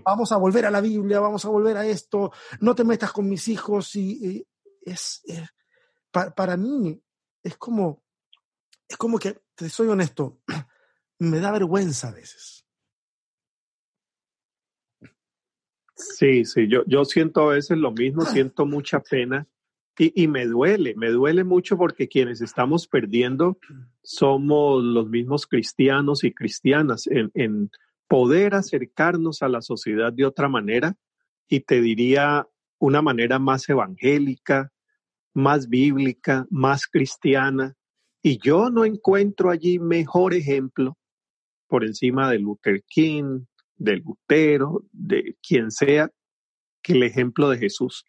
vamos 0.05 0.31
a 0.31 0.37
volver 0.37 0.65
a 0.67 0.71
la 0.71 0.79
Biblia, 0.79 1.19
vamos 1.19 1.43
a 1.45 1.49
volver 1.49 1.75
a 1.77 1.87
esto, 1.87 2.31
no 2.59 2.75
te 2.75 2.83
metas 2.83 3.11
con 3.11 3.27
mis 3.27 3.47
hijos. 3.47 3.95
Y, 3.95 4.45
es, 4.81 5.23
eh, 5.27 5.47
para 6.11 6.55
mí 6.55 7.01
es 7.41 7.57
como, 7.57 8.03
es 8.87 8.97
como 8.97 9.17
que, 9.17 9.41
te 9.55 9.69
soy 9.69 9.87
honesto, 9.87 10.41
me 11.19 11.39
da 11.39 11.51
vergüenza 11.51 12.09
a 12.09 12.13
veces. 12.13 12.65
Sí, 15.95 16.45
sí, 16.45 16.67
yo, 16.69 16.83
yo 16.85 17.03
siento 17.05 17.49
a 17.49 17.53
veces 17.53 17.77
lo 17.77 17.91
mismo, 17.91 18.23
siento 18.23 18.65
mucha 18.67 18.99
pena 18.99 19.47
y, 20.01 20.29
me 20.29 20.45
duele, 20.45 20.95
me 20.95 21.09
duele 21.09 21.43
mucho 21.43 21.77
porque 21.77 22.07
quienes 22.07 22.39
estamos 22.39 22.87
perdiendo 22.87 23.57
somos 24.01 24.81
los 24.81 25.09
mismos 25.09 25.45
cristianos 25.45 26.23
y 26.23 26.33
cristianas 26.33 27.05
en, 27.07 27.69
poder 28.07 28.55
acercarnos 28.55 29.43
a 29.43 29.49
la 29.49 29.61
sociedad 29.61 30.11
de 30.11 30.25
otra 30.25 30.47
manera 30.47 30.95
y 31.47 31.59
te 31.59 31.79
diría 31.81 32.47
una 32.79 33.01
manera 33.01 33.39
más 33.39 33.67
evangélica, 33.69 34.71
más 35.33 35.67
bíblica, 35.67 36.47
más 36.49 36.87
cristiana. 36.87 37.75
Y 38.23 38.39
yo 38.39 38.69
no 38.71 38.85
encuentro 38.85 39.51
allí 39.51 39.79
mejor 39.79 40.33
ejemplo 40.33 40.97
por 41.67 41.83
encima 41.83 42.31
de 42.31 42.39
Luther 42.39 42.83
King, 42.87 43.41
de 43.75 43.97
Lutero, 43.97 44.85
de 44.91 45.35
quien 45.45 45.69
sea, 45.69 46.09
que 46.81 46.93
el 46.93 47.03
ejemplo 47.03 47.49
de 47.49 47.57
Jesús 47.57 48.05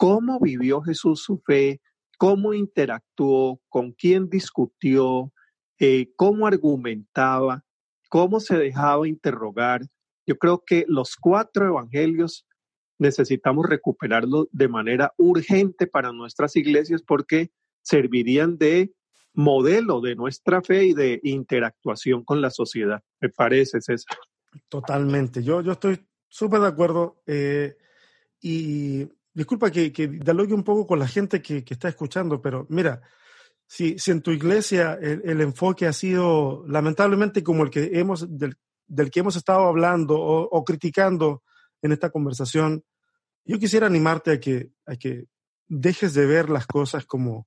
cómo 0.00 0.40
vivió 0.40 0.80
Jesús 0.80 1.22
su 1.22 1.42
fe, 1.44 1.82
cómo 2.16 2.54
interactuó, 2.54 3.60
con 3.68 3.92
quién 3.92 4.30
discutió, 4.30 5.30
eh, 5.78 6.10
cómo 6.16 6.46
argumentaba, 6.46 7.66
cómo 8.08 8.40
se 8.40 8.56
dejaba 8.56 9.06
interrogar. 9.06 9.82
Yo 10.26 10.38
creo 10.38 10.64
que 10.66 10.86
los 10.88 11.16
cuatro 11.16 11.66
evangelios 11.66 12.46
necesitamos 12.98 13.68
recuperarlos 13.68 14.46
de 14.52 14.68
manera 14.68 15.12
urgente 15.18 15.86
para 15.86 16.12
nuestras 16.12 16.56
iglesias 16.56 17.02
porque 17.06 17.50
servirían 17.82 18.56
de 18.56 18.94
modelo 19.34 20.00
de 20.00 20.16
nuestra 20.16 20.62
fe 20.62 20.86
y 20.86 20.94
de 20.94 21.20
interactuación 21.24 22.24
con 22.24 22.40
la 22.40 22.48
sociedad. 22.48 23.02
Me 23.20 23.28
parece, 23.28 23.82
César. 23.82 24.16
Totalmente. 24.70 25.42
Yo, 25.42 25.60
yo 25.60 25.72
estoy 25.72 26.08
súper 26.26 26.60
de 26.60 26.68
acuerdo. 26.68 27.22
Eh, 27.26 27.76
y 28.40 29.06
disculpa 29.32 29.70
que, 29.70 29.92
que 29.92 30.08
dialogue 30.08 30.54
un 30.54 30.64
poco 30.64 30.86
con 30.86 30.98
la 30.98 31.08
gente 31.08 31.40
que, 31.42 31.64
está 31.68 31.88
escuchando, 31.88 32.40
pero 32.40 32.66
mira, 32.68 33.00
si, 33.66 33.98
si 33.98 34.10
en 34.10 34.22
tu 34.22 34.30
iglesia 34.32 34.98
el, 35.00 35.40
enfoque 35.40 35.86
ha 35.86 35.92
sido 35.92 36.64
lamentablemente 36.66 37.42
como 37.42 37.62
el 37.62 37.70
que 37.70 37.90
hemos, 37.98 38.26
del, 38.28 38.56
que 39.10 39.20
hemos 39.20 39.36
estado 39.36 39.66
hablando 39.66 40.18
o, 40.18 40.64
criticando 40.64 41.42
en 41.82 41.92
esta 41.92 42.10
conversación, 42.10 42.84
yo 43.44 43.58
quisiera 43.58 43.86
animarte 43.86 44.32
a 44.32 44.40
que, 44.40 44.70
a 44.86 44.96
que 44.96 45.26
dejes 45.68 46.14
de 46.14 46.26
ver 46.26 46.50
las 46.50 46.66
cosas 46.66 47.06
como 47.06 47.46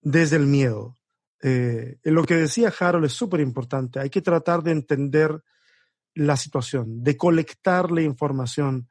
desde 0.00 0.36
el 0.36 0.46
miedo. 0.46 0.96
Eh, 1.42 1.98
lo 2.04 2.24
que 2.24 2.36
decía 2.36 2.72
Harold 2.78 3.06
es 3.06 3.12
súper 3.12 3.40
importante. 3.40 4.00
Hay 4.00 4.10
que 4.10 4.22
tratar 4.22 4.62
de 4.62 4.72
entender 4.72 5.42
la 6.14 6.36
situación, 6.36 7.02
de 7.02 7.16
colectar 7.16 7.90
la 7.90 8.02
información, 8.02 8.88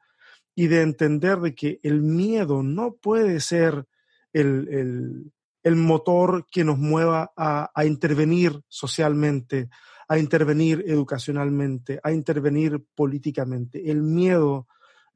y 0.54 0.66
de 0.66 0.82
entender 0.82 1.38
de 1.38 1.54
que 1.54 1.80
el 1.82 2.02
miedo 2.02 2.62
no 2.62 2.94
puede 2.94 3.40
ser 3.40 3.86
el, 4.32 5.32
motor 5.64 6.46
que 6.50 6.64
nos 6.64 6.78
mueva 6.78 7.32
a, 7.36 7.84
intervenir 7.84 8.60
socialmente, 8.68 9.68
a 10.08 10.18
intervenir 10.18 10.84
educacionalmente, 10.86 12.00
a 12.02 12.12
intervenir 12.12 12.84
políticamente. 12.94 13.90
El 13.90 14.02
miedo 14.02 14.66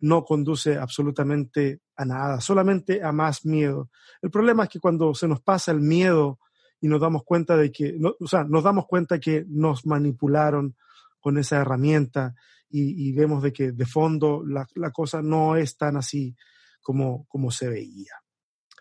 no 0.00 0.24
conduce 0.24 0.76
absolutamente 0.76 1.80
a 1.96 2.04
nada, 2.04 2.40
solamente 2.40 3.02
a 3.02 3.12
más 3.12 3.44
miedo. 3.44 3.90
El 4.22 4.30
problema 4.30 4.64
es 4.64 4.68
que 4.68 4.80
cuando 4.80 5.14
se 5.14 5.28
nos 5.28 5.40
pasa 5.40 5.72
el 5.72 5.80
miedo 5.80 6.38
y 6.80 6.88
nos 6.88 7.00
damos 7.00 7.24
cuenta 7.24 7.56
de 7.56 7.72
que, 7.72 7.98
o 8.20 8.26
sea, 8.26 8.44
nos 8.44 8.62
damos 8.62 8.86
cuenta 8.86 9.18
que 9.18 9.44
nos 9.48 9.86
manipularon 9.86 10.76
con 11.20 11.38
esa 11.38 11.56
herramienta 11.56 12.34
y, 12.76 13.12
vemos 13.12 13.40
de 13.40 13.52
que 13.52 13.70
de 13.70 13.86
fondo 13.86 14.42
la, 14.44 14.66
cosa 14.90 15.22
no 15.22 15.54
es 15.54 15.76
tan 15.76 15.96
así 15.96 16.34
como, 16.82 17.24
como 17.28 17.52
se 17.52 17.68
veía. 17.68 18.12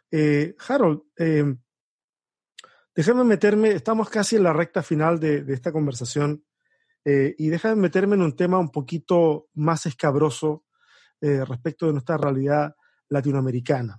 Eh, 0.09 0.55
Harold, 0.67 1.03
eh, 1.15 1.55
déjame 2.95 3.23
meterme, 3.23 3.69
estamos 3.71 4.09
casi 4.09 4.35
en 4.35 4.43
la 4.43 4.53
recta 4.53 4.81
final 4.81 5.19
de, 5.19 5.45
esta 5.47 5.71
conversación 5.71 6.43
eh, 7.05 7.35
y 7.37 7.49
déjame 7.49 7.75
meterme 7.75 8.15
en 8.15 8.23
un 8.23 8.35
tema 8.35 8.57
un 8.57 8.71
poquito 8.71 9.49
más 9.53 9.85
escabroso 9.85 10.65
respecto 11.21 11.85
de 11.85 11.93
nuestra 11.93 12.17
realidad 12.17 12.75
latinoamericana. 13.07 13.97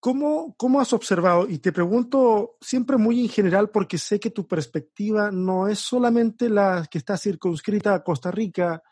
¿Cómo, 0.00 0.54
¿Cómo 0.56 0.80
has 0.80 0.92
observado? 0.92 1.48
Y 1.48 1.58
te 1.58 1.72
pregunto 1.72 2.56
siempre 2.60 2.96
muy 2.96 3.20
en 3.20 3.28
general 3.28 3.70
porque 3.70 3.98
sé 3.98 4.20
que 4.20 4.30
tu 4.30 4.46
perspectiva 4.46 5.32
no 5.32 5.66
es 5.66 5.80
solamente 5.80 6.48
la 6.48 6.86
que 6.88 6.98
está 6.98 7.16
circunscrita 7.16 7.94
a 7.94 8.04
Costa 8.04 8.30
Rica 8.30 8.82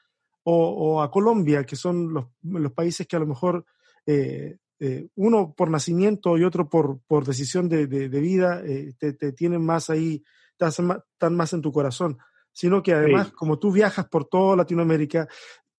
o, 0.48 1.02
a 1.02 1.10
Colombia, 1.10 1.64
que 1.64 1.74
son 1.74 2.12
los, 2.12 2.26
los, 2.42 2.72
países 2.72 3.06
que 3.06 3.16
a 3.16 3.18
lo 3.18 3.26
mejor 3.26 3.64
eh, 4.04 4.58
eh, 4.78 5.08
uno 5.16 5.54
por 5.56 5.70
nacimiento 5.70 6.36
y 6.38 6.44
otro 6.44 6.68
por, 6.68 7.00
por 7.06 7.24
decisión 7.24 7.68
de, 7.68 7.88
de, 7.88 8.20
vida 8.20 8.62
eh, 8.64 8.94
te, 8.98 9.12
te, 9.12 9.32
tienen 9.32 9.64
más 9.64 9.90
ahí, 9.90 10.22
están 10.58 11.34
más 11.34 11.52
en 11.52 11.62
tu 11.62 11.72
corazón, 11.72 12.18
sino 12.52 12.82
que 12.82 12.94
además, 12.94 13.32
como 13.32 13.58
tú 13.58 13.72
viajas 13.72 14.08
por 14.08 14.26
toda 14.26 14.56
Latinoamérica, 14.56 15.26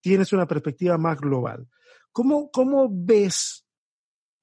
tienes 0.02 0.34
una 0.34 0.48
perspectiva 0.48 0.98
más 0.98 1.18
global. 1.20 1.68
¿Cómo, 2.12 2.52
cómo 2.52 2.90
ves 2.92 3.67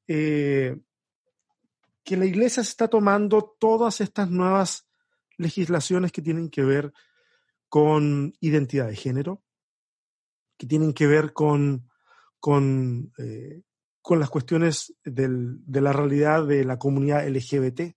eh, 0.07 0.76
que 2.05 2.16
la 2.16 2.26
iglesia 2.26 2.61
está 2.61 2.88
tomando 2.88 3.57
todas 3.59 4.00
estas 4.00 4.30
nuevas 4.30 4.86
legislaciones 5.36 6.12
que 6.12 6.22
tienen 6.22 6.50
que 6.50 6.62
ver 6.62 6.92
con 7.68 8.34
identidad 8.40 8.88
de 8.88 8.96
género, 8.96 9.42
que 10.57 10.66
tienen 10.66 10.92
que 10.92 11.07
ver 11.07 11.32
con, 11.32 11.90
con, 12.38 13.12
eh, 13.18 13.62
con 14.00 14.20
las 14.20 14.30
cuestiones 14.30 14.94
del, 15.05 15.59
de 15.64 15.80
la 15.80 15.92
realidad 15.92 16.46
de 16.46 16.64
la 16.64 16.78
comunidad 16.78 17.26
LGBT. 17.26 17.96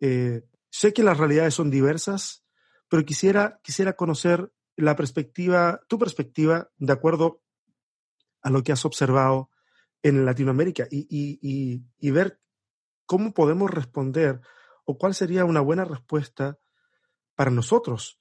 Eh, 0.00 0.42
sé 0.70 0.92
que 0.92 1.02
las 1.02 1.18
realidades 1.18 1.54
son 1.54 1.70
diversas, 1.70 2.44
pero 2.88 3.04
quisiera, 3.04 3.60
quisiera 3.62 3.94
conocer 3.94 4.52
la 4.76 4.94
perspectiva, 4.94 5.80
tu 5.88 5.98
perspectiva, 5.98 6.70
de 6.76 6.92
acuerdo 6.92 7.42
a 8.42 8.50
lo 8.50 8.62
que 8.62 8.72
has 8.72 8.84
observado 8.84 9.50
en 10.06 10.24
Latinoamérica 10.24 10.86
y, 10.88 12.10
ver 12.12 12.38
cómo 13.06 13.34
podemos 13.34 13.70
responder 13.70 14.40
o 14.84 14.96
cuál 14.98 15.14
sería 15.14 15.44
una 15.44 15.60
buena 15.60 15.84
respuesta 15.84 16.58
para 17.34 17.50
nosotros 17.50 18.20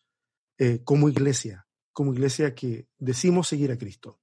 eh, 0.58 0.82
como 0.84 1.10
iglesia, 1.10 1.68
como 1.94 2.12
iglesia 2.12 2.56
que 2.56 2.88
decimos 2.98 3.48
seguir 3.48 3.72
a 3.72 3.78
Cristo. 3.78 4.20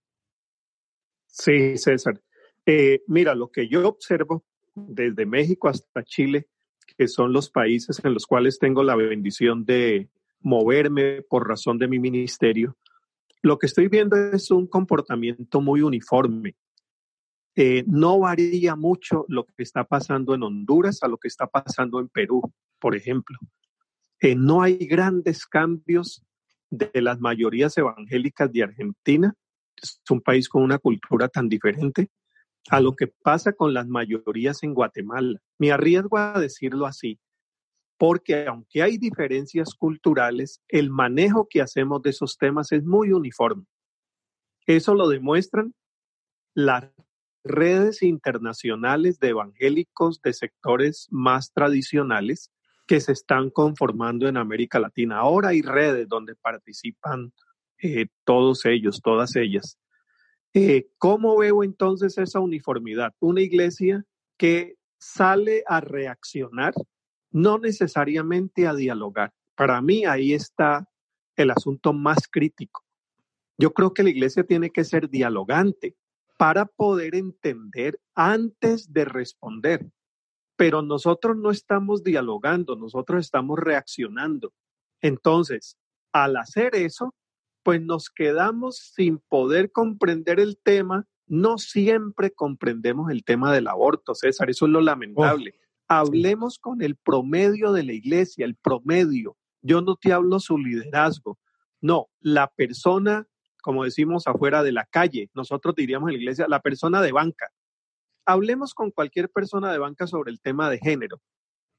Sí, 1.27 1.77
César. 1.79 2.21
Eh, 2.67 3.03
mira, 3.07 3.37
lo 3.37 3.51
que 3.53 3.69
yo 3.69 3.87
observo 3.89 4.45
desde 4.75 5.25
México 5.25 5.69
hasta 5.69 6.03
Chile, 6.03 6.49
que 6.97 7.07
son 7.07 7.33
los 7.33 7.49
países 7.49 8.01
en 8.05 8.13
los 8.13 8.27
cuales 8.27 8.59
tengo 8.59 8.83
la 8.83 8.97
bendición 8.97 9.65
de 9.65 10.11
moverme 10.41 11.23
por 11.23 11.49
razón 11.49 11.79
de 11.79 11.87
mi 11.87 12.01
ministerio, 12.01 12.77
lo 13.41 13.57
que 13.59 13.67
estoy 13.67 13.87
viendo 13.87 14.17
es 14.17 14.51
un 14.51 14.67
comportamiento 14.67 15.61
muy 15.61 15.81
uniforme. 15.83 16.57
Eh, 17.55 17.85
no 17.87 18.19
varía 18.19 18.77
mucho 18.77 19.27
lo 19.29 19.45
que 19.45 19.63
está 19.63 19.85
pasando 19.85 20.35
en 20.35 20.43
Honduras 20.43 21.03
a 21.03 21.09
lo 21.09 21.19
que 21.19 21.29
está 21.29 21.47
pasando 21.47 22.01
en 22.01 22.09
Perú, 22.09 22.43
por 22.79 22.97
ejemplo. 22.97 23.39
Eh, 24.21 24.35
no 24.35 24.63
hay 24.63 24.77
grandes 24.87 25.47
cambios 25.47 26.25
de 26.71 27.03
las 27.03 27.21
mayorías 27.21 27.77
evangélicas 27.77 28.51
de 28.51 28.63
Argentina, 28.63 29.35
es 29.77 30.01
un 30.09 30.21
país 30.21 30.49
con 30.49 30.63
una 30.63 30.79
cultura 30.79 31.29
tan 31.29 31.49
diferente, 31.49 32.09
a 32.71 32.81
lo 32.81 32.95
que 32.95 33.09
pasa 33.09 33.53
con 33.53 33.75
las 33.75 33.87
mayorías 33.87 34.63
en 34.63 34.73
Guatemala. 34.73 35.39
Me 35.59 35.73
arriesgo 35.73 36.17
a 36.17 36.39
decirlo 36.39 36.87
así, 36.87 37.19
porque 37.99 38.47
aunque 38.47 38.83
hay 38.83 38.97
diferencias 38.97 39.75
culturales, 39.75 40.63
el 40.69 40.91
manejo 40.91 41.47
que 41.51 41.61
hacemos 41.61 42.01
de 42.03 42.11
esos 42.11 42.39
temas 42.39 42.73
es 42.73 42.85
muy 42.85 43.13
uniforme. 43.13 43.65
Eso 44.67 44.95
lo 44.95 45.09
demuestran 45.09 45.75
las 46.55 46.91
redes 47.45 48.03
internacionales 48.03 49.19
de 49.19 49.29
evangélicos 49.29 50.21
de 50.23 50.33
sectores 50.33 51.09
más 51.11 51.53
tradicionales 51.53 52.51
que 52.87 53.01
se 53.01 53.13
están 53.13 53.51
conformando 53.51 54.29
en 54.29 54.37
América 54.37 54.79
Latina. 54.79 55.19
Ahora 55.19 55.51
hay 55.51 55.63
redes 55.63 56.09
donde 56.09 56.35
participan 56.35 57.33
eh, 57.83 58.07
todos 58.25 58.65
ellos, 58.65 59.01
todas 59.03 59.35
ellas. 59.37 59.79
Eh, 60.55 60.89
¿Cómo 60.99 61.39
veo 61.39 61.65
entonces 61.65 62.19
esa 62.19 62.41
uniformidad? 62.41 63.15
Una 63.21 63.41
iglesia 63.41 64.05
que 64.37 64.77
sale 64.99 65.65
a 65.67 65.81
reaccionar, 65.81 66.75
no 67.31 67.59
necesariamente 67.59 68.67
a 68.67 68.75
dialogar. 68.75 69.33
Para 69.57 69.81
mí 69.81 70.05
ahí 70.05 70.33
está 70.35 70.89
el 71.37 71.51
asunto 71.51 71.93
más 71.93 72.29
crítico. 72.31 72.85
Yo 73.59 73.73
creo 73.73 73.95
que 73.95 74.03
la 74.03 74.11
iglesia 74.11 74.45
tiene 74.45 74.71
que 74.71 74.85
ser 74.85 75.09
dialogante, 75.09 75.97
para 76.43 76.67
poder 76.67 77.15
entender 77.15 78.01
antes 78.17 78.93
de 78.93 79.05
responder. 79.05 79.89
Pero 80.57 80.83
nosotros 80.83 81.37
no 81.37 81.53
estamos 81.53 82.03
dialogando, 82.03 82.75
nosotros 82.75 83.25
estamos 83.25 83.61
reaccionando. 83.61 84.53
Entonces, 85.01 85.79
al 86.13 86.37
hacer 86.37 86.75
eso, 86.75 87.15
pues 87.63 87.81
nos 87.81 88.11
quedamos 88.11 88.93
sin 88.93 89.21
poder 89.29 89.71
comprender 89.71 90.41
el 90.41 90.59
tema. 90.59 91.07
No 91.29 91.59
siempre 91.59 92.33
comprendemos 92.33 93.13
el 93.13 93.23
tema 93.23 93.55
del 93.55 93.69
aborto, 93.69 94.13
César, 94.13 94.51
eso 94.51 94.67
es 94.67 94.73
lo 94.73 94.81
lamentable. 94.81 95.55
Hablemos 95.87 96.59
con 96.59 96.83
el 96.83 96.97
promedio 96.97 97.73
de 97.73 97.85
la 97.85 97.93
iglesia, 97.93 98.45
el 98.47 98.57
promedio. 98.57 99.37
Yo 99.61 99.81
no 99.81 99.95
te 99.95 100.13
hablo 100.13 100.41
su 100.41 100.59
liderazgo. 100.59 101.39
No, 101.81 102.09
la 102.19 102.49
persona 102.49 103.29
como 103.63 103.85
decimos 103.85 104.27
afuera 104.27 104.63
de 104.63 104.73
la 104.73 104.85
calle, 104.85 105.31
nosotros 105.35 105.75
diríamos 105.75 106.11
en 106.11 106.17
la 106.17 106.21
iglesia, 106.21 106.47
la 106.49 106.61
persona 106.61 107.01
de 107.01 107.13
banca. 107.13 107.51
Hablemos 108.27 108.75
con 108.75 108.91
cualquier 108.91 109.31
persona 109.31 109.73
de 109.73 109.79
banca 109.79 110.07
sobre 110.07 110.31
el 110.31 110.41
tema 110.41 110.69
de 110.69 110.79
género, 110.79 111.21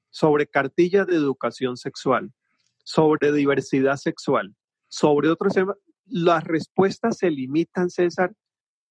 sobre 0.10 0.48
cartillas 0.48 1.06
de 1.06 1.16
educación 1.16 1.78
sexual, 1.78 2.34
sobre 2.84 3.32
diversidad 3.32 3.98
sexual, 3.98 4.56
sobre 4.88 5.30
otros 5.30 5.54
temas. 5.54 5.78
Las 6.06 6.44
respuestas 6.44 7.18
se 7.18 7.30
limitan, 7.30 7.90
César, 7.90 8.34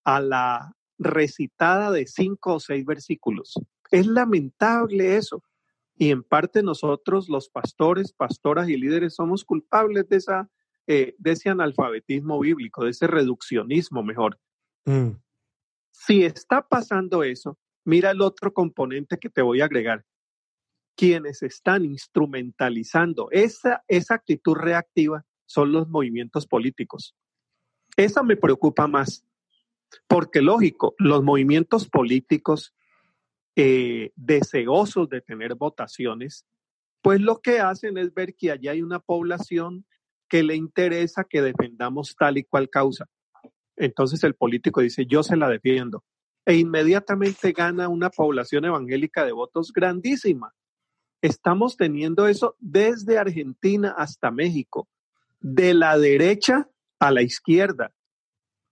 a 0.05 0.20
la 0.20 0.72
recitada 0.99 1.90
de 1.90 2.07
cinco 2.07 2.55
o 2.55 2.61
seis 2.61 2.84
versículos. 2.84 3.55
Es 3.90 4.07
lamentable 4.07 5.16
eso. 5.16 5.43
Y 5.97 6.11
en 6.11 6.22
parte 6.22 6.62
nosotros, 6.62 7.28
los 7.28 7.49
pastores, 7.49 8.12
pastoras 8.12 8.68
y 8.68 8.76
líderes, 8.76 9.14
somos 9.14 9.45
culpables 9.45 10.09
de 10.09 10.16
esa 10.16 10.51
eh, 10.86 11.14
de 11.18 11.30
ese 11.32 11.48
analfabetismo 11.48 12.40
bíblico, 12.40 12.84
de 12.84 12.90
ese 12.90 13.06
reduccionismo 13.06 14.02
mejor. 14.02 14.38
Mm. 14.84 15.10
Si 15.90 16.24
está 16.24 16.66
pasando 16.66 17.22
eso, 17.22 17.58
mira 17.84 18.10
el 18.10 18.20
otro 18.20 18.52
componente 18.52 19.18
que 19.18 19.30
te 19.30 19.42
voy 19.42 19.60
a 19.60 19.66
agregar. 19.66 20.04
Quienes 20.96 21.42
están 21.42 21.84
instrumentalizando 21.84 23.28
esa, 23.30 23.84
esa 23.88 24.14
actitud 24.14 24.54
reactiva 24.56 25.24
son 25.46 25.72
los 25.72 25.88
movimientos 25.88 26.46
políticos. 26.46 27.14
Esa 27.96 28.22
me 28.22 28.36
preocupa 28.36 28.86
más, 28.86 29.24
porque 30.06 30.42
lógico, 30.42 30.94
los 30.98 31.22
movimientos 31.22 31.88
políticos 31.88 32.74
eh, 33.54 34.12
deseosos 34.16 35.08
de 35.10 35.20
tener 35.20 35.54
votaciones, 35.54 36.46
pues 37.02 37.20
lo 37.20 37.40
que 37.40 37.60
hacen 37.60 37.98
es 37.98 38.14
ver 38.14 38.34
que 38.34 38.50
allá 38.50 38.72
hay 38.72 38.82
una 38.82 38.98
población 38.98 39.84
que 40.32 40.42
le 40.42 40.56
interesa 40.56 41.24
que 41.28 41.42
defendamos 41.42 42.16
tal 42.18 42.38
y 42.38 42.44
cual 42.44 42.70
causa. 42.70 43.04
Entonces 43.76 44.24
el 44.24 44.34
político 44.34 44.80
dice, 44.80 45.04
yo 45.04 45.22
se 45.22 45.36
la 45.36 45.46
defiendo. 45.46 46.04
E 46.46 46.56
inmediatamente 46.56 47.52
gana 47.52 47.90
una 47.90 48.08
población 48.08 48.64
evangélica 48.64 49.26
de 49.26 49.32
votos 49.32 49.74
grandísima. 49.74 50.54
Estamos 51.20 51.76
teniendo 51.76 52.28
eso 52.28 52.56
desde 52.60 53.18
Argentina 53.18 53.94
hasta 53.94 54.30
México, 54.30 54.88
de 55.38 55.74
la 55.74 55.98
derecha 55.98 56.66
a 56.98 57.10
la 57.10 57.20
izquierda. 57.20 57.92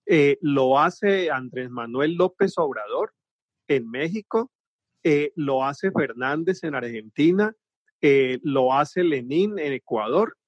Eh, 0.06 0.38
lo 0.40 0.78
hace 0.78 1.30
Andrés 1.30 1.68
Manuel 1.68 2.14
López 2.14 2.54
Obrador 2.56 3.12
en 3.68 3.86
México, 3.90 4.50
eh, 5.02 5.34
lo 5.36 5.62
hace 5.62 5.90
Fernández 5.90 6.64
en 6.64 6.74
Argentina, 6.74 7.54
eh, 8.00 8.38
lo 8.44 8.72
hace 8.72 9.04
Lenín 9.04 9.58
en 9.58 9.74
Ecuador 9.74 10.38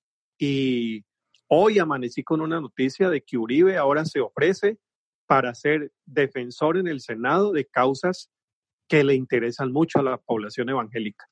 y 0.44 1.04
hoy 1.46 1.78
amanecí 1.78 2.24
con 2.24 2.40
una 2.40 2.60
noticia 2.60 3.08
de 3.08 3.22
que 3.22 3.38
Uribe 3.38 3.76
ahora 3.76 4.04
se 4.04 4.18
ofrece 4.18 4.76
para 5.28 5.54
ser 5.54 5.92
defensor 6.04 6.76
en 6.76 6.88
el 6.88 7.00
Senado 7.00 7.52
de 7.52 7.64
causas 7.64 8.28
que 8.88 9.04
le 9.04 9.14
interesan 9.14 9.70
mucho 9.70 10.00
a 10.00 10.02
la 10.02 10.16
población 10.16 10.68
evangélica. 10.68 11.28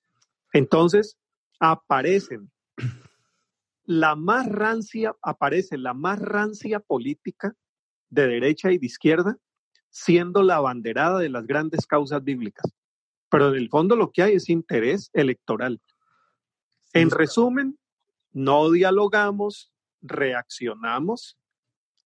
Entonces, 0.52 1.18
aparecen 1.58 2.52
la 3.84 4.14
más 4.14 4.46
rancia, 4.46 5.16
aparece 5.22 5.76
la 5.76 5.92
más 5.92 6.20
rancia 6.20 6.78
política 6.78 7.56
de 8.10 8.28
derecha 8.28 8.70
y 8.70 8.78
de 8.78 8.86
izquierda, 8.86 9.38
siendo 9.88 10.44
la 10.44 10.60
banderada 10.60 11.18
de 11.18 11.30
las 11.30 11.48
grandes 11.48 11.84
causas 11.84 12.22
bíblicas. 12.22 12.72
Pero 13.28 13.48
en 13.48 13.56
el 13.56 13.68
fondo 13.70 13.96
lo 13.96 14.12
que 14.12 14.22
hay 14.22 14.34
es 14.34 14.48
interés 14.48 15.10
electoral. 15.14 15.80
En 16.92 17.10
resumen, 17.10 17.76
no 18.32 18.70
dialogamos, 18.70 19.72
reaccionamos 20.02 21.38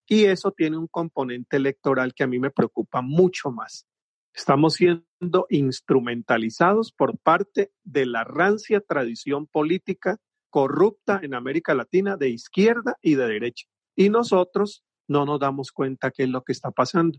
y 0.06 0.24
eso 0.24 0.52
tiene 0.52 0.76
un 0.76 0.86
componente 0.86 1.56
electoral 1.56 2.14
que 2.14 2.24
a 2.24 2.26
mí 2.26 2.38
me 2.38 2.50
preocupa 2.50 3.00
mucho 3.02 3.50
más. 3.50 3.86
Estamos 4.34 4.74
siendo 4.74 5.46
instrumentalizados 5.48 6.92
por 6.92 7.18
parte 7.18 7.72
de 7.84 8.04
la 8.04 8.24
rancia 8.24 8.80
tradición 8.80 9.46
política 9.46 10.18
corrupta 10.50 11.20
en 11.22 11.34
América 11.34 11.74
Latina 11.74 12.16
de 12.16 12.30
izquierda 12.30 12.96
y 13.00 13.14
de 13.14 13.26
derecha. 13.26 13.66
Y 13.96 14.10
nosotros 14.10 14.84
no 15.08 15.24
nos 15.24 15.40
damos 15.40 15.72
cuenta 15.72 16.10
qué 16.10 16.24
es 16.24 16.28
lo 16.28 16.42
que 16.42 16.52
está 16.52 16.70
pasando. 16.70 17.18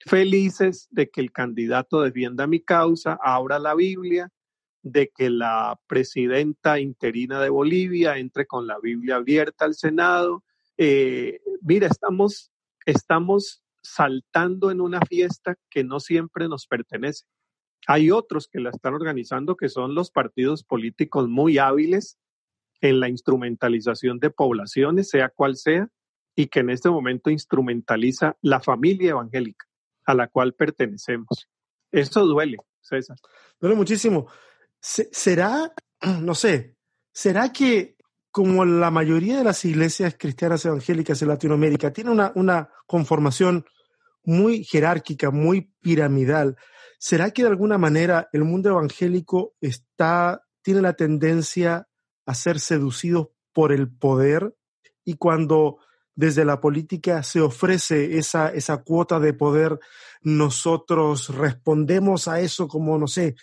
Felices 0.00 0.86
de 0.90 1.10
que 1.10 1.20
el 1.20 1.32
candidato 1.32 2.00
defienda 2.00 2.46
mi 2.46 2.60
causa, 2.60 3.18
abra 3.20 3.58
la 3.58 3.74
Biblia, 3.74 4.30
de 4.82 5.10
que 5.14 5.30
la 5.30 5.78
presidenta 5.86 6.78
interina 6.78 7.40
de 7.40 7.48
Bolivia 7.48 8.18
entre 8.18 8.46
con 8.46 8.66
la 8.66 8.78
Biblia 8.78 9.16
abierta 9.16 9.64
al 9.64 9.74
Senado. 9.74 10.44
Eh, 10.76 11.40
mira, 11.60 11.88
estamos, 11.88 12.52
estamos 12.86 13.62
saltando 13.82 14.70
en 14.70 14.80
una 14.80 15.00
fiesta 15.00 15.56
que 15.70 15.84
no 15.84 16.00
siempre 16.00 16.48
nos 16.48 16.66
pertenece. 16.66 17.24
Hay 17.86 18.10
otros 18.10 18.48
que 18.48 18.60
la 18.60 18.70
están 18.70 18.94
organizando 18.94 19.56
que 19.56 19.68
son 19.68 19.94
los 19.94 20.10
partidos 20.10 20.64
políticos 20.64 21.28
muy 21.28 21.58
hábiles 21.58 22.18
en 22.80 23.00
la 23.00 23.08
instrumentalización 23.08 24.18
de 24.20 24.30
poblaciones, 24.30 25.10
sea 25.10 25.30
cual 25.30 25.56
sea, 25.56 25.88
y 26.36 26.46
que 26.46 26.60
en 26.60 26.70
este 26.70 26.90
momento 26.90 27.30
instrumentaliza 27.30 28.36
la 28.42 28.60
familia 28.60 29.10
evangélica 29.10 29.66
a 30.04 30.14
la 30.14 30.28
cual 30.28 30.54
pertenecemos. 30.54 31.48
Esto 31.90 32.24
duele, 32.26 32.58
César. 32.80 33.16
Duele 33.60 33.76
muchísimo. 33.76 34.28
¿Será, 34.80 35.72
no 36.20 36.34
sé, 36.34 36.76
será 37.12 37.52
que 37.52 37.96
como 38.30 38.64
la 38.64 38.90
mayoría 38.90 39.38
de 39.38 39.44
las 39.44 39.64
iglesias 39.64 40.16
cristianas 40.18 40.64
evangélicas 40.64 41.20
en 41.22 41.28
Latinoamérica 41.28 41.92
tiene 41.92 42.10
una, 42.10 42.30
una 42.34 42.70
conformación 42.86 43.64
muy 44.24 44.62
jerárquica, 44.62 45.30
muy 45.30 45.72
piramidal, 45.80 46.56
¿será 46.98 47.30
que 47.30 47.42
de 47.42 47.48
alguna 47.48 47.78
manera 47.78 48.28
el 48.32 48.44
mundo 48.44 48.68
evangélico 48.68 49.54
está, 49.60 50.44
tiene 50.62 50.82
la 50.82 50.92
tendencia 50.92 51.88
a 52.26 52.34
ser 52.34 52.60
seducido 52.60 53.32
por 53.52 53.72
el 53.72 53.90
poder? 53.90 54.54
Y 55.04 55.14
cuando 55.14 55.78
desde 56.14 56.44
la 56.44 56.60
política 56.60 57.22
se 57.22 57.40
ofrece 57.40 58.18
esa, 58.18 58.48
esa 58.50 58.78
cuota 58.82 59.18
de 59.18 59.32
poder, 59.32 59.78
nosotros 60.20 61.28
respondemos 61.28 62.28
a 62.28 62.40
eso 62.40 62.68
como, 62.68 62.98
no 62.98 63.06
sé, 63.06 63.36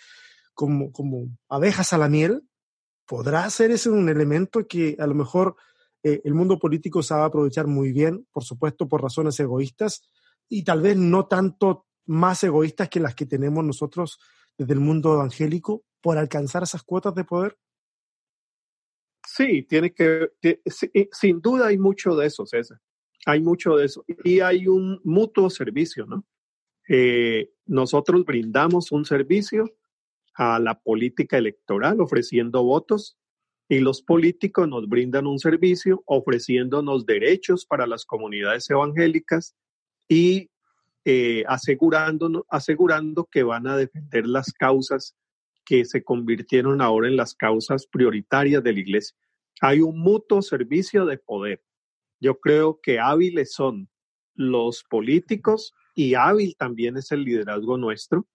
como, 0.56 0.90
como 0.90 1.28
abejas 1.48 1.92
a 1.92 1.98
la 1.98 2.08
miel, 2.08 2.42
¿podrá 3.06 3.48
ser 3.50 3.70
ese 3.70 3.90
un 3.90 4.08
elemento 4.08 4.66
que 4.66 4.96
a 4.98 5.06
lo 5.06 5.14
mejor 5.14 5.54
eh, 6.02 6.22
el 6.24 6.34
mundo 6.34 6.58
político 6.58 7.02
sabe 7.02 7.24
aprovechar 7.24 7.66
muy 7.68 7.92
bien, 7.92 8.26
por 8.32 8.42
supuesto, 8.42 8.88
por 8.88 9.02
razones 9.02 9.38
egoístas, 9.38 10.08
y 10.48 10.64
tal 10.64 10.80
vez 10.80 10.96
no 10.96 11.26
tanto 11.26 11.86
más 12.06 12.42
egoístas 12.42 12.88
que 12.88 13.00
las 13.00 13.14
que 13.14 13.26
tenemos 13.26 13.64
nosotros 13.64 14.18
desde 14.56 14.72
el 14.72 14.80
mundo 14.80 15.14
evangélico 15.14 15.84
por 16.00 16.16
alcanzar 16.18 16.62
esas 16.62 16.82
cuotas 16.82 17.14
de 17.14 17.24
poder? 17.24 17.58
Sí, 19.26 19.64
tiene 19.64 19.92
que, 19.92 20.30
sin 21.12 21.40
duda 21.40 21.66
hay 21.66 21.78
mucho 21.78 22.16
de 22.16 22.26
eso, 22.28 22.46
César. 22.46 22.80
Hay 23.26 23.40
mucho 23.40 23.76
de 23.76 23.86
eso. 23.86 24.04
Y 24.24 24.40
hay 24.40 24.68
un 24.68 25.00
mutuo 25.04 25.50
servicio, 25.50 26.06
¿no? 26.06 26.24
Eh, 26.88 27.50
nosotros 27.66 28.24
brindamos 28.24 28.92
un 28.92 29.04
servicio 29.04 29.64
a 30.36 30.58
la 30.58 30.78
política 30.78 31.38
electoral 31.38 32.00
ofreciendo 32.00 32.62
votos 32.62 33.18
y 33.68 33.80
los 33.80 34.02
políticos 34.02 34.68
nos 34.68 34.88
brindan 34.88 35.26
un 35.26 35.38
servicio 35.38 36.02
ofreciéndonos 36.06 37.06
derechos 37.06 37.66
para 37.66 37.86
las 37.86 38.04
comunidades 38.04 38.68
evangélicas 38.70 39.56
y 40.08 40.50
eh, 41.04 41.44
asegurando, 41.48 42.46
asegurando 42.48 43.24
que 43.24 43.42
van 43.42 43.66
a 43.66 43.76
defender 43.76 44.26
las 44.26 44.52
causas 44.52 45.16
que 45.64 45.84
se 45.84 46.04
convirtieron 46.04 46.80
ahora 46.80 47.08
en 47.08 47.16
las 47.16 47.34
causas 47.34 47.86
prioritarias 47.86 48.62
de 48.62 48.72
la 48.72 48.80
iglesia. 48.80 49.16
Hay 49.60 49.80
un 49.80 49.98
mutuo 49.98 50.42
servicio 50.42 51.06
de 51.06 51.18
poder. 51.18 51.62
Yo 52.20 52.38
creo 52.38 52.78
que 52.80 53.00
hábiles 53.00 53.52
son 53.52 53.88
los 54.34 54.84
políticos 54.84 55.74
y 55.94 56.14
hábil 56.14 56.56
también 56.56 56.98
es 56.98 57.10
el 57.10 57.24
liderazgo 57.24 57.78
nuestro 57.78 58.26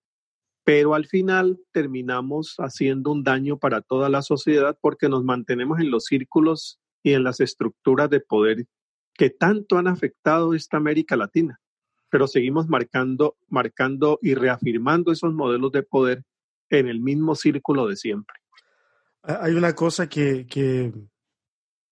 pero 0.63 0.93
al 0.93 1.05
final 1.05 1.59
terminamos 1.71 2.55
haciendo 2.59 3.11
un 3.11 3.23
daño 3.23 3.57
para 3.57 3.81
toda 3.81 4.09
la 4.09 4.21
sociedad 4.21 4.77
porque 4.79 5.09
nos 5.09 5.23
mantenemos 5.23 5.79
en 5.79 5.89
los 5.89 6.05
círculos 6.05 6.79
y 7.03 7.13
en 7.13 7.23
las 7.23 7.39
estructuras 7.39 8.09
de 8.09 8.19
poder 8.19 8.67
que 9.13 9.29
tanto 9.29 9.77
han 9.77 9.87
afectado 9.87 10.53
esta 10.53 10.77
América 10.77 11.15
Latina, 11.15 11.59
pero 12.09 12.27
seguimos 12.27 12.67
marcando, 12.67 13.37
marcando 13.47 14.19
y 14.21 14.35
reafirmando 14.35 15.11
esos 15.11 15.33
modelos 15.33 15.71
de 15.71 15.83
poder 15.83 16.23
en 16.69 16.87
el 16.87 17.01
mismo 17.01 17.35
círculo 17.35 17.87
de 17.87 17.95
siempre. 17.95 18.37
Hay 19.23 19.53
una 19.53 19.73
cosa 19.73 20.07
que, 20.07 20.93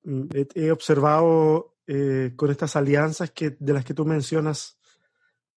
mm, 0.03 0.27
he 0.55 0.71
observado 0.71 1.75
eh, 1.87 2.33
con 2.35 2.51
estas 2.51 2.75
alianzas 2.75 3.31
que, 3.31 3.57
de 3.59 3.73
las 3.73 3.83
que 3.83 3.95
tú 3.95 4.05
mencionas, 4.05 4.79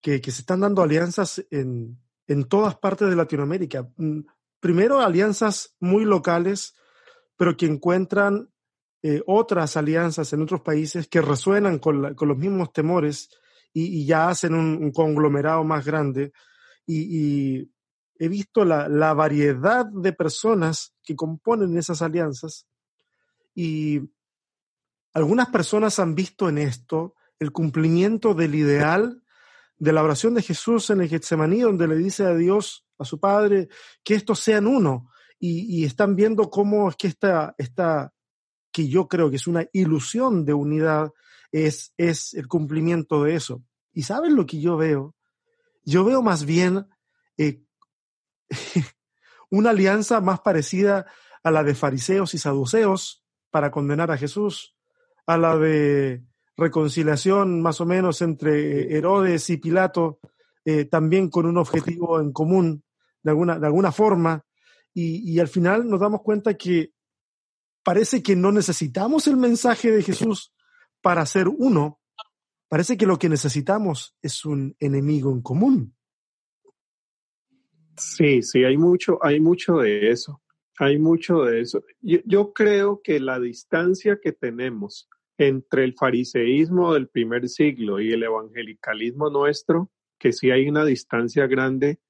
que 0.00 0.18
se 0.22 0.40
están 0.40 0.60
dando 0.60 0.82
alianzas 0.82 1.44
en, 1.50 1.98
en 2.32 2.44
todas 2.44 2.76
partes 2.76 3.10
de 3.10 3.16
Latinoamérica. 3.16 3.88
Mm, 3.96 4.20
primero, 4.58 5.00
alianzas 5.00 5.76
muy 5.80 6.04
locales, 6.04 6.74
pero 7.36 7.56
que 7.56 7.66
encuentran 7.66 8.48
eh, 9.02 9.22
otras 9.26 9.76
alianzas 9.76 10.32
en 10.32 10.42
otros 10.42 10.62
países 10.62 11.08
que 11.08 11.20
resuenan 11.20 11.78
con, 11.78 12.00
los 12.02 12.38
mismos 12.38 12.72
temores 12.72 13.28
y, 13.72 14.06
ya 14.06 14.28
hacen 14.28 14.54
un, 14.54 14.92
conglomerado 14.92 15.62
más 15.64 15.84
grande. 15.84 16.32
Y, 16.86 17.70
he 18.18 18.28
visto 18.28 18.64
la, 18.64 18.88
la, 18.88 19.14
variedad 19.14 19.84
de 19.84 20.12
personas 20.12 20.94
que 21.02 21.16
componen 21.16 21.76
esas 21.76 22.02
alianzas 22.02 22.68
y 23.52 24.00
algunas 25.12 25.48
personas 25.48 25.98
han 25.98 26.14
visto 26.14 26.48
en 26.48 26.58
esto 26.58 27.14
el 27.40 27.50
cumplimiento 27.50 28.32
del 28.34 28.54
ideal 28.54 29.21
de 29.82 29.92
la 29.92 30.04
oración 30.04 30.34
de 30.34 30.42
Jesús 30.42 30.90
en 30.90 31.00
el 31.00 31.08
Getsemaní, 31.08 31.62
donde 31.62 31.88
le 31.88 31.96
dice 31.96 32.24
a 32.24 32.36
Dios, 32.36 32.86
a 32.98 33.04
su 33.04 33.18
Padre, 33.18 33.68
que 34.04 34.14
estos 34.14 34.38
sean 34.38 34.68
uno. 34.68 35.10
Y, 35.40 35.84
están 35.84 36.14
viendo 36.14 36.50
cómo 36.50 36.88
es 36.88 36.94
que 36.94 37.08
esta, 37.08 37.56
esta, 37.58 38.14
que 38.70 38.86
yo 38.86 39.08
creo 39.08 39.28
que 39.28 39.36
es 39.36 39.48
una 39.48 39.66
ilusión 39.72 40.44
de 40.44 40.54
unidad, 40.54 41.10
es, 41.50 41.92
es 41.96 42.32
el 42.34 42.46
cumplimiento 42.46 43.24
de 43.24 43.34
eso. 43.34 43.64
¿Y 43.92 44.04
saben 44.04 44.36
lo 44.36 44.46
que 44.46 44.60
yo 44.60 44.76
veo? 44.76 45.16
Yo 45.84 46.04
veo 46.04 46.22
más 46.22 46.44
bien 46.44 46.86
eh, 47.36 47.64
una 49.50 49.70
alianza 49.70 50.20
más 50.20 50.42
parecida 50.42 51.06
a 51.42 51.50
la 51.50 51.64
de 51.64 51.74
fariseos 51.74 52.34
y 52.34 52.38
saduceos 52.38 53.24
para 53.50 53.72
condenar 53.72 54.12
a 54.12 54.16
Jesús, 54.16 54.76
a 55.26 55.36
la 55.36 55.56
de 55.56 56.22
reconciliación 56.56 57.62
más 57.62 57.80
o 57.80 57.86
menos 57.86 58.22
entre 58.22 58.96
Herodes 58.96 59.48
y 59.50 59.56
Pilato, 59.56 60.18
eh, 60.64 60.84
también 60.84 61.28
con 61.28 61.46
un 61.46 61.58
objetivo 61.58 62.20
en 62.20 62.32
común, 62.32 62.84
de 63.22 63.30
alguna, 63.30 63.58
de 63.58 63.66
alguna 63.66 63.92
forma, 63.92 64.44
y, 64.94 65.38
al 65.38 65.48
final 65.48 65.88
nos 65.88 66.00
damos 66.00 66.20
cuenta 66.22 66.54
que 66.54 66.92
parece 67.82 68.22
que 68.22 68.36
no 68.36 68.52
necesitamos 68.52 69.26
el 69.26 69.36
mensaje 69.36 69.90
de 69.90 70.02
Jesús 70.02 70.52
para 71.00 71.24
ser 71.24 71.48
uno, 71.48 71.98
parece 72.68 72.96
que 72.96 73.06
lo 73.06 73.18
que 73.18 73.30
necesitamos 73.30 74.14
es 74.20 74.44
un 74.44 74.76
enemigo 74.78 75.32
en 75.32 75.40
común. 75.40 75.96
Sí, 77.96 78.42
sí, 78.42 78.64
hay 78.64 78.76
mucho, 78.76 79.18
hay 79.22 79.40
mucho 79.40 79.78
de 79.78 80.10
eso, 80.10 80.42
hay 80.78 80.98
mucho 80.98 81.42
de 81.42 81.62
eso. 81.62 81.82
yo 82.02 82.52
creo 82.52 83.00
que 83.02 83.18
la 83.18 83.40
distancia 83.40 84.18
que 84.22 84.32
tenemos 84.32 85.08
entre 85.48 85.84
el 85.84 85.94
fariseísmo 85.94 86.94
del 86.94 87.08
primer 87.08 87.48
siglo 87.48 88.00
y 88.00 88.12
el 88.12 88.22
evangelicalismo 88.22 89.30
nuestro, 89.30 89.90
que 90.18 90.32
sí 90.32 90.50
hay 90.50 90.68
una 90.68 90.84
distancia 90.84 91.46
grande, 91.46 92.00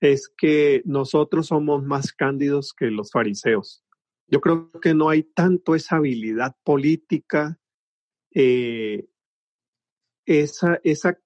es 0.00 0.28
que 0.28 0.82
nosotros 0.84 1.48
somos 1.48 1.84
más 1.84 2.12
cándidos 2.12 2.72
que 2.72 2.90
los 2.90 3.10
fariseos. 3.10 3.84
Yo 4.26 4.40
creo 4.40 4.70
que 4.80 4.94
no 4.94 5.08
hay 5.08 5.22
tanto 5.22 5.74
esa 5.74 5.96
habilidad 5.96 6.56
política, 6.64 7.58
eh, 8.32 9.06
esa, 10.24 10.80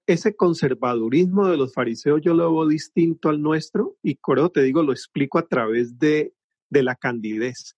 ese 0.07 0.37
conservadurismo 0.37 1.49
de 1.49 1.59
los 1.59 1.75
fariseos 1.75 2.23
yo 2.23 2.33
lo 2.33 2.51
veo 2.51 2.67
distinto 2.67 3.29
al 3.29 3.43
nuestro 3.43 3.99
y 4.03 4.17
creo, 4.17 4.49
te 4.51 4.63
digo, 4.63 4.83
lo 4.83 4.93
explico 4.93 5.39
a 5.39 5.47
través 5.47 5.99
de, 5.99 6.35
de 6.71 6.83
la 6.83 6.95
candidez 6.97 7.77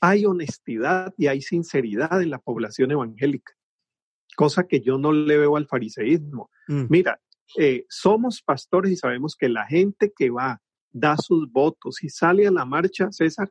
hay 0.00 0.26
honestidad 0.26 1.14
y 1.16 1.26
hay 1.26 1.42
sinceridad 1.42 2.22
en 2.22 2.30
la 2.30 2.38
población 2.38 2.90
evangélica, 2.90 3.52
cosa 4.36 4.66
que 4.66 4.80
yo 4.80 4.98
no 4.98 5.12
le 5.12 5.38
veo 5.38 5.56
al 5.56 5.66
fariseísmo. 5.66 6.50
Mm. 6.68 6.84
Mira, 6.88 7.20
eh, 7.58 7.84
somos 7.88 8.42
pastores 8.42 8.92
y 8.92 8.96
sabemos 8.96 9.36
que 9.36 9.48
la 9.48 9.66
gente 9.66 10.12
que 10.16 10.30
va, 10.30 10.60
da 10.92 11.16
sus 11.16 11.50
votos 11.50 12.02
y 12.02 12.08
sale 12.08 12.46
a 12.46 12.50
la 12.50 12.64
marcha, 12.64 13.12
César, 13.12 13.48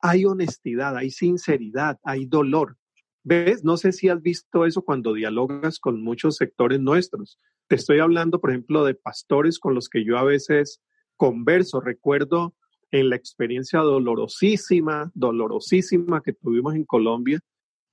hay 0.00 0.24
honestidad, 0.24 0.96
hay 0.96 1.10
sinceridad, 1.10 1.98
hay 2.04 2.26
dolor. 2.26 2.76
¿Ves? 3.22 3.64
No 3.64 3.76
sé 3.76 3.92
si 3.92 4.08
has 4.08 4.22
visto 4.22 4.64
eso 4.64 4.82
cuando 4.82 5.12
dialogas 5.12 5.78
con 5.78 6.02
muchos 6.02 6.36
sectores 6.36 6.80
nuestros. 6.80 7.38
Te 7.68 7.74
estoy 7.74 7.98
hablando, 7.98 8.40
por 8.40 8.50
ejemplo, 8.50 8.84
de 8.84 8.94
pastores 8.94 9.58
con 9.58 9.74
los 9.74 9.90
que 9.90 10.04
yo 10.04 10.16
a 10.16 10.24
veces 10.24 10.80
converso. 11.16 11.80
Recuerdo 11.80 12.54
en 12.90 13.10
la 13.10 13.16
experiencia 13.16 13.80
dolorosísima, 13.80 15.10
dolorosísima 15.14 16.22
que 16.22 16.32
tuvimos 16.32 16.74
en 16.74 16.84
Colombia, 16.84 17.40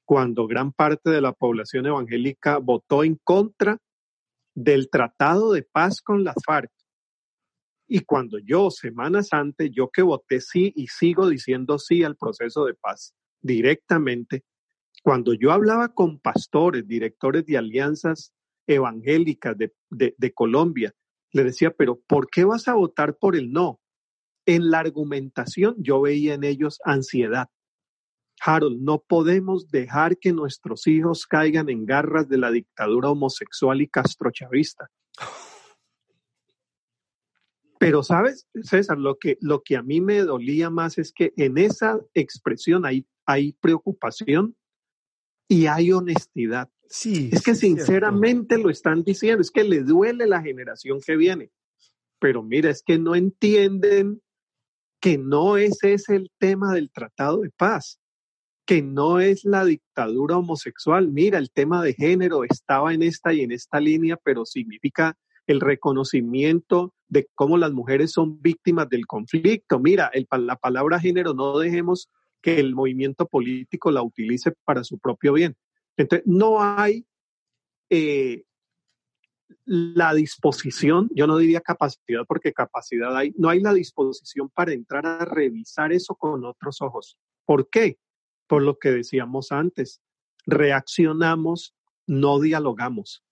cuando 0.06 0.48
gran 0.48 0.72
parte 0.72 1.10
de 1.10 1.22
la 1.22 1.34
población 1.34 1.86
evangélica 1.86 2.58
votó 2.58 3.04
en 3.04 3.20
contra 3.24 3.78
del 4.56 4.89
tratado 4.89 5.52
de 5.52 5.64
paz 5.64 6.02
con 6.02 6.24
la 6.24 6.34
FARC. 6.45 6.72
Y 7.88 8.02
cuando 8.02 8.38
yo, 8.39 8.72
semanas 8.72 9.30
antes, 9.32 9.70
yo 9.72 9.89
que 9.89 10.02
voté 10.02 10.41
sí 10.41 10.74
y 10.76 10.88
sigo 10.88 11.30
diciendo 11.30 11.78
sí 11.78 12.04
al 12.04 12.18
proceso 12.18 12.66
de 12.66 12.74
paz 12.74 13.14
directamente, 13.41 14.43
cuando 15.04 15.34
yo 15.34 15.52
hablaba 15.52 15.93
con 15.93 16.20
pastores, 16.20 16.88
directores 16.88 17.45
de 17.45 17.58
alianzas 17.58 18.34
evangélicas 18.66 19.58
de, 19.58 19.74
de, 19.89 20.34
Colombia, 20.34 20.93
le 21.32 21.43
decía, 21.45 21.72
pero 21.72 22.00
¿por 22.08 22.30
qué 22.30 22.43
vas 22.43 22.68
a 22.68 22.74
votar 22.74 23.16
por 23.18 23.36
el 23.36 23.52
no? 23.52 23.80
En 24.48 24.72
la 24.72 24.80
argumentación 24.80 25.76
yo 25.78 26.02
veía 26.02 26.34
en 26.34 26.45
ellos 26.45 26.80
ansiedad. 26.86 27.50
Harold, 28.39 28.80
no 28.82 29.00
podemos 29.00 29.70
dejar 29.70 30.18
que 30.18 30.32
nuestros 30.32 30.88
hijos 30.88 31.28
caigan 31.28 31.70
en 31.70 31.86
garras 31.86 32.30
de 32.30 32.38
la 32.38 32.50
dictadura 32.50 33.10
homosexual 33.10 33.82
y 33.82 33.89
castrochavista. 33.89 34.89
Pero 37.78 38.04
sabes, 38.04 38.48
César, 38.64 38.98
lo 38.98 39.18
que, 39.18 39.38
lo 39.41 39.64
que 39.64 39.76
a 39.76 39.84
mí 39.84 40.00
me 40.00 40.20
dolía 40.22 40.70
más 40.70 40.98
es 40.98 41.12
que 41.12 41.34
en 41.36 41.58
esa 41.58 42.00
expresión 42.14 42.86
hay, 42.86 43.06
hay 43.26 43.52
preocupación 43.52 44.56
y 45.50 45.66
hay 45.66 45.91
honestidad. 45.91 46.70
Sí. 46.89 47.30
Es 47.34 47.43
que 47.43 47.54
sinceramente 47.54 48.58
lo 48.58 48.70
están 48.70 49.04
diciendo, 49.04 49.41
es 49.41 49.52
que 49.52 49.66
le 49.66 49.84
duele 49.84 50.26
la 50.26 50.41
generación 50.41 51.02
que 51.06 51.18
viene. 51.18 51.52
Pero 52.20 52.43
mira, 52.43 52.70
es 52.70 52.82
que 52.82 52.98
no 52.98 53.14
entienden 53.14 54.22
que 55.08 55.18
no 55.18 55.55
ese 55.55 55.93
es 55.93 56.10
el 56.10 56.30
tema 56.38 56.74
del 56.74 56.91
Tratado 56.91 57.39
de 57.39 57.49
Paz, 57.49 57.97
que 58.66 58.82
no 58.82 59.22
es 59.22 59.45
la 59.45 59.64
dictadura 59.64 60.36
homosexual. 60.36 61.08
Mira, 61.08 61.38
el 61.38 61.49
tema 61.49 61.82
de 61.82 61.93
género 61.93 62.43
estaba 62.43 62.93
en 62.93 63.01
esta 63.03 63.32
y 63.32 63.39
en 63.39 63.53
esta 63.53 63.80
línea, 63.80 64.18
pero 64.22 64.43
significa 64.43 65.18
el 65.45 65.62
reconocimiento 65.62 66.93
de 67.08 67.26
cómo 67.36 67.58
las 67.58 67.72
mujeres 67.72 68.12
son 68.12 68.41
víctimas 68.41 68.89
del 68.89 69.08
conflicto. 69.08 69.80
Mira, 69.80 70.12
la 70.30 70.58
palabra 70.58 70.99
género 70.99 71.34
no 71.34 71.58
dejemos 71.58 72.10
que 72.41 72.60
el 72.60 72.76
movimiento 72.76 73.28
político 73.28 73.91
la 73.91 74.03
utilice 74.03 74.51
para 74.66 74.84
su 74.84 74.99
propio 74.99 75.32
bien. 75.32 75.55
Entonces, 75.95 76.28
no 76.28 76.62
hay 76.62 77.05
eh, 77.89 78.43
la 79.66 80.14
disposición, 80.14 81.10
yo 81.14 81.28
no 81.28 81.38
diría 81.38 81.62
capacidad 81.62 82.26
porque 82.28 82.54
capacidad 82.54 83.16
hay, 83.16 83.34
no 83.38 83.50
hay 83.50 83.60
la 83.60 83.74
disposición 83.74 84.50
para 84.50 84.74
entrar 84.74 85.06
a 85.06 85.26
revisar 85.26 85.91
eso 85.91 86.16
con 86.16 86.43
otros 86.45 86.82
ojos. 86.82 87.18
¿Por 87.45 87.70
qué? 87.70 87.98
Por 88.48 88.64
lo 88.64 88.78
que 88.78 88.91
decíamos 88.91 89.52
antes, 89.52 90.02
reaccionamos, 90.45 91.76
no 92.08 92.39
dialogamos. 92.39 93.24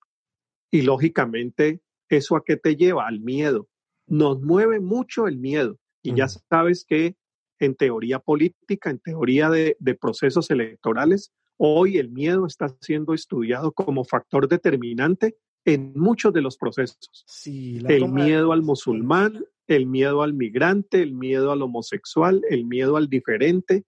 Y 0.72 0.82
lógicamente, 0.82 1.82
¿eso 2.10 2.36
a 2.36 2.44
qué 2.44 2.58
te 2.58 2.76
lleva? 2.76 3.08
Al 3.08 3.22
miedo. 3.22 3.68
Nos 4.08 4.42
mueve 4.42 4.80
mucho 4.80 5.28
el 5.28 5.38
miedo. 5.38 5.80
Y 6.02 6.14
ya 6.14 6.28
sabes 6.28 6.86
que 6.86 7.16
en 7.60 7.76
teoría 7.76 8.20
política, 8.20 8.90
en 8.90 9.00
teoría 9.00 9.50
de, 9.50 9.78
procesos 10.00 10.52
electorales, 10.52 11.32
hoy 11.58 11.98
el 11.98 12.10
miedo 12.10 12.46
está 12.46 12.68
siendo 12.82 13.14
estudiado 13.14 13.72
como 13.72 14.04
factor 14.04 14.48
determinante 14.48 15.38
en 15.66 15.94
muchos 15.96 16.32
de 16.32 16.42
los 16.42 16.58
procesos. 16.58 17.26
Sí, 17.26 17.82
el 17.88 18.08
miedo 18.10 18.52
al 18.54 18.62
musulmán, 18.62 19.44
el 19.68 19.88
miedo 19.88 20.22
al 20.22 20.34
migrante, 20.34 21.02
el 21.02 21.14
miedo 21.14 21.52
al 21.52 21.64
homosexual, 21.64 22.42
el 22.50 22.66
miedo 22.66 22.98
al 22.98 23.10
diferente. 23.10 23.84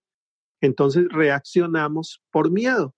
Entonces 0.60 1.06
reaccionamos 1.08 2.20
por 2.30 2.50
miedo. 2.50 2.94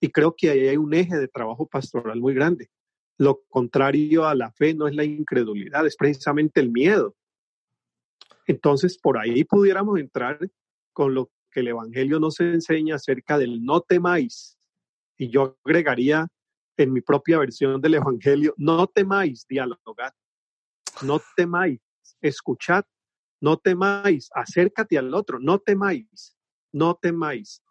Y 0.00 0.10
creo 0.10 0.34
que 0.36 0.50
ahí 0.50 0.68
hay 0.68 0.76
un 0.78 0.94
eje 0.94 1.16
de 1.16 1.28
trabajo 1.28 1.66
pastoral 1.66 2.18
muy 2.18 2.32
grande. 2.32 2.70
Lo 3.18 3.42
contrario 3.48 4.26
a 4.26 4.34
la 4.34 4.50
fe 4.52 4.72
no 4.72 4.88
es 4.88 4.94
la 4.94 5.04
incredulidad, 5.04 5.86
es 5.86 5.96
precisamente 5.96 6.60
el 6.60 6.70
miedo. 6.70 7.14
Entonces, 8.46 8.96
por 8.96 9.18
ahí 9.18 9.44
pudiéramos 9.44 9.98
entrar 9.98 10.38
con 10.94 11.14
lo 11.14 11.30
que 11.50 11.60
el 11.60 11.68
Evangelio 11.68 12.20
nos 12.20 12.40
enseña 12.40 12.94
acerca 12.94 13.36
del 13.36 13.62
no 13.62 13.82
temáis. 13.82 14.56
Y 15.18 15.28
yo 15.28 15.58
agregaría 15.64 16.28
en 16.78 16.92
mi 16.92 17.00
propia 17.00 17.38
versión 17.38 17.80
del 17.80 17.94
Evangelio, 17.94 18.54
no 18.56 18.86
temáis 18.86 19.44
dialogar, 19.48 20.14
no 21.02 21.20
temáis 21.36 21.80
escuchar, 22.22 22.86
no 23.40 23.58
temáis, 23.58 24.30
acércate 24.32 24.96
al 24.96 25.12
otro, 25.12 25.38
no 25.40 25.58
temáis, 25.58 26.36
no 26.72 26.94
temáis. 26.94 27.62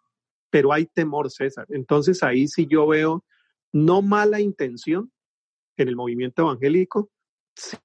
Pero 0.50 0.72
hay 0.72 0.86
temor, 0.86 1.30
César. 1.30 1.66
Entonces 1.70 2.22
ahí 2.22 2.46
sí 2.46 2.66
yo 2.66 2.86
veo 2.86 3.24
no 3.72 4.02
mala 4.02 4.40
intención 4.40 5.10
en 5.76 5.88
el 5.88 5.96
movimiento 5.96 6.42
evangélico, 6.42 7.10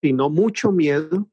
sino 0.02 0.30
mucho 0.30 0.72
miedo 0.72 1.30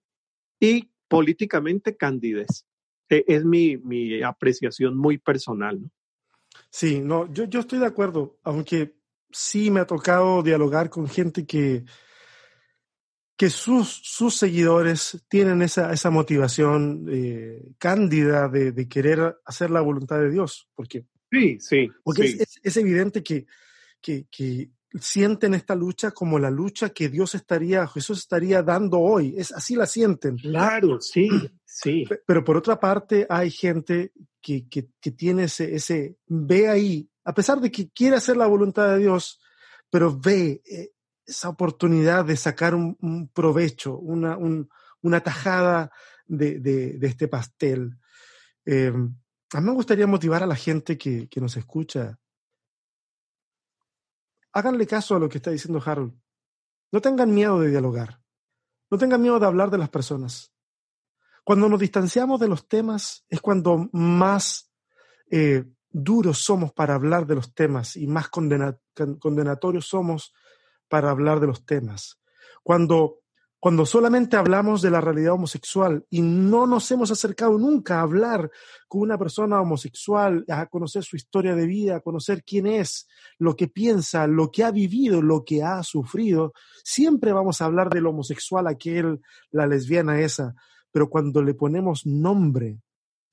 y 0.60 0.90
políticamente 1.08 1.96
candidez. 1.96 2.64
E, 3.08 3.24
es 3.26 3.44
mi, 3.44 3.76
mi 3.76 4.22
apreciación 4.22 4.96
muy 4.96 5.18
personal. 5.18 5.80
Sí, 6.70 7.00
no, 7.00 7.32
yo, 7.32 7.44
yo 7.44 7.60
estoy 7.60 7.80
de 7.80 7.86
acuerdo, 7.86 8.38
aunque 8.42 8.99
sí 9.32 9.70
me 9.70 9.80
ha 9.80 9.86
tocado 9.86 10.42
dialogar 10.42 10.90
con 10.90 11.08
gente 11.08 11.46
que, 11.46 11.84
que 13.40 13.48
sus, 13.48 14.02
sus 14.04 14.36
seguidores 14.36 15.24
tienen 15.28 15.62
esa, 15.62 15.92
esa 15.92 16.10
motivación 16.10 17.06
eh, 17.10 17.72
cándida 17.78 18.48
de, 18.48 18.72
de, 18.72 18.86
querer 18.86 19.38
hacer 19.46 19.70
la 19.70 19.80
voluntad 19.80 20.18
de 20.18 20.30
Dios. 20.30 20.68
Porque, 20.74 21.06
sí, 21.30 21.58
sí. 21.58 21.88
Porque 22.04 22.24
Es, 22.24 22.60
es, 22.62 22.76
evidente 22.76 23.22
que, 23.22 23.46
que, 24.00 24.26
que, 24.30 24.70
sienten 25.00 25.54
esta 25.54 25.74
lucha 25.74 26.10
como 26.10 26.38
la 26.38 26.50
lucha 26.50 26.90
que 26.90 27.08
Dios 27.08 27.34
estaría, 27.34 27.86
Jesús 27.86 28.18
estaría 28.18 28.62
dando 28.62 28.98
hoy. 28.98 29.34
Es 29.38 29.52
así 29.52 29.76
la 29.76 29.86
sienten. 29.86 30.36
Claro, 30.36 31.00
sí, 31.00 31.30
sí. 31.64 32.04
Pero 32.26 32.44
por 32.44 32.56
otra 32.56 32.78
parte, 32.78 33.26
hay 33.30 33.50
gente 33.50 34.12
que, 34.42 34.68
que, 34.68 34.88
que 35.00 35.12
tiene 35.12 35.44
ese, 35.44 35.74
ese, 35.74 36.16
ve 36.26 36.68
ahí, 36.68 37.08
a 37.30 37.34
pesar 37.34 37.60
de 37.60 37.70
que 37.70 37.90
quiere 37.90 38.16
hacer 38.16 38.36
la 38.36 38.48
voluntad 38.48 38.88
de 38.88 38.98
Dios, 38.98 39.40
pero 39.88 40.18
ve 40.18 40.62
eh, 40.68 40.90
esa 41.24 41.48
oportunidad 41.48 42.24
de 42.24 42.36
sacar 42.36 42.74
un, 42.74 43.30
provecho, 43.32 43.96
una, 43.96 44.36
una 44.36 45.20
tajada 45.20 45.92
de, 46.26 46.58
de, 46.58 46.98
este 47.06 47.28
pastel. 47.28 47.96
Eh, 48.66 48.92
a 49.52 49.60
mí 49.60 49.66
me 49.66 49.74
gustaría 49.74 50.08
motivar 50.08 50.42
a 50.42 50.46
la 50.46 50.56
gente 50.56 50.98
que, 50.98 51.28
que 51.28 51.40
nos 51.40 51.56
escucha 51.56 52.18
háganle 54.52 54.84
caso 54.88 55.14
a 55.14 55.20
lo 55.20 55.28
que 55.28 55.38
está 55.38 55.52
diciendo 55.52 55.80
Harold. 55.84 56.12
No 56.90 57.00
tengan 57.00 57.32
miedo 57.32 57.60
de 57.60 57.70
dialogar. 57.70 58.20
No 58.90 58.98
tengan 58.98 59.22
miedo 59.22 59.38
de 59.38 59.46
hablar 59.46 59.70
de 59.70 59.78
las 59.78 59.88
personas. 59.88 60.52
Cuando 61.44 61.68
nos 61.68 61.78
distanciamos 61.78 62.40
de 62.40 62.48
los 62.48 62.66
temas 62.66 63.24
es 63.28 63.40
cuando 63.40 63.88
más 63.92 64.72
eh, 65.30 65.64
duros 65.90 66.38
somos 66.38 66.72
para 66.72 66.94
hablar 66.94 67.26
de 67.26 67.34
los 67.34 67.54
temas 67.54 67.96
y 67.96 68.06
más 68.06 68.28
condenatorios 68.28 69.86
somos 69.86 70.32
para 70.88 71.10
hablar 71.10 71.40
de 71.40 71.48
los 71.48 71.64
temas. 71.64 72.20
Cuando 72.62 73.20
cuando 73.60 73.84
solamente 73.84 74.38
hablamos 74.38 74.80
de 74.80 74.90
la 74.90 75.02
realidad 75.02 75.34
homosexual 75.34 76.06
y 76.08 76.22
no 76.22 76.66
nos 76.66 76.90
hemos 76.92 77.10
acercado 77.10 77.58
nunca 77.58 77.98
a 77.98 78.02
hablar 78.02 78.50
con 78.88 79.02
una 79.02 79.18
persona 79.18 79.60
homosexual, 79.60 80.46
a 80.48 80.64
conocer 80.64 81.04
su 81.04 81.16
historia 81.16 81.54
de 81.54 81.66
vida, 81.66 81.96
a 81.96 82.00
conocer 82.00 82.42
quién 82.42 82.66
es, 82.66 83.06
lo 83.38 83.54
que 83.56 83.68
piensa, 83.68 84.26
lo 84.26 84.50
que 84.50 84.64
ha 84.64 84.70
vivido, 84.70 85.20
lo 85.20 85.44
que 85.44 85.62
ha 85.62 85.82
sufrido, 85.82 86.54
siempre 86.82 87.34
vamos 87.34 87.60
a 87.60 87.66
hablar 87.66 87.90
del 87.90 88.06
homosexual 88.06 88.66
aquel, 88.66 89.20
la 89.50 89.66
lesbiana 89.66 90.22
esa, 90.22 90.54
pero 90.90 91.10
cuando 91.10 91.42
le 91.42 91.52
ponemos 91.52 92.06
nombre 92.06 92.80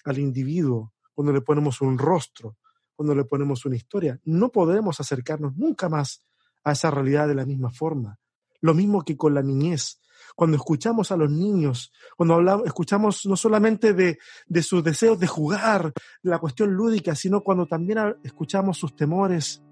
al 0.03 0.19
individuo, 0.19 0.91
cuando 1.17 1.33
le 1.33 1.41
ponemos 1.41 1.81
un 1.81 1.97
rostro, 1.97 2.57
cuando 2.95 3.15
le 3.15 3.23
ponemos 3.23 3.65
una 3.65 3.75
historia, 3.75 4.19
no 4.25 4.51
podremos 4.51 4.99
acercarnos 4.99 5.57
nunca 5.57 5.89
más 5.89 6.23
a 6.63 6.73
esa 6.73 6.91
realidad 6.91 7.27
de 7.27 7.33
la 7.33 7.43
misma 7.43 7.71
forma. 7.71 8.19
Lo 8.61 8.75
mismo 8.75 9.01
que 9.01 9.17
con 9.17 9.33
la 9.33 9.41
niñez. 9.41 9.99
Cuando 10.35 10.57
escuchamos 10.57 11.11
a 11.11 11.17
los 11.17 11.31
niños, 11.31 11.91
cuando 12.15 12.35
hablamos, 12.35 12.67
escuchamos 12.67 13.25
no 13.25 13.35
solamente 13.35 13.95
de, 13.95 14.19
de 14.45 14.61
sus 14.61 14.83
deseos 14.83 15.17
de 15.17 15.25
jugar, 15.25 15.91
la 16.21 16.37
cuestión 16.37 16.75
lúdica, 16.75 17.15
sino 17.15 17.41
cuando 17.41 17.65
también 17.65 17.97
escuchamos 18.23 18.77
sus 18.77 18.95
temores, 18.95 19.63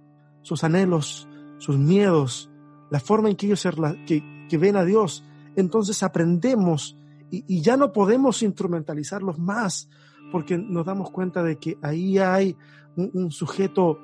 sus 0.41 0.63
anhelos, 0.63 1.27
sus 1.59 1.77
miedos, 1.77 2.49
la 2.89 2.99
forma 2.99 3.29
en 3.29 3.35
que 3.35 3.45
ellos 3.45 3.67
que, 4.07 4.47
que 4.49 4.57
ven 4.57 4.77
a 4.77 4.83
Dios, 4.83 5.23
entonces 5.55 6.01
aprendemos 6.01 6.97
y, 7.29 7.61
ya 7.61 7.77
no 7.77 7.91
podemos 7.91 8.41
instrumentalizarlos 8.43 9.39
más 9.39 9.89
porque 10.31 10.57
nos 10.57 10.85
damos 10.85 11.11
cuenta 11.11 11.43
de 11.43 11.57
que 11.57 11.77
ahí 11.81 12.17
hay 12.17 12.57
un, 12.95 13.31
sujeto 13.31 13.99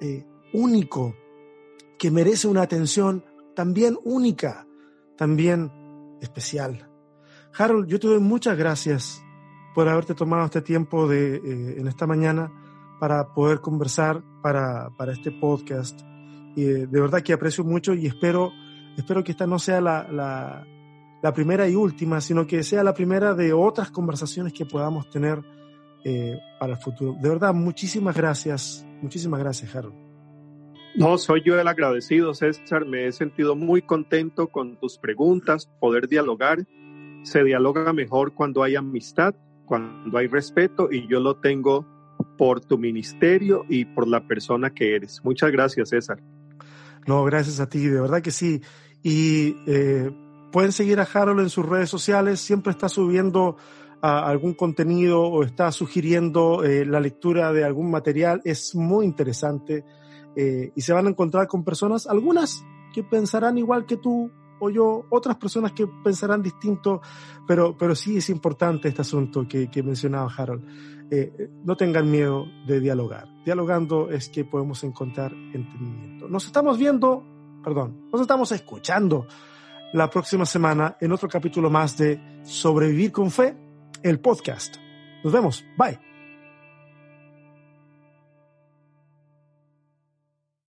eh, 0.00 0.24
único 0.52 1.14
que 1.98 2.10
merece 2.10 2.48
una 2.48 2.62
atención 2.62 3.24
también 3.54 3.96
única, 4.04 4.66
también 5.16 5.70
especial. 6.20 6.90
Harold, 7.56 7.88
yo 7.88 7.98
te 7.98 8.06
doy 8.06 8.20
muchas 8.20 8.56
gracias 8.56 9.22
por 9.74 9.88
haberte 9.88 10.14
tomado 10.14 10.44
este 10.44 10.62
tiempo 10.62 11.08
de, 11.08 11.36
eh, 11.36 11.76
en 11.78 11.86
esta 11.88 12.06
mañana 12.06 12.52
para 12.98 13.34
poder 13.34 13.60
conversar 13.60 14.22
para, 14.42 14.90
para 14.96 15.12
este 15.12 15.30
podcast. 15.30 16.00
Eh, 16.56 16.86
de 16.90 17.00
verdad 17.00 17.22
que 17.22 17.32
aprecio 17.32 17.64
mucho 17.64 17.94
y 17.94 18.06
espero, 18.06 18.52
espero 18.96 19.22
que 19.22 19.32
esta 19.32 19.46
no 19.46 19.58
sea 19.58 19.80
la, 19.80 20.08
la, 20.10 21.32
primera 21.34 21.68
y 21.68 21.74
última, 21.74 22.20
sino 22.20 22.46
que 22.46 22.62
sea 22.62 22.84
la 22.84 22.94
primera 22.94 23.34
de 23.34 23.52
otras 23.52 23.90
conversaciones 23.90 24.52
que 24.52 24.64
podamos 24.64 25.10
tener 25.10 25.42
eh, 26.04 26.38
para 26.58 26.74
el 26.74 26.78
futuro. 26.78 27.16
De 27.20 27.28
verdad, 27.28 27.54
muchísimas 27.54 28.16
gracias, 28.16 28.86
muchísimas 29.02 29.40
gracias, 29.40 29.74
Harold. 29.74 29.94
No, 30.96 31.18
soy 31.18 31.42
yo 31.44 31.60
el 31.60 31.68
agradecido, 31.68 32.32
César. 32.32 32.86
Me 32.86 33.06
he 33.06 33.12
sentido 33.12 33.54
muy 33.54 33.82
contento 33.82 34.48
con 34.48 34.78
tus 34.78 34.96
preguntas, 34.96 35.68
poder 35.78 36.08
dialogar. 36.08 36.66
Se 37.22 37.44
dialoga 37.44 37.92
mejor 37.92 38.32
cuando 38.32 38.62
hay 38.62 38.76
amistad, 38.76 39.34
cuando 39.66 40.16
hay 40.16 40.26
respeto 40.26 40.88
y 40.90 41.06
yo 41.06 41.20
lo 41.20 41.36
tengo 41.36 41.86
por 42.38 42.60
tu 42.60 42.78
ministerio 42.78 43.66
y 43.68 43.84
por 43.84 44.08
la 44.08 44.26
persona 44.26 44.70
que 44.70 44.96
eres. 44.96 45.20
Muchas 45.22 45.52
gracias, 45.52 45.90
César. 45.90 46.18
No, 47.06 47.24
gracias 47.24 47.60
a 47.60 47.68
ti, 47.68 47.86
de 47.86 48.00
verdad 48.00 48.22
que 48.22 48.30
sí. 48.30 48.62
Y 49.02 49.56
eh, 49.66 50.10
pueden 50.50 50.72
seguir 50.72 50.98
a 50.98 51.08
Harold 51.12 51.40
en 51.40 51.50
sus 51.50 51.66
redes 51.66 51.90
sociales, 51.90 52.40
siempre 52.40 52.70
está 52.70 52.88
subiendo 52.88 53.56
ah, 54.02 54.26
algún 54.26 54.54
contenido 54.54 55.22
o 55.22 55.42
está 55.42 55.72
sugiriendo 55.72 56.64
eh, 56.64 56.84
la 56.84 57.00
lectura 57.00 57.52
de 57.52 57.64
algún 57.64 57.90
material. 57.90 58.40
Es 58.44 58.74
muy 58.74 59.04
interesante 59.06 59.84
eh, 60.36 60.70
y 60.74 60.80
se 60.80 60.92
van 60.92 61.06
a 61.06 61.10
encontrar 61.10 61.46
con 61.46 61.64
personas, 61.64 62.06
algunas 62.06 62.64
que 62.92 63.02
pensarán 63.02 63.58
igual 63.58 63.86
que 63.86 63.96
tú, 63.96 64.30
o 64.58 64.70
yo, 64.70 65.04
otras 65.10 65.36
personas 65.36 65.72
que 65.72 65.86
pensarán 65.86 66.42
distinto, 66.42 67.00
pero, 67.46 67.76
pero 67.76 67.94
sí 67.94 68.18
es 68.18 68.30
importante 68.30 68.88
este 68.88 69.02
asunto 69.02 69.46
que, 69.48 69.70
que 69.70 69.82
mencionaba 69.82 70.32
Harold. 70.34 70.64
Eh, 71.10 71.50
no 71.64 71.76
tengan 71.76 72.10
miedo 72.10 72.46
de 72.66 72.80
dialogar. 72.80 73.28
Dialogando 73.44 74.10
es 74.10 74.28
que 74.28 74.44
podemos 74.44 74.82
encontrar 74.82 75.32
entendimiento. 75.32 76.28
Nos 76.28 76.46
estamos 76.46 76.78
viendo, 76.78 77.24
perdón, 77.62 78.08
nos 78.12 78.20
estamos 78.20 78.50
escuchando 78.52 79.26
la 79.92 80.10
próxima 80.10 80.44
semana 80.44 80.96
en 81.00 81.12
otro 81.12 81.28
capítulo 81.28 81.70
más 81.70 81.96
de 81.96 82.40
Sobrevivir 82.44 83.12
con 83.12 83.30
Fe, 83.30 83.56
el 84.08 84.20
podcast. 84.20 84.76
Nos 85.24 85.32
vemos. 85.32 85.64
Bye. 85.76 86.05